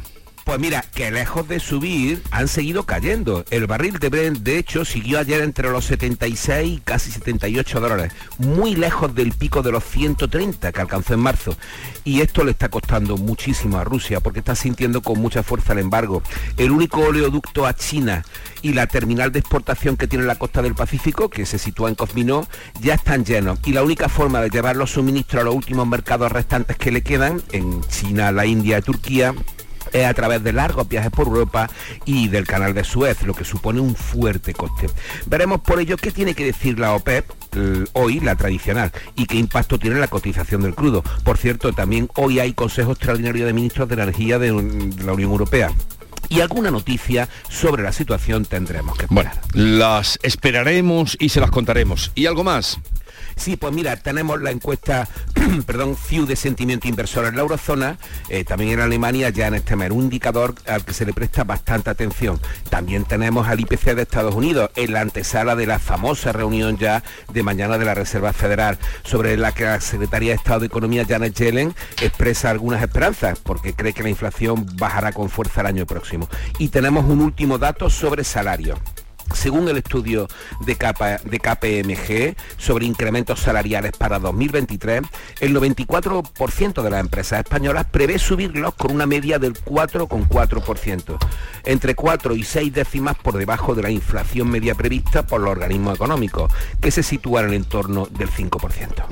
Pues 0.46 0.60
mira, 0.60 0.84
que 0.94 1.10
lejos 1.10 1.48
de 1.48 1.58
subir, 1.58 2.22
han 2.30 2.46
seguido 2.46 2.84
cayendo. 2.84 3.44
El 3.50 3.66
barril 3.66 3.98
de 3.98 4.08
Brent, 4.10 4.38
de 4.38 4.58
hecho, 4.58 4.84
siguió 4.84 5.18
ayer 5.18 5.42
entre 5.42 5.68
los 5.70 5.86
76 5.86 6.78
y 6.78 6.80
casi 6.80 7.10
78 7.10 7.80
dólares, 7.80 8.12
muy 8.38 8.76
lejos 8.76 9.12
del 9.12 9.32
pico 9.32 9.62
de 9.62 9.72
los 9.72 9.82
130 9.82 10.70
que 10.70 10.80
alcanzó 10.80 11.14
en 11.14 11.20
marzo. 11.20 11.56
Y 12.04 12.20
esto 12.20 12.44
le 12.44 12.52
está 12.52 12.68
costando 12.68 13.16
muchísimo 13.16 13.78
a 13.78 13.82
Rusia 13.82 14.20
porque 14.20 14.38
está 14.38 14.54
sintiendo 14.54 15.02
con 15.02 15.18
mucha 15.20 15.42
fuerza 15.42 15.72
el 15.72 15.80
embargo. 15.80 16.22
El 16.56 16.70
único 16.70 17.00
oleoducto 17.00 17.66
a 17.66 17.74
China 17.74 18.24
y 18.62 18.72
la 18.72 18.86
terminal 18.86 19.32
de 19.32 19.40
exportación 19.40 19.96
que 19.96 20.06
tiene 20.06 20.26
la 20.26 20.36
costa 20.36 20.62
del 20.62 20.76
Pacífico, 20.76 21.28
que 21.28 21.44
se 21.44 21.58
sitúa 21.58 21.88
en 21.88 21.96
Cosminó, 21.96 22.46
ya 22.80 22.94
están 22.94 23.24
llenos. 23.24 23.58
Y 23.64 23.72
la 23.72 23.82
única 23.82 24.08
forma 24.08 24.40
de 24.40 24.50
llevar 24.50 24.76
los 24.76 24.92
suministros 24.92 25.40
a 25.40 25.44
los 25.44 25.56
últimos 25.56 25.88
mercados 25.88 26.30
restantes 26.30 26.76
que 26.76 26.92
le 26.92 27.02
quedan, 27.02 27.42
en 27.50 27.82
China, 27.88 28.30
la 28.30 28.46
India 28.46 28.78
y 28.78 28.82
Turquía, 28.82 29.34
a 30.04 30.14
través 30.14 30.42
de 30.42 30.52
largos 30.52 30.88
viajes 30.88 31.10
por 31.10 31.28
Europa 31.28 31.70
y 32.04 32.28
del 32.28 32.46
canal 32.46 32.74
de 32.74 32.84
Suez, 32.84 33.22
lo 33.22 33.34
que 33.34 33.44
supone 33.44 33.80
un 33.80 33.94
fuerte 33.94 34.52
coste. 34.52 34.88
Veremos 35.26 35.60
por 35.60 35.80
ello 35.80 35.96
qué 35.96 36.10
tiene 36.10 36.34
que 36.34 36.44
decir 36.44 36.78
la 36.78 36.94
OPEP 36.94 37.24
hoy, 37.92 38.20
la 38.20 38.36
tradicional, 38.36 38.92
y 39.14 39.26
qué 39.26 39.36
impacto 39.36 39.78
tiene 39.78 39.98
la 39.98 40.08
cotización 40.08 40.62
del 40.62 40.74
crudo. 40.74 41.02
Por 41.24 41.38
cierto, 41.38 41.72
también 41.72 42.08
hoy 42.16 42.40
hay 42.40 42.52
Consejo 42.52 42.92
Extraordinario 42.92 43.46
de 43.46 43.52
Ministros 43.52 43.88
de 43.88 43.94
Energía 43.94 44.38
de, 44.38 44.48
la 44.48 45.12
Unión 45.12 45.30
Europea 45.30 45.70
y 46.28 46.40
alguna 46.40 46.70
noticia 46.70 47.28
sobre 47.48 47.82
la 47.82 47.92
situación 47.92 48.44
tendremos 48.44 48.98
que 48.98 49.04
esperar. 49.04 49.40
Bueno, 49.52 49.76
las 49.76 50.18
esperaremos 50.22 51.16
y 51.20 51.28
se 51.28 51.40
las 51.40 51.50
contaremos. 51.50 52.10
¿Y 52.14 52.26
algo 52.26 52.42
más? 52.42 52.80
Sí, 53.36 53.56
pues 53.56 53.72
mira, 53.72 53.96
tenemos 53.96 54.40
la 54.40 54.50
encuesta, 54.50 55.06
perdón, 55.66 55.96
FIU 55.96 56.26
de 56.26 56.36
sentimiento 56.36 56.88
inversor 56.88 57.26
en 57.26 57.36
la 57.36 57.42
eurozona, 57.42 57.98
eh, 58.28 58.44
también 58.44 58.72
en 58.72 58.80
Alemania 58.80 59.28
ya 59.28 59.46
en 59.46 59.54
este 59.54 59.76
mes, 59.76 59.90
un 59.90 60.04
indicador 60.04 60.54
al 60.66 60.84
que 60.84 60.94
se 60.94 61.04
le 61.04 61.12
presta 61.12 61.44
bastante 61.44 61.90
atención. 61.90 62.40
También 62.70 63.04
tenemos 63.04 63.46
al 63.46 63.60
IPC 63.60 63.94
de 63.94 64.02
Estados 64.02 64.34
Unidos 64.34 64.70
en 64.74 64.92
la 64.92 65.02
antesala 65.02 65.54
de 65.54 65.66
la 65.66 65.78
famosa 65.78 66.32
reunión 66.32 66.78
ya 66.78 67.04
de 67.32 67.42
mañana 67.42 67.78
de 67.78 67.84
la 67.84 67.94
Reserva 67.94 68.32
Federal, 68.32 68.78
sobre 69.04 69.36
la 69.36 69.52
que 69.52 69.64
la 69.64 69.80
Secretaría 69.80 70.30
de 70.30 70.36
Estado 70.36 70.60
de 70.60 70.66
Economía, 70.66 71.04
Janet 71.06 71.34
Yellen, 71.34 71.74
expresa 72.00 72.50
algunas 72.50 72.82
esperanzas, 72.82 73.38
porque 73.38 73.74
cree 73.74 73.92
que 73.92 74.02
la 74.02 74.08
inflación 74.08 74.66
bajará 74.76 75.12
con 75.12 75.28
fuerza 75.28 75.60
el 75.60 75.66
año 75.66 75.86
próximo. 75.86 76.28
Y 76.58 76.68
tenemos 76.68 77.04
un 77.04 77.20
último 77.20 77.58
dato 77.58 77.90
sobre 77.90 78.24
salario. 78.24 78.76
Según 79.34 79.68
el 79.68 79.76
estudio 79.76 80.28
de, 80.64 80.76
KPMG 80.76 82.36
sobre 82.58 82.86
incrementos 82.86 83.40
salariales 83.40 83.92
para 83.92 84.18
2023, 84.18 85.02
el 85.40 85.54
94% 85.54 86.82
de 86.82 86.90
las 86.90 87.00
empresas 87.00 87.40
españolas 87.40 87.86
prevé 87.90 88.18
subirlos 88.18 88.74
con 88.74 88.92
una 88.92 89.06
media 89.06 89.38
del 89.38 89.54
4,4%, 89.54 91.18
entre 91.64 91.94
4 91.94 92.36
y 92.36 92.42
6 92.42 92.72
décimas 92.72 93.16
por 93.16 93.36
debajo 93.36 93.74
de 93.74 93.82
la 93.82 93.90
inflación 93.90 94.48
media 94.50 94.74
prevista 94.74 95.26
por 95.26 95.40
los 95.40 95.50
organismos 95.50 95.94
económicos, 95.94 96.52
que 96.80 96.90
se 96.90 97.02
sitúa 97.02 97.40
en 97.40 97.48
el 97.48 97.54
entorno 97.54 98.06
del 98.06 98.30
5%. 98.30 99.06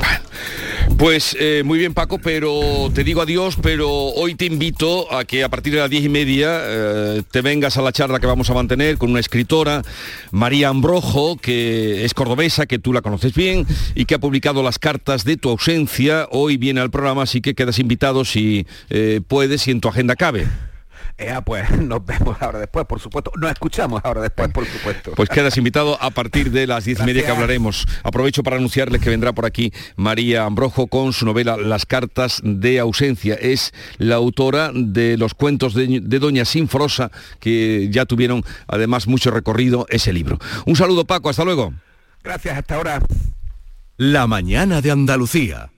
Pues 0.98 1.36
eh, 1.40 1.62
muy 1.64 1.78
bien 1.78 1.94
Paco, 1.94 2.18
pero 2.18 2.90
te 2.94 3.04
digo 3.04 3.22
adiós, 3.22 3.56
pero 3.60 3.90
hoy 3.90 4.34
te 4.34 4.44
invito 4.44 5.12
a 5.12 5.24
que 5.24 5.42
a 5.42 5.48
partir 5.48 5.72
de 5.72 5.80
las 5.80 5.90
10 5.90 6.04
y 6.04 6.08
media 6.08 6.60
eh, 6.62 7.22
te 7.30 7.40
vengas 7.40 7.76
a 7.76 7.82
la 7.82 7.92
charla 7.92 8.20
que 8.20 8.26
vamos 8.26 8.50
a 8.50 8.54
mantener 8.54 8.96
con 8.98 9.10
una 9.10 9.20
escritora 9.20 9.82
María 10.30 10.68
Ambrojo, 10.68 11.36
que 11.36 12.04
es 12.04 12.14
cordobesa, 12.14 12.66
que 12.66 12.78
tú 12.78 12.92
la 12.92 13.02
conoces 13.02 13.34
bien 13.34 13.66
y 13.94 14.04
que 14.04 14.14
ha 14.14 14.18
publicado 14.18 14.62
las 14.62 14.78
cartas 14.78 15.24
de 15.24 15.36
tu 15.36 15.50
ausencia. 15.50 16.28
Hoy 16.30 16.56
viene 16.56 16.80
al 16.80 16.90
programa, 16.90 17.22
así 17.22 17.40
que 17.40 17.54
quedas 17.54 17.78
invitado 17.78 18.24
si 18.24 18.66
eh, 18.90 19.20
puedes 19.26 19.66
y 19.68 19.70
en 19.70 19.80
tu 19.80 19.88
agenda 19.88 20.16
cabe. 20.16 20.46
Eh, 21.16 21.32
pues 21.44 21.70
nos 21.80 22.04
vemos 22.04 22.36
ahora 22.40 22.58
después, 22.58 22.86
por 22.86 23.00
supuesto. 23.00 23.30
Nos 23.36 23.50
escuchamos 23.50 24.00
ahora 24.04 24.20
después, 24.20 24.50
por 24.50 24.66
supuesto. 24.66 25.12
Pues 25.14 25.28
quedas 25.28 25.56
invitado 25.56 26.00
a 26.02 26.10
partir 26.10 26.50
de 26.50 26.66
las 26.66 26.84
diez 26.84 27.00
y 27.00 27.04
media 27.04 27.24
que 27.24 27.30
hablaremos. 27.30 27.86
Aprovecho 28.02 28.42
para 28.42 28.56
anunciarles 28.56 29.00
que 29.00 29.10
vendrá 29.10 29.32
por 29.32 29.46
aquí 29.46 29.72
María 29.96 30.44
Ambrojo 30.44 30.88
con 30.88 31.12
su 31.12 31.24
novela 31.24 31.56
Las 31.56 31.86
cartas 31.86 32.40
de 32.42 32.80
ausencia. 32.80 33.34
Es 33.34 33.72
la 33.98 34.16
autora 34.16 34.70
de 34.74 35.16
los 35.16 35.34
cuentos 35.34 35.74
de, 35.74 36.00
de 36.02 36.18
Doña 36.18 36.44
Sinforosa, 36.44 37.10
que 37.38 37.88
ya 37.90 38.06
tuvieron 38.06 38.42
además 38.66 39.06
mucho 39.06 39.30
recorrido 39.30 39.86
ese 39.90 40.12
libro. 40.12 40.38
Un 40.66 40.76
saludo 40.76 41.04
Paco, 41.04 41.28
hasta 41.28 41.44
luego. 41.44 41.74
Gracias, 42.22 42.58
hasta 42.58 42.74
ahora. 42.76 43.02
La 43.96 44.26
mañana 44.26 44.80
de 44.80 44.90
Andalucía. 44.90 45.70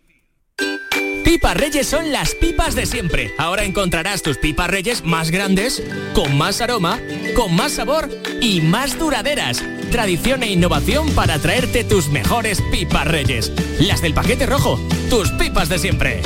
Pipas 1.27 1.57
Reyes 1.57 1.89
son 1.89 2.13
las 2.13 2.37
pipas 2.37 2.77
de 2.77 2.87
siempre. 2.87 3.35
Ahora 3.37 3.65
encontrarás 3.65 4.23
tus 4.23 4.39
pipas 4.39 4.71
Reyes 4.71 5.03
más 5.05 5.33
grandes, 5.33 5.83
con 6.15 6.39
más 6.39 6.61
aroma, 6.61 7.01
con 7.35 7.53
más 7.53 7.73
sabor 7.73 8.09
y 8.41 8.61
más 8.61 8.97
duraderas. 8.97 9.61
Tradición 9.91 10.45
e 10.45 10.53
innovación 10.53 11.11
para 11.17 11.41
traerte 11.41 11.83
tus 11.83 12.11
mejores 12.11 12.63
pipas 12.71 13.09
Reyes. 13.09 13.53
Las 13.81 14.03
del 14.03 14.15
paquete 14.15 14.47
rojo, 14.47 14.79
tus 15.11 15.33
pipas 15.33 15.69
de 15.69 15.79
siempre. 15.81 16.23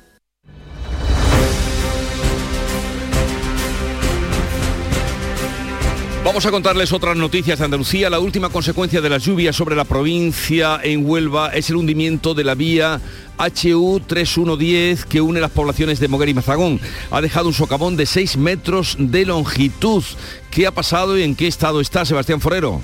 Vamos 6.23 6.45
a 6.45 6.51
contarles 6.51 6.93
otras 6.93 7.17
noticias 7.17 7.57
de 7.57 7.65
Andalucía. 7.65 8.07
La 8.09 8.19
última 8.19 8.49
consecuencia 8.49 9.01
de 9.01 9.09
las 9.09 9.23
lluvias 9.23 9.55
sobre 9.55 9.75
la 9.75 9.85
provincia 9.85 10.79
en 10.83 11.03
Huelva 11.03 11.49
es 11.49 11.71
el 11.71 11.77
hundimiento 11.77 12.35
de 12.35 12.43
la 12.43 12.53
vía 12.53 13.01
HU 13.39 13.99
3110 14.05 15.05
que 15.05 15.19
une 15.19 15.41
las 15.41 15.49
poblaciones 15.49 15.99
de 15.99 16.07
Moguer 16.07 16.29
y 16.29 16.35
Mazagón. 16.35 16.79
Ha 17.09 17.21
dejado 17.21 17.47
un 17.47 17.55
socavón 17.55 17.97
de 17.97 18.05
6 18.05 18.37
metros 18.37 18.97
de 18.99 19.25
longitud. 19.25 20.03
¿Qué 20.51 20.67
ha 20.67 20.71
pasado 20.71 21.17
y 21.17 21.23
en 21.23 21.35
qué 21.35 21.47
estado 21.47 21.81
está 21.81 22.05
Sebastián 22.05 22.39
Forero? 22.39 22.81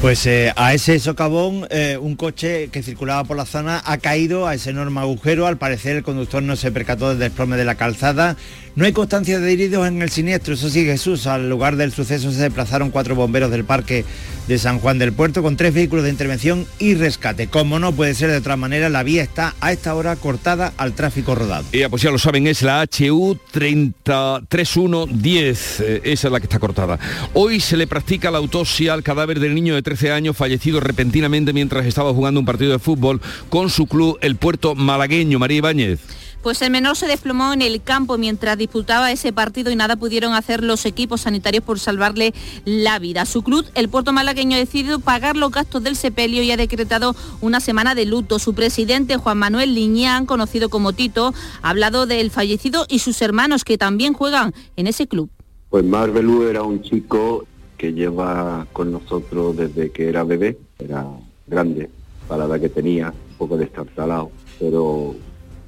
Pues 0.00 0.24
eh, 0.26 0.52
a 0.54 0.74
ese 0.74 1.00
socavón 1.00 1.66
eh, 1.70 1.98
un 2.00 2.14
coche 2.14 2.68
que 2.68 2.84
circulaba 2.84 3.24
por 3.24 3.36
la 3.36 3.44
zona 3.44 3.82
ha 3.84 3.98
caído 3.98 4.46
a 4.46 4.54
ese 4.54 4.70
enorme 4.70 5.00
agujero. 5.00 5.48
Al 5.48 5.58
parecer 5.58 5.96
el 5.96 6.04
conductor 6.04 6.40
no 6.40 6.54
se 6.54 6.70
percató 6.70 7.08
del 7.08 7.18
desplome 7.18 7.56
de 7.56 7.64
la 7.64 7.74
calzada. 7.74 8.36
No 8.76 8.84
hay 8.84 8.92
constancia 8.92 9.40
de 9.40 9.52
heridos 9.52 9.88
en 9.88 10.00
el 10.00 10.10
siniestro. 10.10 10.54
Eso 10.54 10.70
sí, 10.70 10.84
Jesús, 10.84 11.26
al 11.26 11.50
lugar 11.50 11.74
del 11.74 11.90
suceso 11.90 12.30
se 12.30 12.42
desplazaron 12.42 12.92
cuatro 12.92 13.16
bomberos 13.16 13.50
del 13.50 13.64
parque 13.64 14.04
de 14.46 14.56
San 14.56 14.78
Juan 14.78 15.00
del 15.00 15.12
Puerto 15.12 15.42
con 15.42 15.56
tres 15.56 15.74
vehículos 15.74 16.04
de 16.04 16.10
intervención 16.10 16.64
y 16.78 16.94
rescate. 16.94 17.48
Como 17.48 17.80
no 17.80 17.90
puede 17.92 18.14
ser 18.14 18.30
de 18.30 18.36
otra 18.36 18.56
manera, 18.56 18.88
la 18.88 19.02
vía 19.02 19.24
está 19.24 19.56
a 19.60 19.72
esta 19.72 19.96
hora 19.96 20.14
cortada 20.14 20.72
al 20.76 20.92
tráfico 20.94 21.34
rodado. 21.34 21.64
Ya, 21.72 21.88
pues 21.88 22.02
ya 22.02 22.12
lo 22.12 22.18
saben, 22.18 22.46
es 22.46 22.62
la 22.62 22.84
HU 22.84 23.36
3110, 23.50 25.80
eh, 25.80 26.00
esa 26.04 26.28
es 26.28 26.32
la 26.32 26.38
que 26.38 26.46
está 26.46 26.60
cortada. 26.60 27.00
Hoy 27.34 27.58
se 27.58 27.76
le 27.76 27.88
practica 27.88 28.30
la 28.30 28.38
autopsia 28.38 28.94
al 28.94 29.02
cadáver 29.02 29.40
del 29.40 29.56
niño 29.56 29.74
de 29.74 29.82
13 29.88 30.12
años 30.12 30.36
fallecido 30.36 30.80
repentinamente 30.80 31.54
mientras 31.54 31.86
estaba 31.86 32.12
jugando 32.12 32.40
un 32.40 32.44
partido 32.44 32.72
de 32.72 32.78
fútbol 32.78 33.22
con 33.48 33.70
su 33.70 33.86
club, 33.86 34.18
el 34.20 34.36
Puerto 34.36 34.74
Malagueño. 34.74 35.38
María 35.38 35.56
Ibáñez. 35.56 36.00
Pues 36.42 36.60
el 36.60 36.70
menor 36.70 36.94
se 36.94 37.06
desplomó 37.06 37.54
en 37.54 37.62
el 37.62 37.82
campo 37.82 38.18
mientras 38.18 38.58
disputaba 38.58 39.10
ese 39.10 39.32
partido 39.32 39.70
y 39.70 39.76
nada 39.76 39.96
pudieron 39.96 40.34
hacer 40.34 40.62
los 40.62 40.84
equipos 40.84 41.22
sanitarios 41.22 41.64
por 41.64 41.80
salvarle 41.80 42.34
la 42.66 42.98
vida. 42.98 43.24
Su 43.24 43.42
club, 43.42 43.64
el 43.74 43.88
Puerto 43.88 44.12
Malagueño, 44.12 44.56
ha 44.56 44.60
decidido 44.60 45.00
pagar 45.00 45.38
los 45.38 45.52
gastos 45.52 45.82
del 45.82 45.96
sepelio 45.96 46.42
y 46.42 46.50
ha 46.50 46.58
decretado 46.58 47.16
una 47.40 47.60
semana 47.60 47.94
de 47.94 48.04
luto. 48.04 48.38
Su 48.38 48.52
presidente, 48.52 49.16
Juan 49.16 49.38
Manuel 49.38 49.74
Liñán, 49.74 50.26
conocido 50.26 50.68
como 50.68 50.92
Tito, 50.92 51.32
ha 51.62 51.70
hablado 51.70 52.04
del 52.04 52.30
fallecido 52.30 52.84
y 52.90 52.98
sus 52.98 53.22
hermanos 53.22 53.64
que 53.64 53.78
también 53.78 54.12
juegan 54.12 54.52
en 54.76 54.86
ese 54.86 55.06
club. 55.06 55.30
Pues 55.70 55.82
Marbelú 55.82 56.44
era 56.44 56.62
un 56.62 56.82
chico 56.82 57.46
que 57.78 57.92
lleva 57.92 58.66
con 58.72 58.92
nosotros 58.92 59.56
desde 59.56 59.90
que 59.90 60.08
era 60.08 60.24
bebé, 60.24 60.58
era 60.78 61.06
grande 61.46 61.88
para 62.26 62.46
la 62.46 62.56
edad 62.56 62.60
que 62.60 62.68
tenía, 62.68 63.06
un 63.08 63.36
poco 63.38 63.56
destartalado, 63.56 64.30
pero 64.58 65.14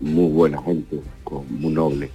muy 0.01 0.31
buena 0.31 0.61
gente, 0.63 1.01
muy 1.49 1.73
noble. 1.73 2.11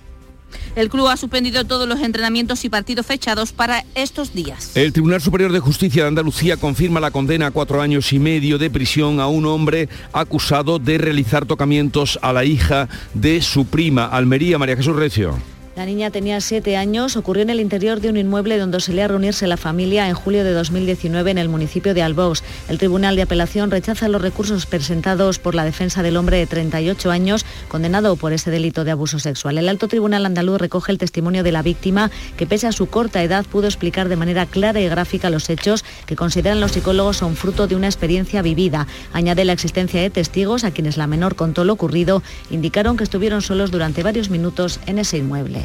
El 0.75 0.89
club 0.89 1.07
ha 1.07 1.17
suspendido 1.17 1.65
todos 1.65 1.87
los 1.87 2.01
entrenamientos 2.01 2.63
y 2.65 2.69
partidos 2.69 3.05
fechados 3.05 3.51
para 3.51 3.85
estos 3.95 4.33
días. 4.33 4.75
El 4.75 4.93
Tribunal 4.93 5.21
Superior 5.21 5.51
de 5.51 5.59
Justicia 5.59 6.03
de 6.03 6.09
Andalucía 6.09 6.57
confirma 6.57 6.99
la 6.99 7.11
condena 7.11 7.47
a 7.47 7.51
cuatro 7.51 7.81
años 7.81 8.11
y 8.13 8.19
medio 8.19 8.57
de 8.57 8.69
prisión 8.69 9.19
a 9.19 9.27
un 9.27 9.45
hombre 9.45 9.89
acusado 10.13 10.79
de 10.79 10.97
realizar 10.97 11.45
tocamientos 11.45 12.19
a 12.21 12.33
la 12.33 12.45
hija 12.45 12.89
de 13.13 13.41
su 13.41 13.65
prima, 13.65 14.05
Almería 14.05 14.57
María 14.57 14.75
Jesús 14.75 14.95
Recio. 14.95 15.35
La 15.75 15.85
niña 15.85 16.09
tenía 16.09 16.39
siete 16.39 16.77
años, 16.77 17.17
ocurrió 17.17 17.43
en 17.43 17.49
el 17.49 17.59
interior 17.59 17.99
de 17.99 18.07
un 18.07 18.15
inmueble 18.15 18.57
donde 18.57 18.79
solía 18.79 19.09
reunirse 19.09 19.45
la 19.45 19.57
familia 19.57 20.07
en 20.07 20.13
julio 20.13 20.45
de 20.45 20.53
2019 20.53 21.31
en 21.31 21.37
el 21.37 21.49
municipio 21.49 21.93
de 21.93 22.01
Albox. 22.01 22.43
El 22.69 22.77
Tribunal 22.77 23.17
de 23.17 23.23
Apelación 23.23 23.69
rechaza 23.69 24.07
los 24.07 24.21
recursos 24.21 24.65
presentados 24.67 25.37
por 25.37 25.53
la 25.53 25.65
defensa 25.65 26.01
del 26.01 26.15
hombre 26.15 26.37
de 26.37 26.47
38 26.47 27.11
años 27.11 27.45
condenado 27.67 28.15
por 28.15 28.31
ese 28.31 28.51
delito 28.51 28.85
de 28.85 28.91
abuso 28.91 29.19
sexual. 29.19 29.57
El 29.57 29.67
Alto 29.67 29.89
Tribunal 29.89 30.25
andaluz 30.25 30.61
recoge 30.61 30.93
el 30.93 30.97
testimonio 30.97 31.43
de 31.43 31.51
la 31.51 31.61
víctima 31.61 32.09
que 32.37 32.47
pese 32.47 32.67
a 32.67 32.71
su 32.71 32.85
corta 32.85 33.21
edad 33.21 33.45
pudo 33.45 33.67
explicar 33.67 34.07
de 34.07 34.15
manera 34.15 34.45
clara 34.45 34.79
y 34.79 34.87
gráfica 34.87 35.29
los 35.29 35.49
hechos 35.49 35.83
que 36.05 36.15
consideran 36.15 36.61
los 36.61 36.71
psicólogos 36.71 37.17
son 37.17 37.35
fruto 37.35 37.67
de 37.67 37.75
una 37.75 37.87
experiencia 37.87 38.41
vivida. 38.41 38.87
Añade 39.11 39.43
la 39.43 39.51
existencia 39.51 39.99
de 39.99 40.09
testigos 40.09 40.63
a 40.63 40.71
quienes 40.71 40.95
la 40.95 41.07
menor 41.07 41.35
contó 41.35 41.65
lo 41.65 41.73
ocurrido, 41.73 42.23
indicaron 42.49 42.95
que 42.95 43.03
estuvieron 43.03 43.41
solos 43.41 43.71
durante 43.71 44.03
varios 44.03 44.29
minutos 44.29 44.79
en 44.85 44.99
ese 44.99 45.17
inmueble. 45.17 45.64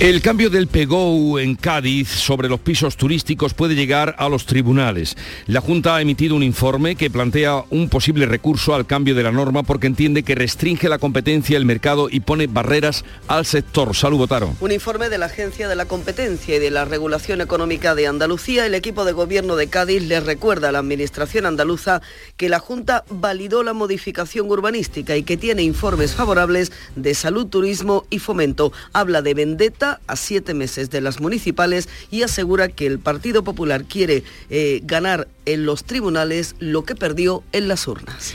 El 0.00 0.22
cambio 0.22 0.48
del 0.48 0.68
PEGOU 0.68 1.38
en 1.38 1.56
Cádiz 1.56 2.08
sobre 2.08 2.48
los 2.48 2.60
pisos 2.60 2.96
turísticos 2.96 3.52
puede 3.52 3.74
llegar 3.74 4.14
a 4.18 4.28
los 4.28 4.46
tribunales. 4.46 5.16
La 5.48 5.60
Junta 5.60 5.96
ha 5.96 6.00
emitido 6.00 6.36
un 6.36 6.44
informe 6.44 6.94
que 6.94 7.10
plantea 7.10 7.64
un 7.70 7.88
posible 7.88 8.24
recurso 8.24 8.76
al 8.76 8.86
cambio 8.86 9.16
de 9.16 9.24
la 9.24 9.32
norma 9.32 9.64
porque 9.64 9.88
entiende 9.88 10.22
que 10.22 10.36
restringe 10.36 10.88
la 10.88 10.98
competencia 10.98 11.56
del 11.56 11.66
mercado 11.66 12.08
y 12.08 12.20
pone 12.20 12.46
barreras 12.46 13.04
al 13.26 13.44
sector. 13.44 13.96
Salud, 13.96 14.18
Botaro. 14.18 14.54
Un 14.60 14.70
informe 14.70 15.08
de 15.08 15.18
la 15.18 15.26
Agencia 15.26 15.66
de 15.66 15.74
la 15.74 15.86
Competencia 15.86 16.54
y 16.54 16.60
de 16.60 16.70
la 16.70 16.84
Regulación 16.84 17.40
Económica 17.40 17.96
de 17.96 18.06
Andalucía, 18.06 18.66
el 18.66 18.76
equipo 18.76 19.04
de 19.04 19.10
gobierno 19.10 19.56
de 19.56 19.66
Cádiz 19.66 20.04
le 20.04 20.20
recuerda 20.20 20.68
a 20.68 20.72
la 20.72 20.78
Administración 20.78 21.44
andaluza 21.44 22.02
que 22.36 22.48
la 22.48 22.60
Junta 22.60 23.02
validó 23.10 23.64
la 23.64 23.72
modificación 23.72 24.48
urbanística 24.48 25.16
y 25.16 25.24
que 25.24 25.36
tiene 25.36 25.64
informes 25.64 26.12
favorables 26.12 26.70
de 26.94 27.14
salud, 27.14 27.48
turismo 27.48 28.06
y 28.10 28.20
fomento. 28.20 28.72
Habla 28.92 29.22
de 29.22 29.34
vendetta 29.34 29.87
a 30.06 30.16
siete 30.16 30.54
meses 30.54 30.90
de 30.90 31.00
las 31.00 31.20
municipales 31.20 31.88
y 32.10 32.22
asegura 32.22 32.68
que 32.68 32.86
el 32.86 32.98
Partido 32.98 33.42
Popular 33.42 33.84
quiere 33.84 34.24
eh, 34.50 34.80
ganar 34.84 35.28
en 35.46 35.64
los 35.66 35.84
tribunales 35.84 36.54
lo 36.58 36.84
que 36.84 36.94
perdió 36.94 37.42
en 37.52 37.68
las 37.68 37.86
urnas. 37.88 38.34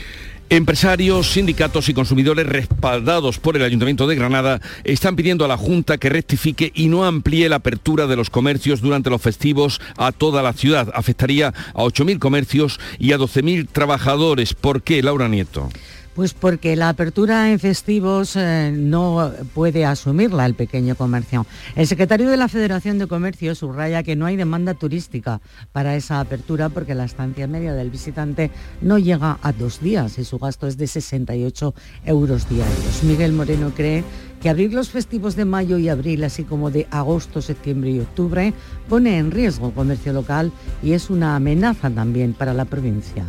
Empresarios, 0.50 1.32
sindicatos 1.32 1.88
y 1.88 1.94
consumidores 1.94 2.46
respaldados 2.46 3.38
por 3.38 3.56
el 3.56 3.62
Ayuntamiento 3.62 4.06
de 4.06 4.14
Granada 4.14 4.60
están 4.84 5.16
pidiendo 5.16 5.44
a 5.44 5.48
la 5.48 5.56
Junta 5.56 5.96
que 5.96 6.10
rectifique 6.10 6.70
y 6.74 6.88
no 6.88 7.06
amplíe 7.06 7.48
la 7.48 7.56
apertura 7.56 8.06
de 8.06 8.14
los 8.14 8.30
comercios 8.30 8.82
durante 8.82 9.10
los 9.10 9.22
festivos 9.22 9.80
a 9.96 10.12
toda 10.12 10.42
la 10.42 10.52
ciudad. 10.52 10.92
Afectaría 10.94 11.48
a 11.48 11.82
8.000 11.82 12.18
comercios 12.18 12.78
y 12.98 13.12
a 13.12 13.18
12.000 13.18 13.68
trabajadores. 13.72 14.54
¿Por 14.54 14.82
qué, 14.82 15.02
Laura 15.02 15.28
Nieto? 15.28 15.70
Pues 16.14 16.32
porque 16.32 16.76
la 16.76 16.90
apertura 16.90 17.50
en 17.50 17.58
festivos 17.58 18.36
eh, 18.36 18.72
no 18.72 19.32
puede 19.52 19.84
asumirla 19.84 20.46
el 20.46 20.54
pequeño 20.54 20.94
comercio. 20.94 21.44
El 21.74 21.88
secretario 21.88 22.28
de 22.28 22.36
la 22.36 22.46
Federación 22.46 22.98
de 22.98 23.08
Comercio 23.08 23.56
subraya 23.56 24.04
que 24.04 24.14
no 24.14 24.26
hay 24.26 24.36
demanda 24.36 24.74
turística 24.74 25.40
para 25.72 25.96
esa 25.96 26.20
apertura 26.20 26.68
porque 26.68 26.94
la 26.94 27.04
estancia 27.04 27.48
media 27.48 27.74
del 27.74 27.90
visitante 27.90 28.52
no 28.80 28.98
llega 28.98 29.38
a 29.42 29.52
dos 29.52 29.80
días 29.80 30.16
y 30.18 30.24
su 30.24 30.38
gasto 30.38 30.68
es 30.68 30.76
de 30.76 30.86
68 30.86 31.74
euros 32.06 32.48
diarios. 32.48 33.02
Miguel 33.02 33.32
Moreno 33.32 33.72
cree 33.74 34.04
que 34.40 34.50
abrir 34.50 34.72
los 34.72 34.90
festivos 34.90 35.34
de 35.34 35.46
mayo 35.46 35.78
y 35.78 35.88
abril, 35.88 36.22
así 36.22 36.44
como 36.44 36.70
de 36.70 36.86
agosto, 36.92 37.42
septiembre 37.42 37.90
y 37.90 38.00
octubre, 38.00 38.52
pone 38.88 39.18
en 39.18 39.32
riesgo 39.32 39.68
el 39.68 39.72
comercio 39.72 40.12
local 40.12 40.52
y 40.80 40.92
es 40.92 41.10
una 41.10 41.34
amenaza 41.34 41.90
también 41.90 42.34
para 42.34 42.54
la 42.54 42.66
provincia. 42.66 43.24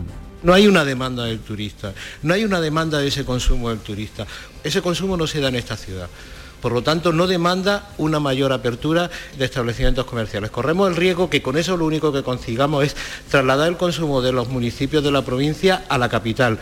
No 0.46 0.54
hay 0.54 0.68
una 0.68 0.86
demanda 0.86 1.24
del 1.24 1.40
turista, 1.40 1.92
no 2.22 2.36
hay 2.36 2.44
una 2.44 2.62
demanda 2.62 3.00
de 3.00 3.08
ese 3.08 3.26
consumo 3.26 3.70
del 3.70 3.80
turista. 3.80 4.28
Ese 4.64 4.80
consumo 4.80 5.18
no 5.18 5.26
se 5.26 5.40
da 5.40 5.48
en 5.48 5.56
esta 5.56 5.76
ciudad. 5.76 6.08
Por 6.62 6.72
lo 6.72 6.84
tanto, 6.84 7.12
no 7.12 7.26
demanda 7.26 7.90
una 7.98 8.20
mayor 8.20 8.54
apertura 8.54 9.10
de 9.40 9.46
establecimientos 9.46 10.06
comerciales. 10.06 10.52
Corremos 10.52 10.88
el 10.88 10.98
riesgo 10.98 11.32
que 11.32 11.42
con 11.42 11.58
eso 11.58 11.78
lo 11.78 11.86
único 11.86 12.14
que 12.14 12.22
consigamos 12.22 12.86
es 12.86 12.96
trasladar 13.28 13.70
el 13.70 13.78
consumo 13.78 14.22
de 14.22 14.34
los 14.34 14.48
municipios 14.48 15.04
de 15.04 15.10
la 15.10 15.24
provincia 15.24 15.84
a 15.90 15.98
la 15.98 16.10
capital. 16.10 16.60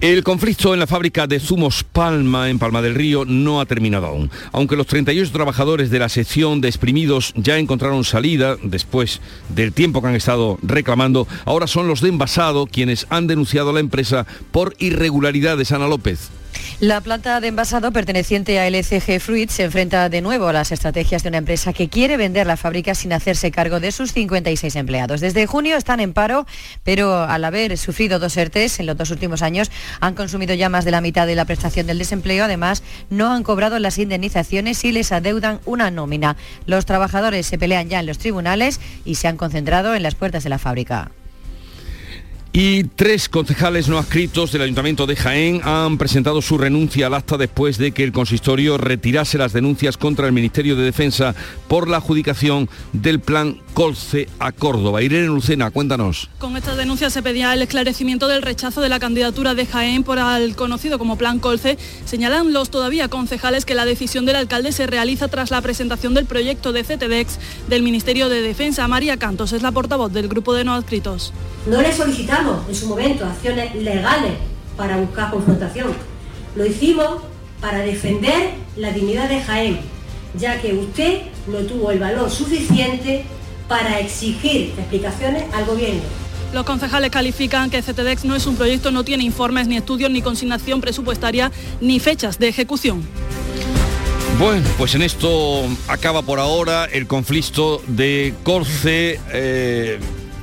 El 0.00 0.24
conflicto 0.24 0.72
en 0.72 0.80
la 0.80 0.86
fábrica 0.86 1.26
de 1.26 1.38
zumos 1.38 1.84
Palma, 1.84 2.48
en 2.48 2.58
Palma 2.58 2.80
del 2.80 2.94
Río, 2.94 3.26
no 3.26 3.60
ha 3.60 3.66
terminado 3.66 4.06
aún. 4.06 4.30
Aunque 4.50 4.74
los 4.74 4.86
38 4.86 5.30
trabajadores 5.30 5.90
de 5.90 5.98
la 5.98 6.08
sección 6.08 6.62
de 6.62 6.68
exprimidos 6.68 7.34
ya 7.36 7.58
encontraron 7.58 8.02
salida 8.04 8.56
después 8.62 9.20
del 9.50 9.74
tiempo 9.74 10.00
que 10.00 10.08
han 10.08 10.14
estado 10.14 10.58
reclamando, 10.62 11.28
ahora 11.44 11.66
son 11.66 11.86
los 11.86 12.00
de 12.00 12.08
envasado 12.08 12.66
quienes 12.66 13.06
han 13.10 13.26
denunciado 13.26 13.70
a 13.70 13.72
la 13.74 13.80
empresa 13.80 14.26
por 14.52 14.74
irregularidades. 14.78 15.70
Ana 15.70 15.86
López. 15.86 16.30
La 16.80 17.02
planta 17.02 17.42
de 17.42 17.48
envasado 17.48 17.92
perteneciente 17.92 18.58
a 18.58 18.66
LCG 18.66 19.20
Fruit 19.20 19.50
se 19.50 19.64
enfrenta 19.64 20.08
de 20.08 20.22
nuevo 20.22 20.48
a 20.48 20.54
las 20.54 20.72
estrategias 20.72 21.22
de 21.22 21.28
una 21.28 21.36
empresa 21.36 21.74
que 21.74 21.90
quiere 21.90 22.16
vender 22.16 22.46
la 22.46 22.56
fábrica 22.56 22.94
sin 22.94 23.12
hacerse 23.12 23.50
cargo 23.50 23.80
de 23.80 23.92
sus 23.92 24.14
56 24.14 24.76
empleados. 24.76 25.20
Desde 25.20 25.46
junio 25.46 25.76
están 25.76 26.00
en 26.00 26.14
paro, 26.14 26.46
pero 26.82 27.22
al 27.22 27.44
haber 27.44 27.76
sufrido 27.76 28.18
dos 28.18 28.34
ERTES 28.34 28.80
en 28.80 28.86
los 28.86 28.96
dos 28.96 29.10
últimos 29.10 29.42
años, 29.42 29.70
han 30.00 30.14
consumido 30.14 30.54
ya 30.54 30.70
más 30.70 30.86
de 30.86 30.90
la 30.90 31.02
mitad 31.02 31.26
de 31.26 31.34
la 31.34 31.44
prestación 31.44 31.86
del 31.86 31.98
desempleo. 31.98 32.46
Además, 32.46 32.82
no 33.10 33.30
han 33.30 33.42
cobrado 33.42 33.78
las 33.78 33.98
indemnizaciones 33.98 34.82
y 34.82 34.92
les 34.92 35.12
adeudan 35.12 35.60
una 35.66 35.90
nómina. 35.90 36.38
Los 36.64 36.86
trabajadores 36.86 37.44
se 37.44 37.58
pelean 37.58 37.90
ya 37.90 38.00
en 38.00 38.06
los 38.06 38.16
tribunales 38.16 38.80
y 39.04 39.16
se 39.16 39.28
han 39.28 39.36
concentrado 39.36 39.94
en 39.94 40.02
las 40.02 40.14
puertas 40.14 40.44
de 40.44 40.48
la 40.48 40.58
fábrica. 40.58 41.10
Y 42.52 42.82
tres 42.82 43.28
concejales 43.28 43.86
no 43.86 43.96
adscritos 43.96 44.50
del 44.50 44.62
Ayuntamiento 44.62 45.06
de 45.06 45.14
Jaén 45.14 45.60
han 45.62 45.98
presentado 45.98 46.42
su 46.42 46.58
renuncia 46.58 47.06
al 47.06 47.14
acta 47.14 47.36
después 47.36 47.78
de 47.78 47.92
que 47.92 48.02
el 48.02 48.10
consistorio 48.10 48.76
retirase 48.76 49.38
las 49.38 49.52
denuncias 49.52 49.96
contra 49.96 50.26
el 50.26 50.32
Ministerio 50.32 50.74
de 50.74 50.82
Defensa 50.82 51.36
por 51.68 51.86
la 51.86 51.98
adjudicación 51.98 52.68
del 52.92 53.20
plan 53.20 53.58
Colce 53.80 54.28
a 54.38 54.52
Córdoba. 54.52 55.00
Irene 55.00 55.28
Lucena, 55.28 55.70
cuéntanos. 55.70 56.28
Con 56.38 56.54
esta 56.54 56.76
denuncia 56.76 57.08
se 57.08 57.22
pedía 57.22 57.54
el 57.54 57.62
esclarecimiento 57.62 58.28
del 58.28 58.42
rechazo 58.42 58.82
de 58.82 58.90
la 58.90 59.00
candidatura 59.00 59.54
de 59.54 59.64
Jaén 59.64 60.04
por 60.04 60.18
el 60.18 60.54
conocido 60.54 60.98
como 60.98 61.16
plan 61.16 61.38
Colce. 61.38 61.78
Señalan 62.04 62.52
los 62.52 62.68
todavía 62.68 63.08
concejales 63.08 63.64
que 63.64 63.74
la 63.74 63.86
decisión 63.86 64.26
del 64.26 64.36
alcalde 64.36 64.72
se 64.72 64.86
realiza 64.86 65.28
tras 65.28 65.50
la 65.50 65.62
presentación 65.62 66.12
del 66.12 66.26
proyecto 66.26 66.74
de 66.74 66.84
CTDEX 66.84 67.38
del 67.70 67.82
Ministerio 67.82 68.28
de 68.28 68.42
Defensa. 68.42 68.86
María 68.86 69.16
Cantos 69.16 69.54
es 69.54 69.62
la 69.62 69.72
portavoz 69.72 70.12
del 70.12 70.28
grupo 70.28 70.52
de 70.52 70.64
no 70.64 70.74
adscritos. 70.74 71.32
No 71.64 71.80
le 71.80 71.90
solicitamos 71.90 72.68
en 72.68 72.74
su 72.74 72.86
momento 72.86 73.24
acciones 73.24 73.74
legales 73.76 74.34
para 74.76 74.98
buscar 74.98 75.30
confrontación. 75.30 75.94
Lo 76.54 76.66
hicimos 76.66 77.22
para 77.62 77.78
defender 77.78 78.50
la 78.76 78.92
dignidad 78.92 79.30
de 79.30 79.40
Jaén, 79.40 79.80
ya 80.38 80.60
que 80.60 80.74
usted 80.74 81.22
no 81.46 81.60
tuvo 81.60 81.90
el 81.92 81.98
valor 81.98 82.30
suficiente 82.30 83.24
para 83.70 84.00
exigir 84.00 84.74
explicaciones 84.76 85.44
al 85.54 85.64
gobierno. 85.64 86.02
Los 86.52 86.64
concejales 86.64 87.10
califican 87.10 87.70
que 87.70 87.80
CTDEX 87.80 88.24
no 88.24 88.34
es 88.34 88.44
un 88.46 88.56
proyecto, 88.56 88.90
no 88.90 89.04
tiene 89.04 89.22
informes, 89.22 89.68
ni 89.68 89.76
estudios, 89.76 90.10
ni 90.10 90.20
consignación 90.20 90.80
presupuestaria, 90.80 91.52
ni 91.80 92.00
fechas 92.00 92.40
de 92.40 92.48
ejecución. 92.48 93.04
Bueno, 94.40 94.68
pues 94.76 94.96
en 94.96 95.02
esto 95.02 95.62
acaba 95.86 96.22
por 96.22 96.40
ahora 96.40 96.86
el 96.86 97.06
conflicto 97.06 97.80
de 97.86 98.34
Corce. 98.42 99.20
Eh, 99.32 100.00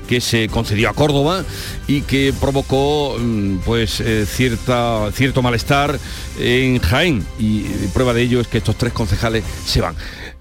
que 0.07 0.21
se 0.21 0.47
concedió 0.47 0.89
a 0.89 0.93
Córdoba 0.93 1.43
y 1.85 1.99
que 2.01 2.33
provocó 2.39 3.17
mm, 3.19 3.57
pues 3.65 3.99
eh, 3.99 4.25
cierta, 4.25 5.11
cierto 5.11 5.41
malestar 5.41 5.99
en 6.39 6.79
Jaén 6.79 7.25
y 7.37 7.63
prueba 7.93 8.13
de 8.13 8.21
ello 8.21 8.39
es 8.39 8.47
que 8.47 8.59
estos 8.59 8.77
tres 8.77 8.93
concejales 8.93 9.43
se 9.65 9.81
van. 9.81 9.95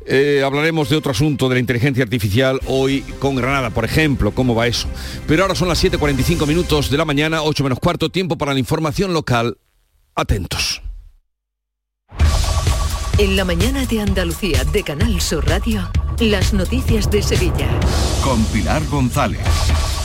Eh, 0.08 0.42
hablaremos 0.44 0.88
de 0.88 0.96
otro 0.96 1.10
asunto 1.10 1.48
de 1.48 1.56
la 1.56 1.60
inteligencia 1.60 2.04
artificial 2.04 2.60
hoy 2.66 3.02
con 3.18 3.34
Granada, 3.34 3.70
por 3.70 3.84
ejemplo, 3.84 4.30
cómo 4.30 4.54
va 4.54 4.66
eso. 4.66 4.88
Pero 5.26 5.42
ahora 5.42 5.54
son 5.54 5.68
las 5.68 5.82
7.45 5.82 6.46
minutos 6.46 6.90
de 6.90 6.96
la 6.96 7.04
mañana, 7.04 7.42
8 7.42 7.64
menos 7.64 7.80
cuarto, 7.80 8.08
tiempo 8.08 8.38
para 8.38 8.52
la 8.52 8.58
información 8.58 9.12
local. 9.12 9.58
Atentos. 10.14 10.82
En 13.18 13.36
la 13.36 13.44
mañana 13.44 13.86
de 13.86 14.00
Andalucía 14.00 14.64
de 14.64 14.82
Canal 14.82 15.20
Sur 15.20 15.46
Radio. 15.48 15.90
Las 16.20 16.52
noticias 16.52 17.10
de 17.10 17.22
Sevilla. 17.22 17.68
Con 18.22 18.42
Pilar 18.46 18.82
González. 18.90 19.40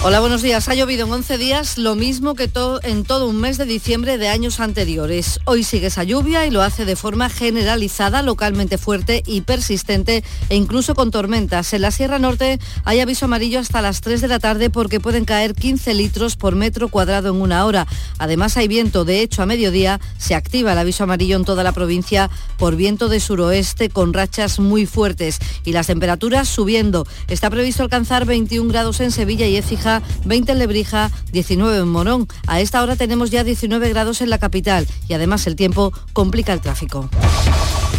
Hola, 0.04 0.20
buenos 0.20 0.42
días. 0.42 0.68
Ha 0.68 0.74
llovido 0.74 1.06
en 1.06 1.14
11 1.14 1.38
días 1.38 1.78
lo 1.78 1.94
mismo 1.94 2.34
que 2.34 2.50
en 2.84 3.04
todo 3.04 3.28
un 3.28 3.40
mes 3.40 3.60
de 3.60 3.66
diciembre 3.66 4.18
de 4.18 4.30
años 4.30 4.60
anteriores. 4.60 5.40
Hoy 5.46 5.64
sigue 5.64 5.88
esa 5.88 6.04
lluvia 6.04 6.48
y 6.48 6.50
lo 6.50 6.64
hace 6.64 6.86
de 6.86 6.96
forma 6.96 7.30
generalizada, 7.30 8.24
localmente 8.24 8.80
fuerte 8.80 9.22
y 9.28 9.42
persistente 9.42 10.24
e 10.50 10.56
incluso 10.56 10.96
con 10.96 11.12
tormentas. 11.12 11.72
En 11.74 11.84
la 11.84 11.92
Sierra 11.92 12.18
Norte 12.18 12.60
hay 12.84 13.00
aviso 13.00 13.26
amarillo 13.26 13.60
hasta 13.60 13.84
las 13.84 14.02
3 14.02 14.22
de 14.22 14.28
la 14.28 14.40
tarde 14.40 14.72
porque 14.72 15.00
pueden 15.00 15.24
caer 15.24 15.54
15 15.54 15.94
litros 15.94 16.36
por 16.36 16.56
metro 16.56 16.90
cuadrado 16.90 17.30
en 17.30 17.40
una 17.40 17.64
hora. 17.68 17.86
Además 18.18 18.58
hay 18.58 18.68
viento. 18.68 19.06
De 19.06 19.22
hecho, 19.22 19.44
a 19.44 19.46
mediodía 19.46 20.02
se 20.18 20.34
activa 20.34 20.72
el 20.72 20.80
aviso 20.80 21.04
amarillo 21.04 21.36
en 21.36 21.46
toda 21.46 21.64
la 21.64 21.74
provincia 21.74 22.32
por 22.58 22.76
viento 22.76 23.08
de 23.08 23.20
suroeste 23.20 23.90
con 23.90 24.14
rachas 24.14 24.60
muy 24.60 24.88
fuertes 24.88 25.38
y 25.64 25.74
las 25.74 25.86
temperaturas 25.86 26.48
subiendo. 26.48 27.06
Está 27.28 27.52
previsto 27.52 27.84
alcanzar 27.84 28.26
21 28.26 28.68
grados 28.68 29.00
en 29.00 29.12
Sevilla 29.12 29.46
y 29.46 29.58
Écija 29.58 29.91
20 30.26 30.52
en 30.54 30.60
Lebrija, 30.60 31.12
19 31.34 31.80
en 31.80 31.88
Morón. 31.88 32.28
A 32.48 32.62
esta 32.62 32.82
hora 32.82 32.96
tenemos 32.96 33.32
ya 33.32 33.44
19 33.44 33.90
grados 33.90 34.22
en 34.22 34.30
la 34.30 34.38
capital 34.38 34.88
y 35.10 35.14
además 35.14 35.48
el 35.48 35.56
tiempo 35.56 35.92
complica 36.14 36.54
el 36.54 36.62
tráfico. 36.62 37.10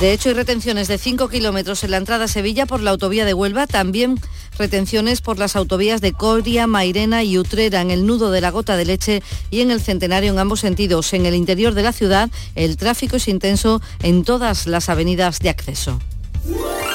De 0.00 0.12
hecho, 0.12 0.30
hay 0.30 0.34
retenciones 0.34 0.88
de 0.88 0.98
5 0.98 1.28
kilómetros 1.28 1.84
en 1.84 1.92
la 1.92 1.96
entrada 1.98 2.24
a 2.24 2.28
Sevilla 2.28 2.66
por 2.66 2.80
la 2.80 2.90
autovía 2.90 3.24
de 3.24 3.34
Huelva, 3.34 3.66
también 3.66 4.18
retenciones 4.58 5.20
por 5.20 5.38
las 5.38 5.54
autovías 5.54 6.00
de 6.00 6.12
Coria, 6.12 6.66
Mairena 6.66 7.22
y 7.22 7.38
Utrera 7.38 7.80
en 7.80 7.90
el 7.90 8.06
nudo 8.06 8.30
de 8.30 8.40
la 8.40 8.50
gota 8.50 8.76
de 8.76 8.84
leche 8.84 9.22
y 9.50 9.60
en 9.60 9.70
el 9.70 9.80
centenario 9.80 10.32
en 10.32 10.38
ambos 10.38 10.60
sentidos. 10.60 11.12
En 11.12 11.26
el 11.26 11.34
interior 11.34 11.74
de 11.74 11.82
la 11.82 11.92
ciudad, 11.92 12.30
el 12.54 12.76
tráfico 12.76 13.16
es 13.16 13.28
intenso 13.28 13.80
en 14.02 14.24
todas 14.24 14.66
las 14.66 14.88
avenidas 14.88 15.38
de 15.38 15.50
acceso. 15.50 16.00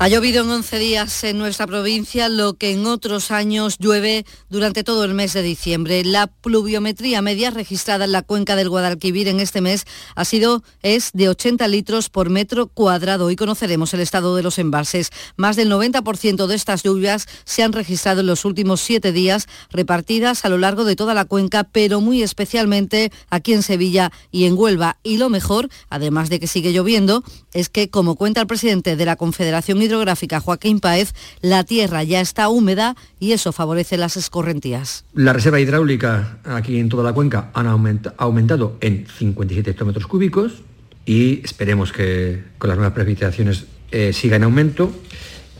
Ha 0.00 0.08
llovido 0.08 0.42
en 0.42 0.50
11 0.50 0.78
días 0.80 1.22
en 1.22 1.38
nuestra 1.38 1.68
provincia, 1.68 2.28
lo 2.28 2.54
que 2.54 2.72
en 2.72 2.84
otros 2.84 3.30
años 3.30 3.78
llueve 3.78 4.26
durante 4.50 4.82
todo 4.82 5.04
el 5.04 5.14
mes 5.14 5.32
de 5.34 5.42
diciembre. 5.42 6.04
La 6.04 6.26
pluviometría 6.26 7.22
media 7.22 7.52
registrada 7.52 8.04
en 8.04 8.12
la 8.12 8.22
cuenca 8.22 8.56
del 8.56 8.68
Guadalquivir 8.68 9.28
en 9.28 9.38
este 9.38 9.60
mes 9.60 9.84
ha 10.16 10.24
sido 10.24 10.64
es 10.82 11.10
de 11.14 11.28
80 11.28 11.68
litros 11.68 12.10
por 12.10 12.28
metro 12.28 12.66
cuadrado. 12.66 13.26
Hoy 13.26 13.36
conoceremos 13.36 13.94
el 13.94 14.00
estado 14.00 14.34
de 14.34 14.42
los 14.42 14.58
embalses. 14.58 15.10
Más 15.36 15.54
del 15.54 15.70
90% 15.70 16.48
de 16.48 16.54
estas 16.56 16.82
lluvias 16.82 17.26
se 17.44 17.62
han 17.62 17.72
registrado 17.72 18.20
en 18.20 18.26
los 18.26 18.44
últimos 18.44 18.80
siete 18.80 19.12
días, 19.12 19.46
repartidas 19.70 20.44
a 20.44 20.48
lo 20.48 20.58
largo 20.58 20.84
de 20.84 20.96
toda 20.96 21.14
la 21.14 21.24
cuenca, 21.24 21.64
pero 21.64 22.00
muy 22.00 22.22
especialmente 22.22 23.12
aquí 23.30 23.52
en 23.52 23.62
Sevilla 23.62 24.10
y 24.32 24.44
en 24.44 24.58
Huelva. 24.58 24.98
Y 25.04 25.18
lo 25.18 25.30
mejor, 25.30 25.68
además 25.88 26.30
de 26.30 26.40
que 26.40 26.48
sigue 26.48 26.72
lloviendo, 26.72 27.22
es 27.52 27.68
que, 27.68 27.88
como 27.90 28.16
cuenta 28.16 28.40
el 28.40 28.48
presidente 28.48 28.96
de 28.96 29.06
la 29.06 29.14
Confederación 29.14 29.83
Hidrográfica, 29.84 30.40
Joaquín 30.40 30.80
Paez, 30.80 31.14
la 31.40 31.64
tierra 31.64 32.02
ya 32.02 32.20
está 32.20 32.48
húmeda 32.48 32.96
y 33.20 33.32
eso 33.32 33.52
favorece 33.52 33.96
las 33.96 34.16
escorrentías. 34.16 35.04
La 35.14 35.32
reserva 35.32 35.60
hidráulica 35.60 36.38
aquí 36.44 36.78
en 36.78 36.88
toda 36.88 37.04
la 37.04 37.12
cuenca 37.12 37.50
han 37.54 37.66
aumentado 37.66 38.76
en 38.80 39.06
57 39.06 39.70
hectómetros 39.70 40.06
cúbicos 40.06 40.62
y 41.06 41.40
esperemos 41.44 41.92
que 41.92 42.42
con 42.58 42.68
las 42.68 42.76
nuevas 42.76 42.94
precipitaciones 42.94 43.66
eh, 43.90 44.12
siga 44.12 44.36
en 44.36 44.44
aumento. 44.44 44.92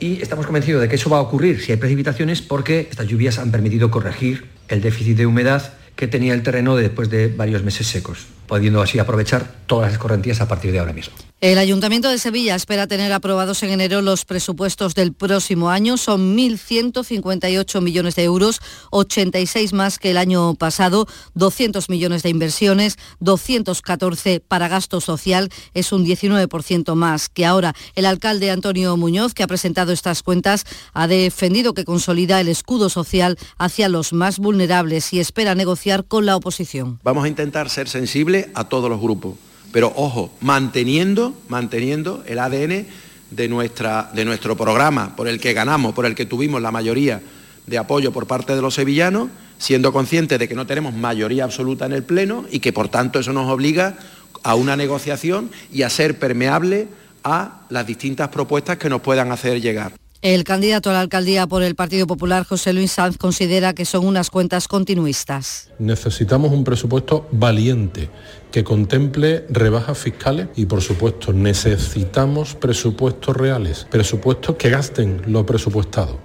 Y 0.00 0.20
estamos 0.20 0.46
convencidos 0.46 0.82
de 0.82 0.88
que 0.88 0.96
eso 0.96 1.08
va 1.08 1.18
a 1.18 1.20
ocurrir 1.20 1.60
si 1.60 1.72
hay 1.72 1.78
precipitaciones 1.78 2.42
porque 2.42 2.88
estas 2.90 3.06
lluvias 3.06 3.38
han 3.38 3.50
permitido 3.52 3.90
corregir 3.90 4.46
el 4.68 4.80
déficit 4.80 5.16
de 5.16 5.26
humedad 5.26 5.74
que 5.96 6.08
tenía 6.08 6.34
el 6.34 6.42
terreno 6.42 6.74
después 6.76 7.10
de 7.10 7.28
varios 7.28 7.62
meses 7.62 7.86
secos, 7.86 8.26
pudiendo 8.46 8.82
así 8.82 8.98
aprovechar 8.98 9.50
todas 9.66 9.86
las 9.86 9.92
escorrentías 9.94 10.40
a 10.40 10.48
partir 10.48 10.72
de 10.72 10.78
ahora 10.78 10.92
mismo. 10.92 11.14
El 11.40 11.58
Ayuntamiento 11.58 12.08
de 12.08 12.16
Sevilla 12.16 12.54
espera 12.54 12.86
tener 12.86 13.12
aprobados 13.12 13.62
en 13.62 13.70
enero 13.70 14.00
los 14.00 14.24
presupuestos 14.24 14.94
del 14.94 15.12
próximo 15.12 15.68
año. 15.68 15.98
Son 15.98 16.38
1.158 16.38 17.82
millones 17.82 18.14
de 18.14 18.24
euros, 18.24 18.60
86 18.92 19.74
más 19.74 19.98
que 19.98 20.12
el 20.12 20.16
año 20.16 20.54
pasado, 20.54 21.06
200 21.34 21.90
millones 21.90 22.22
de 22.22 22.30
inversiones, 22.30 22.96
214 23.20 24.40
para 24.40 24.68
gasto 24.68 25.02
social, 25.02 25.50
es 25.74 25.92
un 25.92 26.06
19% 26.06 26.94
más 26.94 27.28
que 27.28 27.44
ahora. 27.44 27.74
El 27.94 28.06
alcalde 28.06 28.50
Antonio 28.50 28.96
Muñoz, 28.96 29.34
que 29.34 29.42
ha 29.42 29.46
presentado 29.46 29.92
estas 29.92 30.22
cuentas, 30.22 30.64
ha 30.94 31.08
defendido 31.08 31.74
que 31.74 31.84
consolida 31.84 32.40
el 32.40 32.48
escudo 32.48 32.88
social 32.88 33.36
hacia 33.58 33.90
los 33.90 34.14
más 34.14 34.38
vulnerables 34.38 35.12
y 35.12 35.20
espera 35.20 35.54
negociar 35.54 36.06
con 36.06 36.24
la 36.24 36.36
oposición. 36.36 37.00
Vamos 37.02 37.24
a 37.26 37.28
intentar 37.28 37.68
ser 37.68 37.86
sensibles 37.86 38.33
a 38.54 38.64
todos 38.64 38.90
los 38.90 39.00
grupos 39.00 39.34
pero 39.74 39.92
ojo, 39.96 40.30
manteniendo, 40.40 41.34
manteniendo 41.48 42.22
el 42.28 42.38
ADN 42.38 42.86
de, 43.32 43.48
nuestra, 43.48 44.08
de 44.14 44.24
nuestro 44.24 44.56
programa 44.56 45.16
por 45.16 45.26
el 45.26 45.40
que 45.40 45.52
ganamos, 45.52 45.94
por 45.94 46.06
el 46.06 46.14
que 46.14 46.26
tuvimos 46.26 46.62
la 46.62 46.70
mayoría 46.70 47.20
de 47.66 47.76
apoyo 47.76 48.12
por 48.12 48.28
parte 48.28 48.54
de 48.54 48.62
los 48.62 48.74
sevillanos, 48.74 49.30
siendo 49.58 49.92
conscientes 49.92 50.38
de 50.38 50.46
que 50.46 50.54
no 50.54 50.64
tenemos 50.64 50.94
mayoría 50.94 51.42
absoluta 51.42 51.86
en 51.86 51.92
el 51.92 52.04
Pleno 52.04 52.44
y 52.52 52.60
que 52.60 52.72
por 52.72 52.88
tanto 52.88 53.18
eso 53.18 53.32
nos 53.32 53.50
obliga 53.50 53.98
a 54.44 54.54
una 54.54 54.76
negociación 54.76 55.50
y 55.72 55.82
a 55.82 55.90
ser 55.90 56.20
permeable 56.20 56.86
a 57.24 57.62
las 57.68 57.84
distintas 57.84 58.28
propuestas 58.28 58.78
que 58.78 58.88
nos 58.88 59.00
puedan 59.00 59.32
hacer 59.32 59.60
llegar. 59.60 60.03
El 60.24 60.42
candidato 60.42 60.88
a 60.88 60.94
la 60.94 61.00
alcaldía 61.00 61.46
por 61.46 61.62
el 61.62 61.74
Partido 61.74 62.06
Popular, 62.06 62.46
José 62.46 62.72
Luis 62.72 62.92
Sanz, 62.92 63.18
considera 63.18 63.74
que 63.74 63.84
son 63.84 64.06
unas 64.06 64.30
cuentas 64.30 64.68
continuistas. 64.68 65.68
Necesitamos 65.78 66.50
un 66.50 66.64
presupuesto 66.64 67.28
valiente 67.30 68.08
que 68.50 68.64
contemple 68.64 69.44
rebajas 69.50 69.98
fiscales 69.98 70.48
y, 70.56 70.64
por 70.64 70.80
supuesto, 70.80 71.34
necesitamos 71.34 72.54
presupuestos 72.54 73.36
reales, 73.36 73.86
presupuestos 73.90 74.56
que 74.56 74.70
gasten 74.70 75.20
lo 75.26 75.44
presupuestado. 75.44 76.18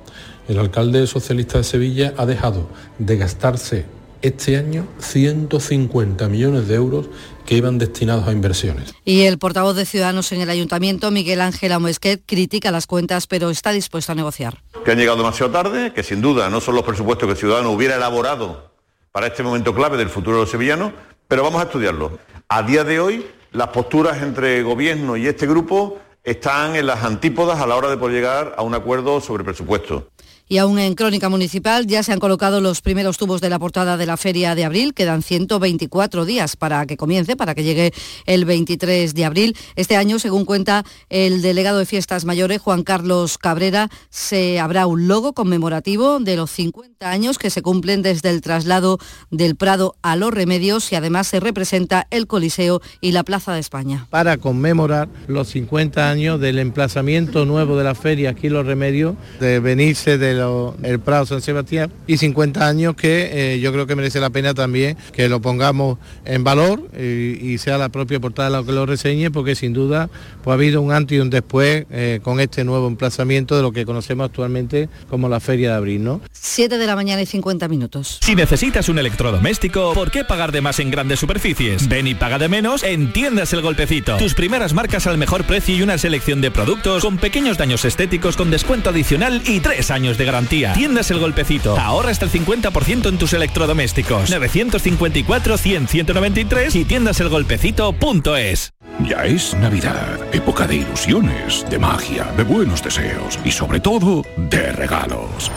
El 0.47 0.59
alcalde 0.59 1.05
socialista 1.05 1.57
de 1.57 1.65
Sevilla 1.65 2.13
ha 2.15 2.25
dejado 2.25 2.69
de 2.99 3.17
gastarse 3.17 3.85
este 4.21 4.57
año 4.57 4.87
150 4.99 6.27
millones 6.27 6.67
de 6.67 6.75
euros 6.75 7.09
que 7.45 7.55
iban 7.55 7.77
destinados 7.77 8.27
a 8.27 8.31
inversiones. 8.31 8.93
Y 9.05 9.21
el 9.21 9.37
portavoz 9.37 9.75
de 9.75 9.85
Ciudadanos 9.85 10.31
en 10.31 10.41
el 10.41 10.49
Ayuntamiento, 10.49 11.09
Miguel 11.11 11.41
Ángel 11.41 11.71
Amoesquet, 11.71 12.21
critica 12.25 12.71
las 12.71 12.85
cuentas, 12.87 13.27
pero 13.27 13.49
está 13.49 13.71
dispuesto 13.71 14.11
a 14.11 14.15
negociar. 14.15 14.61
Que 14.85 14.91
han 14.91 14.97
llegado 14.97 15.17
demasiado 15.17 15.51
tarde, 15.51 15.93
que 15.93 16.03
sin 16.03 16.21
duda 16.21 16.49
no 16.49 16.61
son 16.61 16.75
los 16.75 16.83
presupuestos 16.83 17.27
que 17.27 17.35
Ciudadanos 17.35 17.73
hubiera 17.73 17.95
elaborado 17.95 18.71
para 19.11 19.27
este 19.27 19.43
momento 19.43 19.73
clave 19.73 19.97
del 19.97 20.09
futuro 20.09 20.37
de 20.37 20.43
los 20.43 20.51
sevillanos, 20.51 20.93
pero 21.27 21.43
vamos 21.43 21.61
a 21.61 21.65
estudiarlo. 21.65 22.19
A 22.47 22.63
día 22.63 22.83
de 22.83 22.99
hoy, 22.99 23.25
las 23.51 23.69
posturas 23.69 24.21
entre 24.21 24.61
Gobierno 24.61 25.17
y 25.17 25.27
este 25.27 25.47
grupo 25.47 25.99
están 26.23 26.75
en 26.75 26.85
las 26.85 27.03
antípodas 27.03 27.59
a 27.59 27.65
la 27.65 27.75
hora 27.75 27.89
de 27.89 27.97
poder 27.97 28.15
llegar 28.15 28.55
a 28.57 28.61
un 28.61 28.75
acuerdo 28.75 29.21
sobre 29.21 29.43
presupuesto. 29.43 30.09
Y 30.51 30.57
aún 30.57 30.79
en 30.79 30.95
Crónica 30.95 31.29
Municipal 31.29 31.85
ya 31.85 32.01
se 32.01 32.11
han 32.11 32.17
colocado 32.17 32.59
los 32.59 32.81
primeros 32.81 33.19
tubos 33.19 33.39
de 33.39 33.51
la 33.51 33.59
portada 33.59 33.97
de 33.97 34.07
la 34.07 34.17
Feria 34.17 34.55
de 34.55 34.65
Abril. 34.65 34.95
Quedan 34.95 35.21
124 35.21 36.25
días 36.25 36.55
para 36.55 36.87
que 36.87 36.97
comience, 36.97 37.35
para 37.35 37.53
que 37.53 37.63
llegue 37.63 37.93
el 38.25 38.45
23 38.45 39.13
de 39.13 39.25
abril. 39.25 39.55
Este 39.75 39.95
año, 39.95 40.17
según 40.17 40.45
cuenta 40.45 40.85
el 41.09 41.43
delegado 41.43 41.77
de 41.77 41.85
Fiestas 41.85 42.25
Mayores, 42.25 42.61
Juan 42.61 42.81
Carlos 42.81 43.37
Cabrera, 43.37 43.89
se 44.09 44.59
habrá 44.59 44.87
un 44.87 45.07
logo 45.07 45.33
conmemorativo 45.33 46.19
de 46.19 46.35
los 46.35 46.49
50 46.49 47.11
años 47.11 47.37
que 47.37 47.51
se 47.51 47.61
cumplen 47.61 48.01
desde 48.01 48.31
el 48.31 48.41
traslado 48.41 48.97
del 49.29 49.55
Prado 49.55 49.97
a 50.01 50.15
los 50.15 50.33
Remedios 50.33 50.91
y 50.91 50.95
además 50.95 51.27
se 51.27 51.39
representa 51.39 52.07
el 52.09 52.25
Coliseo 52.25 52.81
y 53.01 53.11
la 53.11 53.23
Plaza 53.23 53.53
de 53.53 53.59
España. 53.59 54.07
Para 54.09 54.37
conmemorar 54.37 55.09
los 55.27 55.49
50 55.49 56.09
años 56.09 56.39
del 56.39 56.57
emplazamiento 56.57 57.45
nuevo 57.45 57.77
de 57.77 57.83
la 57.83 57.93
feria 57.93 58.31
aquí 58.31 58.49
Los 58.49 58.65
Remedios, 58.65 59.15
de 59.39 59.59
venirse 59.59 60.17
del 60.17 60.38
el 60.83 60.99
Prado 60.99 61.25
San 61.25 61.41
Sebastián 61.41 61.91
y 62.07 62.17
50 62.17 62.67
años 62.67 62.95
que 62.95 63.53
eh, 63.55 63.59
yo 63.59 63.71
creo 63.71 63.87
que 63.87 63.95
merece 63.95 64.19
la 64.19 64.29
pena 64.29 64.53
también 64.53 64.97
que 65.11 65.29
lo 65.29 65.41
pongamos 65.41 65.97
en 66.25 66.43
valor 66.43 66.89
y, 66.97 67.57
sea 67.59 67.77
la 67.77 67.89
propia 67.89 68.19
portada 68.21 68.49
la 68.49 68.63
que 68.63 68.71
lo 68.71 68.85
reseñe 68.85 69.31
porque 69.31 69.55
sin 69.55 69.73
duda 69.73 70.09
pues, 70.43 70.53
ha 70.53 70.53
habido 70.53 70.81
un 70.81 70.93
antes 70.93 71.17
y 71.17 71.19
un 71.19 71.29
después 71.29 71.85
eh, 71.91 72.19
con 72.23 72.39
este 72.39 72.63
nuevo 72.63 72.87
emplazamiento 72.87 73.55
de 73.55 73.61
lo 73.61 73.71
que 73.71 73.85
conocemos 73.85 74.25
actualmente 74.25 74.89
como 75.09 75.27
la 75.27 75.39
Feria 75.39 75.71
de 75.71 75.75
Abril. 75.75 76.03
¿no? 76.03 76.21
7 76.31 76.77
de 76.77 76.87
la 76.87 76.95
mañana 76.95 77.21
y 77.21 77.25
50 77.25 77.67
minutos. 77.67 78.19
Si 78.21 78.35
necesitas 78.35 78.89
un 78.89 78.99
electrodoméstico, 78.99 79.93
¿por 79.93 80.11
qué 80.11 80.23
pagar 80.23 80.51
de 80.51 80.61
más 80.61 80.79
en 80.79 80.91
grandes 80.91 81.19
superficies? 81.19 81.87
Ven 81.87 82.07
y 82.07 82.15
paga 82.15 82.37
de 82.37 82.47
menos 82.47 82.83
en 82.83 83.11
Tiendas 83.11 83.51
El 83.53 83.61
Golpecito. 83.61 84.17
Tus 84.17 84.33
primeras 84.33 84.73
marcas 84.73 85.07
al 85.07 85.17
mejor 85.17 85.43
precio 85.45 85.75
y 85.75 85.81
una 85.81 85.97
selección 85.97 86.41
de 86.41 86.51
productos 86.51 87.03
con 87.03 87.17
pequeños 87.17 87.57
daños 87.57 87.85
estéticos 87.85 88.37
con 88.37 88.51
descuento 88.51 88.89
adicional 88.89 89.41
y 89.45 89.59
tres 89.59 89.91
años 89.91 90.17
de 90.17 90.25
garantía. 90.29 90.73
Tiendas 90.73 91.09
El 91.11 91.19
Golpecito. 91.19 91.77
Ahorra 91.77 92.09
hasta 92.11 92.23
el 92.25 92.31
50% 92.31 93.09
en 93.09 93.17
tus 93.17 93.33
electrodomésticos. 93.33 94.31
954-100-193 94.31 96.75
y 96.75 96.85
tiendaselgolpecito.es. 96.85 98.71
Ya 99.07 99.25
es 99.25 99.53
Navidad, 99.55 100.19
época 100.33 100.67
de 100.67 100.75
ilusiones, 100.77 101.65
de 101.69 101.79
magia, 101.79 102.25
de 102.37 102.43
buenos 102.43 102.83
deseos 102.83 103.39
y 103.45 103.51
sobre 103.51 103.79
todo 103.79 104.23
de 104.37 104.71
regalos. 104.73 105.49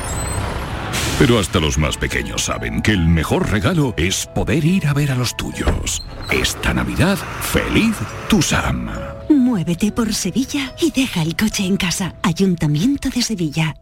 Pero 1.19 1.39
hasta 1.39 1.61
los 1.61 1.79
más 1.79 1.97
pequeños 1.97 2.43
saben 2.43 2.83
que 2.83 2.93
el 2.93 3.07
mejor 3.07 3.51
regalo 3.51 3.95
es 3.97 4.27
poder 4.27 4.65
ir 4.65 4.87
a 4.87 4.95
ver 4.95 5.13
a 5.13 5.15
los 5.15 5.37
tuyos. 5.37 6.03
Esta 6.31 6.73
Navidad, 6.73 7.19
feliz 7.41 7.95
Tusam. 8.29 8.89
Muévete 9.29 9.93
por 9.93 10.13
Sevilla 10.15 10.75
y 10.81 10.91
deja 10.91 11.23
el 11.23 11.37
coche 11.37 11.65
en 11.65 11.77
casa. 11.77 12.15
Ayuntamiento 12.23 13.11
de 13.11 13.23
Sevilla. 13.23 13.75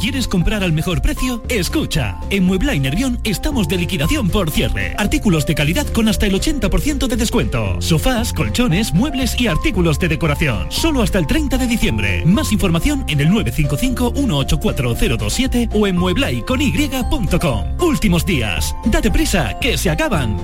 ¿Quieres 0.00 0.28
comprar 0.28 0.62
al 0.62 0.72
mejor 0.72 1.00
precio? 1.00 1.42
Escucha, 1.48 2.18
en 2.30 2.44
Muebla 2.44 2.74
y 2.74 2.80
Nervión 2.80 3.20
estamos 3.24 3.68
de 3.68 3.76
liquidación 3.76 4.28
por 4.28 4.50
cierre. 4.50 4.94
Artículos 4.98 5.46
de 5.46 5.54
calidad 5.54 5.86
con 5.86 6.08
hasta 6.08 6.26
el 6.26 6.34
80% 6.34 7.06
de 7.06 7.16
descuento. 7.16 7.80
Sofás, 7.80 8.32
colchones, 8.32 8.92
muebles 8.92 9.40
y 9.40 9.46
artículos 9.46 9.98
de 9.98 10.08
decoración. 10.08 10.66
Solo 10.70 11.02
hasta 11.02 11.18
el 11.18 11.26
30 11.26 11.58
de 11.58 11.66
diciembre. 11.66 12.24
Más 12.26 12.52
información 12.52 13.04
en 13.08 13.20
el 13.20 13.28
955-184027 13.30 15.70
o 15.72 15.86
en 15.86 15.96
mueblaiCony.com. 15.96 17.80
Últimos 17.80 18.26
días. 18.26 18.74
Date 18.86 19.10
prisa, 19.10 19.58
que 19.60 19.78
se 19.78 19.90
acaban. 19.90 20.36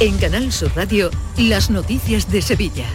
En 0.00 0.18
Canal 0.18 0.50
Sur 0.50 0.72
Radio, 0.74 1.10
las 1.36 1.70
noticias 1.70 2.30
de 2.30 2.42
Sevilla. 2.42 2.86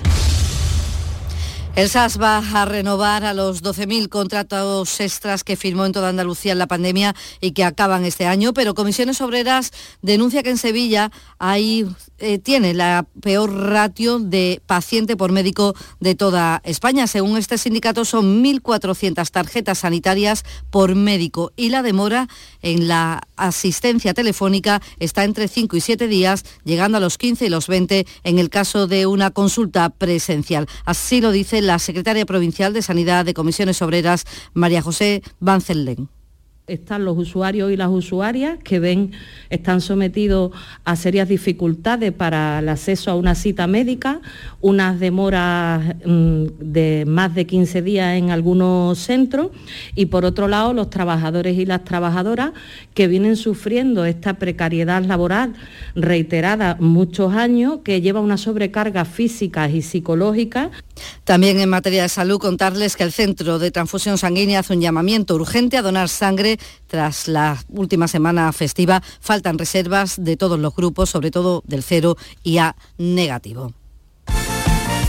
El 1.75 1.89
SAS 1.89 2.21
va 2.21 2.37
a 2.37 2.63
renovar 2.63 3.25
a 3.25 3.33
los 3.33 3.61
12.000 3.61 4.07
contratos 4.07 5.01
extras 5.01 5.43
que 5.43 5.57
firmó 5.57 5.85
en 5.85 5.91
toda 5.91 6.07
Andalucía 6.07 6.53
en 6.53 6.57
la 6.57 6.67
pandemia 6.67 7.13
y 7.41 7.51
que 7.51 7.65
acaban 7.65 8.05
este 8.05 8.25
año, 8.25 8.53
pero 8.53 8.73
Comisiones 8.75 9.19
Obreras 9.19 9.73
denuncia 10.01 10.41
que 10.41 10.51
en 10.51 10.57
Sevilla 10.57 11.11
hay, 11.37 11.85
eh, 12.19 12.39
tiene 12.39 12.73
la 12.73 13.05
peor 13.21 13.53
ratio 13.53 14.19
de 14.19 14.61
paciente 14.65 15.17
por 15.17 15.33
médico 15.33 15.75
de 15.99 16.15
toda 16.15 16.61
España. 16.63 17.07
Según 17.07 17.35
este 17.35 17.57
sindicato 17.57 18.05
son 18.05 18.41
1.400 18.41 19.29
tarjetas 19.29 19.79
sanitarias 19.79 20.45
por 20.69 20.95
médico 20.95 21.51
y 21.57 21.67
la 21.67 21.81
demora 21.81 22.29
en 22.61 22.87
la 22.87 23.27
asistencia 23.35 24.13
telefónica 24.13 24.81
está 24.99 25.25
entre 25.25 25.49
5 25.49 25.75
y 25.75 25.81
7 25.81 26.07
días, 26.07 26.45
llegando 26.63 26.99
a 26.99 27.01
los 27.01 27.17
15 27.17 27.47
y 27.47 27.49
los 27.49 27.67
20 27.67 28.07
en 28.23 28.39
el 28.39 28.49
caso 28.49 28.87
de 28.87 29.07
una 29.07 29.31
consulta 29.31 29.89
presencial. 29.89 30.67
Así 30.85 31.19
lo 31.19 31.31
dice 31.31 31.64
la 31.65 31.79
secretaria 31.79 32.25
provincial 32.25 32.73
de 32.73 32.81
Sanidad 32.81 33.25
de 33.25 33.33
Comisiones 33.33 33.81
Obreras, 33.81 34.25
María 34.53 34.81
José 34.81 35.23
Bancelén 35.39 36.09
están 36.67 37.05
los 37.05 37.15
usuarios 37.15 37.71
y 37.71 37.77
las 37.77 37.89
usuarias 37.89 38.57
que 38.63 38.79
ven 38.79 39.11
están 39.51 39.81
sometidos 39.81 40.51
a 40.83 40.95
serias 40.95 41.29
dificultades 41.29 42.11
para 42.11 42.57
el 42.57 42.69
acceso 42.69 43.11
a 43.11 43.15
una 43.15 43.35
cita 43.35 43.67
médica, 43.67 44.19
unas 44.61 44.99
demoras 44.99 45.95
mm, 46.03 46.45
de 46.59 47.03
más 47.07 47.35
de 47.35 47.45
15 47.45 47.83
días 47.83 48.17
en 48.17 48.31
algunos 48.31 48.97
centros 48.97 49.49
y 49.93 50.07
por 50.07 50.25
otro 50.25 50.47
lado 50.47 50.73
los 50.73 50.89
trabajadores 50.89 51.55
y 51.55 51.67
las 51.67 51.83
trabajadoras 51.83 52.51
que 52.95 53.07
vienen 53.07 53.35
sufriendo 53.35 54.03
esta 54.05 54.33
precariedad 54.33 55.03
laboral 55.03 55.53
reiterada 55.93 56.77
muchos 56.79 57.33
años 57.33 57.79
que 57.83 58.01
lleva 58.01 58.21
una 58.21 58.37
sobrecarga 58.37 59.05
física 59.05 59.69
y 59.69 59.83
psicológica. 59.83 60.71
También 61.23 61.59
en 61.59 61.69
materia 61.69 62.03
de 62.03 62.09
salud 62.09 62.39
contarles 62.39 62.95
que 62.95 63.03
el 63.03 63.11
Centro 63.11 63.59
de 63.59 63.71
Transfusión 63.71 64.17
Sanguínea 64.17 64.59
hace 64.59 64.73
un 64.73 64.81
llamamiento 64.81 65.35
urgente 65.35 65.77
a 65.77 65.81
donar 65.81 66.09
sangre 66.09 66.57
tras 66.87 67.27
la 67.27 67.63
última 67.69 68.07
semana 68.07 68.51
festiva. 68.53 69.01
Faltan 69.19 69.57
reservas 69.57 70.15
de 70.17 70.37
todos 70.37 70.59
los 70.59 70.75
grupos, 70.75 71.09
sobre 71.09 71.31
todo 71.31 71.63
del 71.65 71.83
cero 71.83 72.17
y 72.43 72.57
A 72.57 72.75
negativo. 72.97 73.73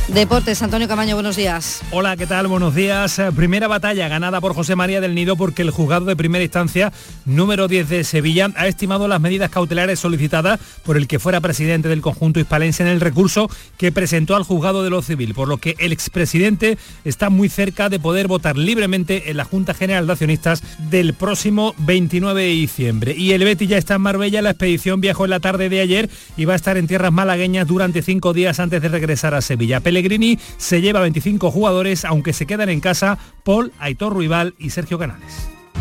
Deportes, 0.09 0.63
Antonio 0.63 0.87
Camaño, 0.87 1.17
buenos 1.17 1.35
días. 1.35 1.83
Hola, 1.91 2.17
¿qué 2.17 2.29
tal? 2.29 2.47
Buenos 2.47 2.77
días. 2.77 3.19
Eh, 3.19 3.33
primera 3.35 3.67
batalla 3.67 4.07
ganada 4.07 4.41
por 4.41 4.55
José 4.55 4.77
María 4.77 5.01
del 5.01 5.17
Nido 5.17 5.35
porque 5.35 5.63
el 5.63 5.73
juzgado 5.73 6.07
de 6.07 6.15
primera 6.15 6.45
instancia 6.45 6.93
número 7.25 7.67
10 7.67 7.89
de 7.89 8.05
Sevilla 8.05 8.49
ha 8.55 8.69
estimado 8.69 9.09
las 9.09 9.21
medidas 9.21 9.51
cautelares 9.51 9.99
solicitadas 9.99 10.61
por 10.85 10.97
el 10.97 11.09
que 11.09 11.19
fuera 11.19 11.41
presidente 11.41 11.89
del 11.89 12.03
conjunto 12.03 12.39
hispalense 12.39 12.85
en 12.85 12.89
el 12.89 13.01
recurso 13.01 13.51
que 13.79 13.91
presentó 13.91 14.37
al 14.37 14.45
juzgado 14.45 14.85
de 14.85 14.91
lo 14.91 15.03
civil, 15.03 15.35
por 15.35 15.49
lo 15.49 15.57
que 15.57 15.75
el 15.81 15.93
expresidente 15.93 16.79
está 17.05 17.29
muy 17.29 17.49
cerca 17.49 17.89
de 17.89 17.99
poder 17.99 18.29
votar 18.29 18.57
libremente 18.57 19.29
en 19.31 19.37
la 19.37 19.45
Junta 19.45 19.75
General 19.75 20.07
de 20.07 20.13
Accionistas 20.13 20.63
del 20.89 21.15
próximo 21.15 21.75
29 21.79 22.43
de 22.43 22.49
diciembre. 22.49 23.15
Y 23.19 23.33
el 23.33 23.43
Betty 23.43 23.67
ya 23.67 23.77
está 23.77 23.97
en 23.97 24.03
Marbella, 24.03 24.41
la 24.41 24.51
expedición 24.51 25.01
viajó 25.01 25.25
en 25.25 25.31
la 25.31 25.41
tarde 25.41 25.69
de 25.69 25.81
ayer 25.81 26.09
y 26.37 26.45
va 26.45 26.53
a 26.53 26.57
estar 26.57 26.77
en 26.77 26.87
tierras 26.87 27.13
malagueñas 27.13 27.67
durante 27.67 28.03
cinco 28.03 28.33
días 28.33 28.61
antes 28.61 28.81
de 28.81 28.89
regresar 28.89 29.35
a 29.35 29.41
Sevilla. 29.43 29.81
Pellegrini 29.97 30.39
se 30.59 30.83
lleva 30.83 31.01
25 31.01 31.51
jugadores, 31.51 32.05
aunque 32.05 32.35
se 32.35 32.45
quedan 32.45 32.69
en 32.69 32.81
casa 32.81 33.17
Paul, 33.45 33.73
Aitor 33.79 34.13
Ruibal 34.13 34.55
y 34.59 34.69
Sergio 34.69 34.99
Canales. 34.99 35.56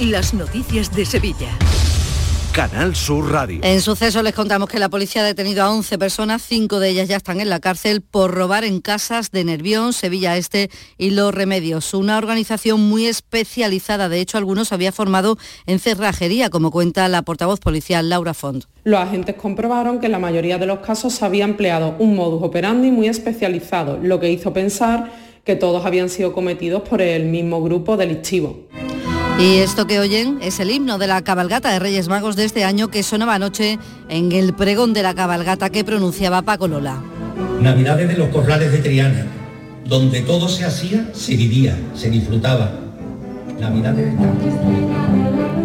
Las 0.00 0.34
noticias 0.34 0.94
de 0.94 1.06
Sevilla. 1.06 1.48
Canal 2.52 2.94
Sur 2.94 3.32
Radio. 3.32 3.60
En 3.62 3.80
suceso 3.80 4.22
les 4.22 4.34
contamos 4.34 4.68
que 4.68 4.78
la 4.78 4.90
policía 4.90 5.22
ha 5.22 5.24
detenido 5.24 5.62
a 5.62 5.72
11 5.72 5.96
personas, 5.96 6.42
cinco 6.42 6.80
de 6.80 6.90
ellas 6.90 7.08
ya 7.08 7.16
están 7.16 7.40
en 7.40 7.48
la 7.48 7.60
cárcel 7.60 8.02
por 8.02 8.34
robar 8.34 8.64
en 8.64 8.82
casas 8.82 9.30
de 9.30 9.42
Nervión, 9.44 9.94
Sevilla 9.94 10.36
Este 10.36 10.68
y 10.98 11.10
Los 11.10 11.34
Remedios. 11.34 11.94
Una 11.94 12.18
organización 12.18 12.82
muy 12.82 13.06
especializada, 13.06 14.10
de 14.10 14.20
hecho 14.20 14.36
algunos 14.36 14.70
había 14.70 14.92
formado 14.92 15.38
en 15.64 15.78
cerrajería, 15.78 16.50
como 16.50 16.70
cuenta 16.70 17.08
la 17.08 17.22
portavoz 17.22 17.58
policial 17.58 18.10
Laura 18.10 18.34
Font. 18.34 18.64
Los 18.84 19.00
agentes 19.00 19.36
comprobaron 19.36 19.98
que 19.98 20.06
en 20.06 20.12
la 20.12 20.18
mayoría 20.18 20.58
de 20.58 20.66
los 20.66 20.80
casos 20.80 21.14
se 21.14 21.24
había 21.24 21.46
empleado 21.46 21.96
un 21.98 22.14
modus 22.14 22.42
operandi 22.42 22.90
muy 22.90 23.08
especializado, 23.08 23.96
lo 23.96 24.20
que 24.20 24.30
hizo 24.30 24.52
pensar 24.52 25.10
que 25.42 25.56
todos 25.56 25.86
habían 25.86 26.10
sido 26.10 26.34
cometidos 26.34 26.82
por 26.86 27.00
el 27.00 27.24
mismo 27.24 27.62
grupo 27.62 27.96
delictivo. 27.96 28.66
Y 29.38 29.58
esto 29.58 29.86
que 29.86 29.98
oyen 29.98 30.38
es 30.40 30.60
el 30.60 30.70
himno 30.70 30.96
de 30.96 31.06
la 31.06 31.20
cabalgata 31.22 31.70
de 31.70 31.78
Reyes 31.78 32.08
Magos 32.08 32.36
de 32.36 32.46
este 32.46 32.64
año 32.64 32.88
que 32.88 33.02
sonaba 33.02 33.34
anoche 33.34 33.78
en 34.08 34.32
el 34.32 34.54
pregón 34.54 34.94
de 34.94 35.02
la 35.02 35.14
cabalgata 35.14 35.68
que 35.68 35.84
pronunciaba 35.84 36.40
Paco 36.40 36.68
Lola. 36.68 37.02
Navidades 37.60 38.08
de 38.08 38.16
los 38.16 38.30
corrales 38.30 38.72
de 38.72 38.78
Triana, 38.78 39.26
donde 39.84 40.22
todo 40.22 40.48
se 40.48 40.64
hacía, 40.64 41.10
se 41.12 41.36
vivía, 41.36 41.78
se 41.94 42.08
disfrutaba. 42.08 42.80
Navidades 43.60 44.14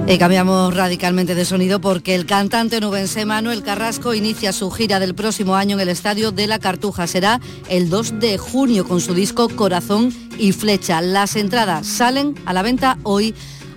Y 0.05 0.17
cambiamos 0.17 0.75
radicalmente 0.75 1.33
de 1.33 1.45
sonido 1.45 1.79
porque 1.79 2.13
el 2.15 2.25
cantante 2.25 2.81
nubense 2.81 3.25
Manuel 3.25 3.63
Carrasco 3.63 4.13
inicia 4.13 4.51
su 4.51 4.69
gira 4.69 4.99
del 4.99 5.15
próximo 5.15 5.55
año 5.55 5.77
en 5.77 5.83
el 5.83 5.89
Estadio 5.89 6.33
de 6.33 6.47
la 6.47 6.59
Cartuja. 6.59 7.07
Será 7.07 7.39
el 7.69 7.89
2 7.89 8.19
de 8.19 8.37
junio 8.37 8.85
con 8.85 8.99
su 8.99 9.13
disco 9.13 9.47
Corazón 9.47 10.13
y 10.37 10.51
Flecha. 10.51 11.01
Las 11.01 11.37
entradas 11.37 11.87
salen 11.87 12.35
a 12.45 12.51
la 12.51 12.63
venta 12.63 12.97
hoy 13.03 13.33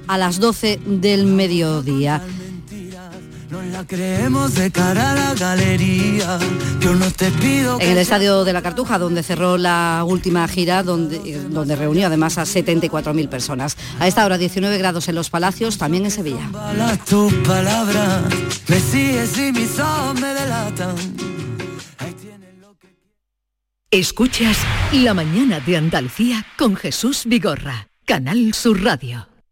a 0.06 0.18
las 0.18 0.40
12 0.40 0.80
del 0.84 1.26
mediodía. 1.26 2.22
En 7.80 7.90
el 7.90 7.98
Estadio 7.98 8.44
de 8.44 8.52
la 8.52 8.62
Cartuja, 8.62 8.98
donde 8.98 9.22
cerró 9.22 9.56
la 9.56 10.04
última 10.06 10.46
gira, 10.48 10.82
donde, 10.82 11.40
donde 11.50 11.76
reunió 11.76 12.06
además 12.06 12.38
a 12.38 12.42
74.000 12.42 13.28
personas. 13.28 13.76
A 13.98 14.08
esta 14.08 14.24
hora 14.24 14.38
19 14.38 14.78
grados 14.78 15.08
en 15.08 15.14
los 15.14 15.30
Palacios, 15.30 15.78
también 15.78 16.04
en 16.04 16.10
Sevilla. 16.10 16.50
Escuchas 23.90 24.58
La 24.92 25.14
mañana 25.14 25.60
de 25.60 25.76
Andalucía 25.76 26.44
con 26.58 26.74
Jesús 26.74 27.22
Vigorra, 27.26 27.88
Canal 28.04 28.52
Sur 28.52 28.82
Radio. 28.82 29.33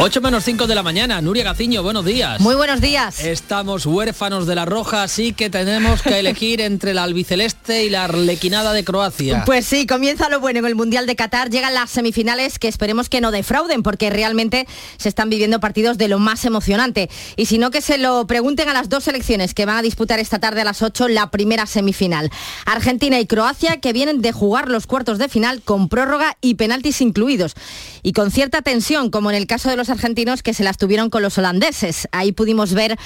8 0.00 0.20
menos 0.20 0.44
5 0.44 0.68
de 0.68 0.76
la 0.76 0.84
mañana, 0.84 1.20
Nuria 1.20 1.42
Gaciño, 1.42 1.82
buenos 1.82 2.04
días. 2.04 2.38
Muy 2.38 2.54
buenos 2.54 2.80
días. 2.80 3.18
Estamos 3.18 3.84
huérfanos 3.84 4.46
de 4.46 4.54
la 4.54 4.64
roja, 4.64 5.02
así 5.02 5.32
que 5.32 5.50
tenemos 5.50 6.02
que 6.02 6.20
elegir 6.20 6.60
entre 6.60 6.94
la 6.94 7.02
albiceleste 7.02 7.82
y 7.82 7.90
la 7.90 8.04
arlequinada 8.04 8.72
de 8.72 8.84
Croacia. 8.84 9.42
Pues 9.44 9.66
sí, 9.66 9.88
comienza 9.88 10.28
lo 10.28 10.38
bueno 10.38 10.60
en 10.60 10.66
el 10.66 10.76
Mundial 10.76 11.06
de 11.06 11.16
Qatar, 11.16 11.50
llegan 11.50 11.74
las 11.74 11.90
semifinales 11.90 12.60
que 12.60 12.68
esperemos 12.68 13.08
que 13.08 13.20
no 13.20 13.32
defrauden, 13.32 13.82
porque 13.82 14.08
realmente 14.08 14.68
se 14.98 15.08
están 15.08 15.30
viviendo 15.30 15.58
partidos 15.58 15.98
de 15.98 16.06
lo 16.06 16.20
más 16.20 16.44
emocionante. 16.44 17.10
Y 17.34 17.46
si 17.46 17.58
no, 17.58 17.72
que 17.72 17.80
se 17.80 17.98
lo 17.98 18.24
pregunten 18.28 18.68
a 18.68 18.74
las 18.74 18.88
dos 18.88 19.02
selecciones 19.02 19.52
que 19.52 19.66
van 19.66 19.78
a 19.78 19.82
disputar 19.82 20.20
esta 20.20 20.38
tarde 20.38 20.60
a 20.60 20.64
las 20.64 20.80
8 20.80 21.08
la 21.08 21.32
primera 21.32 21.66
semifinal. 21.66 22.30
Argentina 22.66 23.18
y 23.18 23.26
Croacia, 23.26 23.80
que 23.80 23.92
vienen 23.92 24.22
de 24.22 24.30
jugar 24.30 24.68
los 24.68 24.86
cuartos 24.86 25.18
de 25.18 25.28
final 25.28 25.60
con 25.60 25.88
prórroga 25.88 26.36
y 26.40 26.54
penaltis 26.54 27.00
incluidos. 27.00 27.54
Y 28.04 28.12
con 28.12 28.30
cierta 28.30 28.62
tensión, 28.62 29.10
como 29.10 29.30
en 29.30 29.36
el 29.36 29.48
caso 29.48 29.68
de 29.68 29.76
los 29.76 29.87
argentinos 29.90 30.42
que 30.42 30.54
se 30.54 30.64
las 30.64 30.78
tuvieron 30.78 31.10
con 31.10 31.22
los 31.22 31.38
holandeses. 31.38 32.08
Ahí 32.12 32.32
pudimos 32.32 32.74
ver 32.74 32.96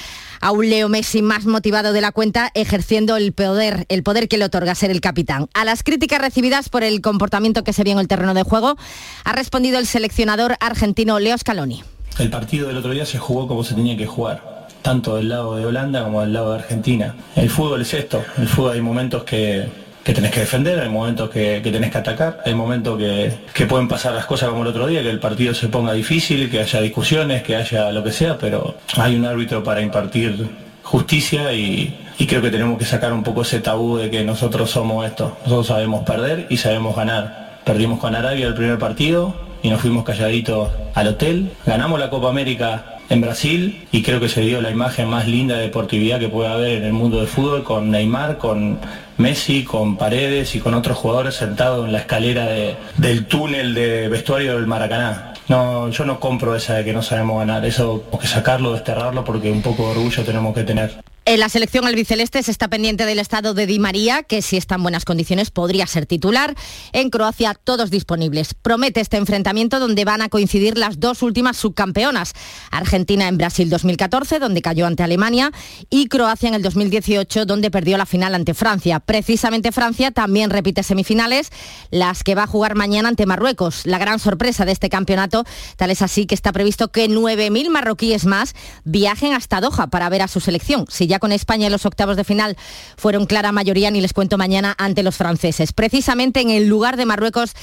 a 0.41 0.51
un 0.51 0.69
Leo 0.69 0.89
Messi 0.89 1.21
más 1.21 1.45
motivado 1.45 1.93
de 1.93 2.01
la 2.01 2.11
cuenta 2.11 2.51
ejerciendo 2.53 3.17
el 3.17 3.33
poder, 3.33 3.85
el 3.89 4.03
poder 4.03 4.27
que 4.27 4.37
le 4.37 4.45
otorga 4.45 4.75
ser 4.75 4.91
el 4.91 5.01
capitán. 5.01 5.47
A 5.53 5.65
las 5.65 5.83
críticas 5.83 6.21
recibidas 6.21 6.69
por 6.69 6.83
el 6.83 7.01
comportamiento 7.01 7.63
que 7.63 7.73
se 7.73 7.83
vio 7.83 7.93
en 7.93 7.99
el 7.99 8.07
terreno 8.07 8.33
de 8.33 8.43
juego, 8.43 8.77
ha 9.23 9.33
respondido 9.33 9.79
el 9.79 9.87
seleccionador 9.87 10.55
argentino 10.59 11.19
Leo 11.19 11.37
Scaloni. 11.37 11.83
El 12.19 12.29
partido 12.29 12.67
del 12.67 12.77
otro 12.77 12.91
día 12.91 13.05
se 13.05 13.17
jugó 13.17 13.47
como 13.47 13.63
se 13.63 13.73
tenía 13.73 13.97
que 13.97 14.05
jugar, 14.05 14.67
tanto 14.81 15.15
del 15.15 15.29
lado 15.29 15.55
de 15.55 15.65
Holanda 15.65 16.03
como 16.03 16.21
del 16.21 16.33
lado 16.33 16.51
de 16.51 16.59
Argentina. 16.59 17.15
El 17.35 17.49
fútbol 17.49 17.81
es 17.81 17.93
esto, 17.93 18.23
el 18.37 18.47
fútbol 18.47 18.73
hay 18.73 18.81
momentos 18.81 19.23
que 19.23 19.67
que 20.03 20.13
tenés 20.13 20.31
que 20.31 20.41
defender, 20.41 20.79
hay 20.79 20.89
momentos 20.89 21.29
que, 21.29 21.61
que 21.63 21.71
tenés 21.71 21.91
que 21.91 21.97
atacar, 21.97 22.41
hay 22.45 22.53
momentos 22.53 22.97
que, 22.97 23.33
que, 23.53 23.65
pueden 23.65 23.87
pasar 23.87 24.13
las 24.13 24.25
cosas 24.25 24.49
como 24.49 24.63
el 24.63 24.67
otro 24.67 24.85
día, 24.87 25.01
que 25.01 25.09
el 25.09 25.19
partido 25.19 25.53
se 25.53 25.69
ponga 25.69 25.93
difícil, 25.93 26.49
que 26.49 26.59
haya 26.59 26.81
discusiones, 26.81 27.41
que 27.43 27.55
haya 27.55 27.91
lo 27.91 28.03
que 28.03 28.11
sea, 28.11 28.37
pero 28.37 28.75
hay 28.97 29.15
un 29.15 29.25
árbitro 29.25 29.63
para 29.63 29.81
impartir 29.81 30.49
justicia 30.83 31.53
y, 31.53 31.97
y 32.17 32.27
creo 32.27 32.41
que 32.41 32.51
tenemos 32.51 32.77
que 32.77 32.85
sacar 32.85 33.13
un 33.13 33.23
poco 33.23 33.43
ese 33.43 33.59
tabú 33.59 33.97
de 33.97 34.11
que 34.11 34.23
nosotros 34.23 34.69
somos 34.69 35.05
esto, 35.05 35.37
nosotros 35.43 35.67
sabemos 35.67 36.03
perder 36.03 36.47
y 36.49 36.57
sabemos 36.57 36.95
ganar. 36.95 37.61
Perdimos 37.63 37.99
con 37.99 38.13
Arabia 38.13 38.47
el 38.47 38.53
primer 38.53 38.77
partido 38.77 39.33
y 39.61 39.69
nos 39.69 39.79
fuimos 39.79 40.03
calladitos 40.03 40.69
al 40.93 41.07
hotel, 41.07 41.53
ganamos 41.65 41.97
la 41.97 42.09
Copa 42.09 42.29
América 42.29 42.92
en 43.13 43.21
Brasil 43.21 43.87
y 43.91 44.01
creo 44.01 44.19
que 44.19 44.27
se 44.27 44.41
dio 44.41 44.59
la 44.59 44.71
imagen 44.71 45.07
más 45.07 45.27
linda 45.27 45.55
de 45.55 45.63
deportividad 45.63 46.19
que 46.19 46.29
puede 46.29 46.49
haber 46.49 46.77
en 46.79 46.85
el 46.85 46.93
mundo 46.93 47.17
del 47.17 47.27
fútbol 47.27 47.63
con 47.63 47.91
Neymar, 47.91 48.39
con 48.39 48.79
Messi, 49.17 49.63
con 49.63 49.97
Paredes 49.97 50.55
y 50.55 50.59
con 50.59 50.73
otros 50.73 50.97
jugadores 50.97 51.35
sentados 51.35 51.85
en 51.85 51.93
la 51.93 51.99
escalera 51.99 52.47
de, 52.47 52.75
del 52.97 53.25
túnel 53.25 53.75
de 53.75 54.09
vestuario 54.09 54.55
del 54.55 54.65
Maracaná. 54.65 55.33
No, 55.47 55.89
yo 55.89 56.05
no 56.05 56.19
compro 56.19 56.55
esa 56.55 56.75
de 56.75 56.85
que 56.85 56.93
no 56.93 57.03
sabemos 57.03 57.37
ganar, 57.37 57.63
eso 57.65 57.99
tenemos 57.99 58.21
que 58.21 58.27
sacarlo, 58.27 58.73
desterrarlo 58.73 59.23
porque 59.23 59.51
un 59.51 59.61
poco 59.61 59.83
de 59.83 59.91
orgullo 59.91 60.23
tenemos 60.23 60.55
que 60.55 60.63
tener. 60.63 61.03
En 61.25 61.39
la 61.39 61.47
selección 61.47 61.87
albiceleste 61.87 62.43
se 62.43 62.51
está 62.51 62.67
pendiente 62.67 63.05
del 63.05 63.17
estado 63.17 63.53
de 63.53 63.65
Di 63.65 63.79
María, 63.79 64.23
que 64.23 64.41
si 64.41 64.57
está 64.57 64.75
en 64.75 64.83
buenas 64.83 65.05
condiciones 65.05 65.51
podría 65.51 65.87
ser 65.87 66.05
titular. 66.05 66.53
En 66.91 67.09
Croacia 67.09 67.53
todos 67.53 67.89
disponibles. 67.89 68.53
Promete 68.53 68.99
este 68.99 69.15
enfrentamiento 69.15 69.79
donde 69.79 70.03
van 70.03 70.21
a 70.21 70.27
coincidir 70.27 70.77
las 70.77 70.99
dos 70.99 71.21
últimas 71.21 71.55
subcampeonas. 71.55 72.33
Argentina 72.71 73.29
en 73.29 73.37
Brasil 73.37 73.69
2014, 73.69 74.39
donde 74.39 74.61
cayó 74.61 74.85
ante 74.85 75.01
Alemania, 75.01 75.53
y 75.89 76.09
Croacia 76.09 76.49
en 76.49 76.55
el 76.55 76.61
2018, 76.61 77.45
donde 77.45 77.71
perdió 77.71 77.97
la 77.97 78.05
final 78.05 78.35
ante 78.35 78.53
Francia. 78.53 78.99
Precisamente 78.99 79.71
Francia 79.71 80.11
también 80.11 80.49
repite 80.49 80.83
semifinales, 80.83 81.51
las 81.89 82.25
que 82.25 82.35
va 82.35 82.43
a 82.43 82.47
jugar 82.47 82.75
mañana 82.75 83.07
ante 83.07 83.25
Marruecos. 83.25 83.85
La 83.85 83.97
gran 83.97 84.19
sorpresa 84.19 84.65
de 84.65 84.73
este 84.73 84.89
campeonato, 84.89 85.45
tal 85.77 85.89
es 85.89 86.01
así 86.01 86.25
que 86.25 86.35
está 86.35 86.51
previsto 86.51 86.91
que 86.91 87.09
9.000 87.09 87.69
marroquíes 87.69 88.25
más 88.25 88.55
viajen 88.83 89.33
hasta 89.33 89.61
Doha 89.61 89.87
para 89.87 90.09
ver 90.09 90.21
a 90.21 90.27
su 90.27 90.41
selección. 90.41 90.85
Ya 91.13 91.19
con 91.19 91.31
España 91.31 91.67
en 91.67 91.71
los 91.71 91.85
octavos 91.85 92.17
de 92.17 92.23
final 92.23 92.57
fueron 92.97 93.27
clara 93.27 93.51
mayoría, 93.51 93.91
ni 93.91 94.01
les 94.01 94.13
cuento 94.13 94.39
mañana, 94.39 94.73
ante 94.79 95.03
los 95.03 95.15
franceses. 95.15 95.71
Precisamente 95.71 96.41
en 96.41 96.49
el 96.49 96.67
lugar 96.67 96.97
de 96.97 97.05
Marruecos 97.05 97.53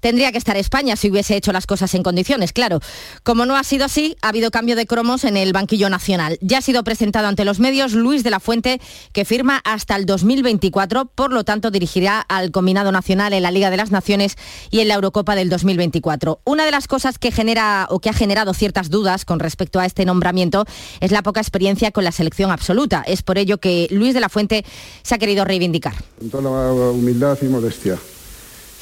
tendría 0.00 0.32
que 0.32 0.38
estar 0.38 0.56
España 0.56 0.96
si 0.96 1.10
hubiese 1.10 1.36
hecho 1.36 1.52
las 1.52 1.66
cosas 1.66 1.94
en 1.94 2.02
condiciones, 2.02 2.52
claro. 2.52 2.80
Como 3.22 3.46
no 3.46 3.56
ha 3.56 3.64
sido 3.64 3.84
así, 3.84 4.16
ha 4.22 4.28
habido 4.28 4.50
cambio 4.50 4.76
de 4.76 4.86
cromos 4.86 5.24
en 5.24 5.36
el 5.36 5.52
banquillo 5.52 5.88
nacional. 5.88 6.38
Ya 6.40 6.58
ha 6.58 6.62
sido 6.62 6.84
presentado 6.84 7.28
ante 7.28 7.44
los 7.44 7.60
medios 7.60 7.92
Luis 7.92 8.24
de 8.24 8.30
la 8.30 8.40
Fuente, 8.40 8.80
que 9.12 9.24
firma 9.24 9.60
hasta 9.64 9.96
el 9.96 10.06
2024, 10.06 11.06
por 11.06 11.32
lo 11.32 11.44
tanto 11.44 11.70
dirigirá 11.70 12.20
al 12.20 12.50
combinado 12.50 12.92
nacional 12.92 13.32
en 13.32 13.42
la 13.42 13.50
Liga 13.50 13.70
de 13.70 13.76
las 13.76 13.90
Naciones 13.90 14.36
y 14.70 14.80
en 14.80 14.88
la 14.88 14.94
Eurocopa 14.94 15.34
del 15.34 15.48
2024. 15.48 16.40
Una 16.44 16.64
de 16.64 16.70
las 16.70 16.88
cosas 16.88 17.18
que 17.18 17.30
genera 17.30 17.86
o 17.90 18.00
que 18.00 18.10
ha 18.10 18.14
generado 18.14 18.54
ciertas 18.54 18.90
dudas 18.90 19.24
con 19.24 19.40
respecto 19.40 19.80
a 19.80 19.86
este 19.86 20.04
nombramiento 20.04 20.64
es 21.00 21.10
la 21.10 21.22
poca 21.22 21.40
experiencia 21.40 21.90
con 21.90 22.04
la 22.04 22.12
selección 22.12 22.50
absoluta. 22.50 23.02
Es 23.06 23.22
por 23.22 23.38
ello 23.38 23.58
que 23.58 23.88
Luis 23.90 24.14
de 24.14 24.20
la 24.20 24.28
Fuente 24.28 24.64
se 25.02 25.14
ha 25.14 25.18
querido 25.18 25.44
reivindicar. 25.44 25.94
Con 26.18 26.30
toda 26.30 26.42
la 26.74 26.90
humildad 26.90 27.38
y 27.42 27.46
modestia 27.46 27.98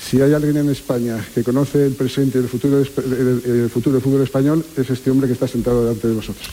Si 0.00 0.20
hay 0.22 0.32
alguien 0.32 0.56
en 0.56 0.70
España 0.70 1.22
que 1.34 1.42
conoce 1.42 1.84
el 1.84 1.92
presente 1.92 2.38
y 2.38 2.42
el 2.42 2.48
futuro, 2.48 2.82
futuro 2.84 3.94
del 3.94 4.02
fútbol 4.02 4.22
español, 4.22 4.64
es 4.76 4.88
este 4.88 5.10
hombre 5.10 5.26
que 5.26 5.34
está 5.34 5.46
sentado 5.46 5.82
delante 5.82 6.08
de 6.08 6.14
vosotros. 6.14 6.48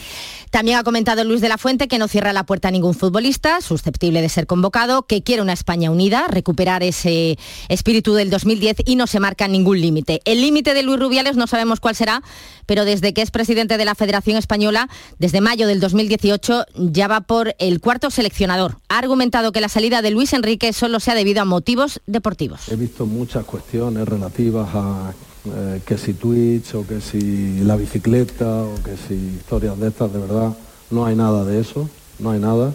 También 0.50 0.78
ha 0.78 0.84
comentado 0.84 1.24
Luis 1.24 1.40
de 1.40 1.48
la 1.48 1.58
Fuente 1.58 1.88
que 1.88 1.98
no 1.98 2.08
cierra 2.08 2.32
la 2.32 2.46
puerta 2.46 2.68
a 2.68 2.70
ningún 2.70 2.94
futbolista 2.94 3.60
susceptible 3.60 4.22
de 4.22 4.28
ser 4.28 4.46
convocado, 4.46 5.06
que 5.06 5.22
quiere 5.22 5.42
una 5.42 5.52
España 5.52 5.90
unida, 5.90 6.26
recuperar 6.28 6.82
ese 6.82 7.38
espíritu 7.68 8.14
del 8.14 8.30
2010 8.30 8.78
y 8.84 8.96
no 8.96 9.06
se 9.06 9.20
marca 9.20 9.48
ningún 9.48 9.80
límite. 9.80 10.20
El 10.24 10.40
límite 10.40 10.74
de 10.74 10.82
Luis 10.82 11.00
Rubiales 11.00 11.36
no 11.36 11.46
sabemos 11.46 11.80
cuál 11.80 11.96
será, 11.96 12.22
pero 12.66 12.84
desde 12.84 13.12
que 13.12 13.22
es 13.22 13.30
presidente 13.30 13.76
de 13.76 13.84
la 13.84 13.94
Federación 13.94 14.36
Española, 14.36 14.88
desde 15.18 15.40
mayo 15.40 15.66
del 15.66 15.80
2018, 15.80 16.66
ya 16.76 17.08
va 17.08 17.22
por 17.22 17.54
el 17.58 17.80
cuarto 17.80 18.10
seleccionador. 18.10 18.78
Ha 18.88 18.98
argumentado 18.98 19.52
que 19.52 19.60
la 19.60 19.68
salida 19.68 20.02
de 20.02 20.10
Luis 20.10 20.32
Enrique 20.32 20.72
solo 20.72 21.00
se 21.00 21.10
ha 21.10 21.14
debido 21.14 21.42
a 21.42 21.44
motivos 21.44 22.00
deportivos. 22.06 22.68
He 22.68 22.76
visto 22.76 23.06
muchas 23.06 23.44
cuestiones 23.44 24.08
relativas 24.08 24.68
a 24.74 25.12
eh, 25.54 25.80
que 25.84 25.98
si 25.98 26.14
Twitch 26.14 26.74
o 26.74 26.86
que 26.86 27.00
si 27.00 27.60
la 27.60 27.76
bicicleta 27.76 28.62
o 28.62 28.74
que 28.82 28.96
si 28.96 29.14
historias 29.14 29.78
de 29.78 29.88
estas, 29.88 30.12
de 30.12 30.18
verdad, 30.18 30.56
no 30.90 31.06
hay 31.06 31.16
nada 31.16 31.44
de 31.44 31.60
eso, 31.60 31.88
no 32.18 32.30
hay 32.30 32.40
nada. 32.40 32.74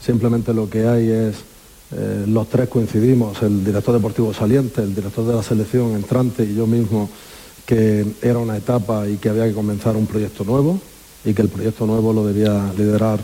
Simplemente 0.00 0.52
lo 0.52 0.68
que 0.68 0.86
hay 0.86 1.10
es, 1.10 1.36
eh, 1.92 2.24
los 2.26 2.48
tres 2.48 2.68
coincidimos, 2.68 3.42
el 3.42 3.64
director 3.64 3.94
deportivo 3.94 4.34
saliente, 4.34 4.82
el 4.82 4.94
director 4.94 5.26
de 5.26 5.34
la 5.34 5.42
selección 5.42 5.92
entrante 5.92 6.44
y 6.44 6.54
yo 6.54 6.66
mismo, 6.66 7.08
que 7.66 8.06
era 8.22 8.38
una 8.38 8.56
etapa 8.56 9.08
y 9.08 9.16
que 9.16 9.30
había 9.30 9.46
que 9.46 9.54
comenzar 9.54 9.96
un 9.96 10.06
proyecto 10.06 10.44
nuevo 10.44 10.78
y 11.24 11.32
que 11.32 11.42
el 11.42 11.48
proyecto 11.48 11.86
nuevo 11.86 12.12
lo 12.12 12.26
debía 12.26 12.72
liderar 12.76 13.20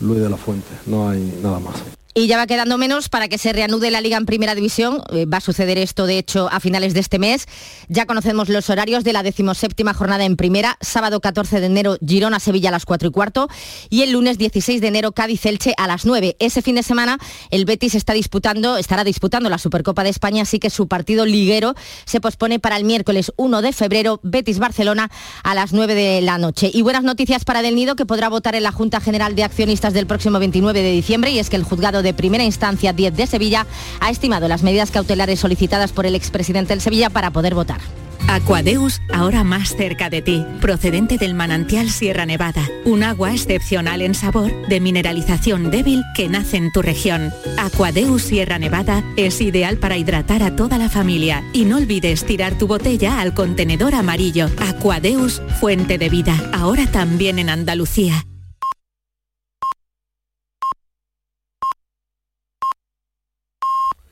Luis 0.00 0.20
de 0.20 0.30
la 0.30 0.36
Fuente, 0.36 0.70
no 0.86 1.08
hay 1.08 1.38
nada 1.42 1.58
más. 1.58 2.01
Y 2.14 2.26
ya 2.26 2.36
va 2.36 2.46
quedando 2.46 2.76
menos 2.76 3.08
para 3.08 3.28
que 3.28 3.38
se 3.38 3.54
reanude 3.54 3.90
la 3.90 4.02
liga 4.02 4.18
en 4.18 4.26
primera 4.26 4.54
división. 4.54 5.02
Eh, 5.14 5.24
va 5.24 5.38
a 5.38 5.40
suceder 5.40 5.78
esto, 5.78 6.04
de 6.04 6.18
hecho, 6.18 6.46
a 6.52 6.60
finales 6.60 6.92
de 6.92 7.00
este 7.00 7.18
mes. 7.18 7.46
Ya 7.88 8.04
conocemos 8.04 8.50
los 8.50 8.68
horarios 8.68 9.02
de 9.02 9.14
la 9.14 9.22
decimoséptima 9.22 9.94
jornada 9.94 10.26
en 10.26 10.36
primera. 10.36 10.76
Sábado 10.82 11.20
14 11.20 11.60
de 11.60 11.66
enero, 11.66 11.96
Girona-Sevilla 12.06 12.68
a 12.68 12.72
las 12.72 12.84
4 12.84 13.08
y 13.08 13.12
cuarto. 13.12 13.48
Y 13.88 14.02
el 14.02 14.12
lunes 14.12 14.36
16 14.36 14.82
de 14.82 14.88
enero, 14.88 15.12
Cádiz-Elche 15.12 15.72
a 15.78 15.86
las 15.86 16.04
9. 16.04 16.36
Ese 16.38 16.60
fin 16.60 16.74
de 16.74 16.82
semana, 16.82 17.18
el 17.50 17.64
Betis 17.64 17.94
está 17.94 18.12
disputando, 18.12 18.76
estará 18.76 19.04
disputando 19.04 19.48
la 19.48 19.56
Supercopa 19.56 20.04
de 20.04 20.10
España, 20.10 20.42
así 20.42 20.58
que 20.58 20.68
su 20.68 20.88
partido 20.88 21.24
liguero 21.24 21.74
se 22.04 22.20
pospone 22.20 22.58
para 22.58 22.76
el 22.76 22.84
miércoles 22.84 23.32
1 23.36 23.62
de 23.62 23.72
febrero, 23.72 24.20
Betis-Barcelona 24.22 25.10
a 25.44 25.54
las 25.54 25.72
9 25.72 25.94
de 25.94 26.20
la 26.20 26.36
noche. 26.36 26.70
Y 26.74 26.82
buenas 26.82 27.04
noticias 27.04 27.46
para 27.46 27.62
Del 27.62 27.74
Nido, 27.74 27.96
que 27.96 28.04
podrá 28.04 28.28
votar 28.28 28.54
en 28.54 28.64
la 28.64 28.72
Junta 28.72 29.00
General 29.00 29.34
de 29.34 29.44
Accionistas 29.44 29.94
del 29.94 30.06
próximo 30.06 30.38
29 30.38 30.82
de 30.82 30.90
diciembre. 30.90 31.30
Y 31.30 31.38
es 31.38 31.48
que 31.48 31.56
el 31.56 31.64
de 32.02 32.14
primera 32.14 32.44
instancia 32.44 32.92
10 32.92 33.16
de 33.16 33.26
Sevilla 33.26 33.66
ha 34.00 34.10
estimado 34.10 34.48
las 34.48 34.62
medidas 34.62 34.90
cautelares 34.90 35.40
solicitadas 35.40 35.92
por 35.92 36.06
el 36.06 36.14
expresidente 36.14 36.72
del 36.72 36.80
Sevilla 36.80 37.10
para 37.10 37.30
poder 37.30 37.54
votar. 37.54 37.80
Aquadeus, 38.28 39.00
ahora 39.12 39.44
más 39.44 39.76
cerca 39.76 40.08
de 40.08 40.22
ti, 40.22 40.44
procedente 40.60 41.18
del 41.18 41.34
manantial 41.34 41.90
Sierra 41.90 42.24
Nevada, 42.24 42.66
un 42.84 43.02
agua 43.02 43.32
excepcional 43.32 44.00
en 44.00 44.14
sabor, 44.14 44.50
de 44.68 44.80
mineralización 44.80 45.70
débil 45.70 46.02
que 46.14 46.28
nace 46.28 46.56
en 46.56 46.72
tu 46.72 46.82
región. 46.82 47.32
Aquadeus 47.58 48.22
Sierra 48.22 48.58
Nevada 48.58 49.02
es 49.16 49.40
ideal 49.40 49.76
para 49.76 49.96
hidratar 49.96 50.42
a 50.42 50.56
toda 50.56 50.78
la 50.78 50.88
familia 50.88 51.42
y 51.52 51.64
no 51.64 51.76
olvides 51.76 52.24
tirar 52.24 52.56
tu 52.56 52.66
botella 52.66 53.20
al 53.20 53.34
contenedor 53.34 53.94
amarillo. 53.94 54.48
Aquadeus, 54.68 55.42
fuente 55.60 55.98
de 55.98 56.08
vida, 56.08 56.34
ahora 56.52 56.86
también 56.86 57.38
en 57.38 57.50
Andalucía. 57.50 58.24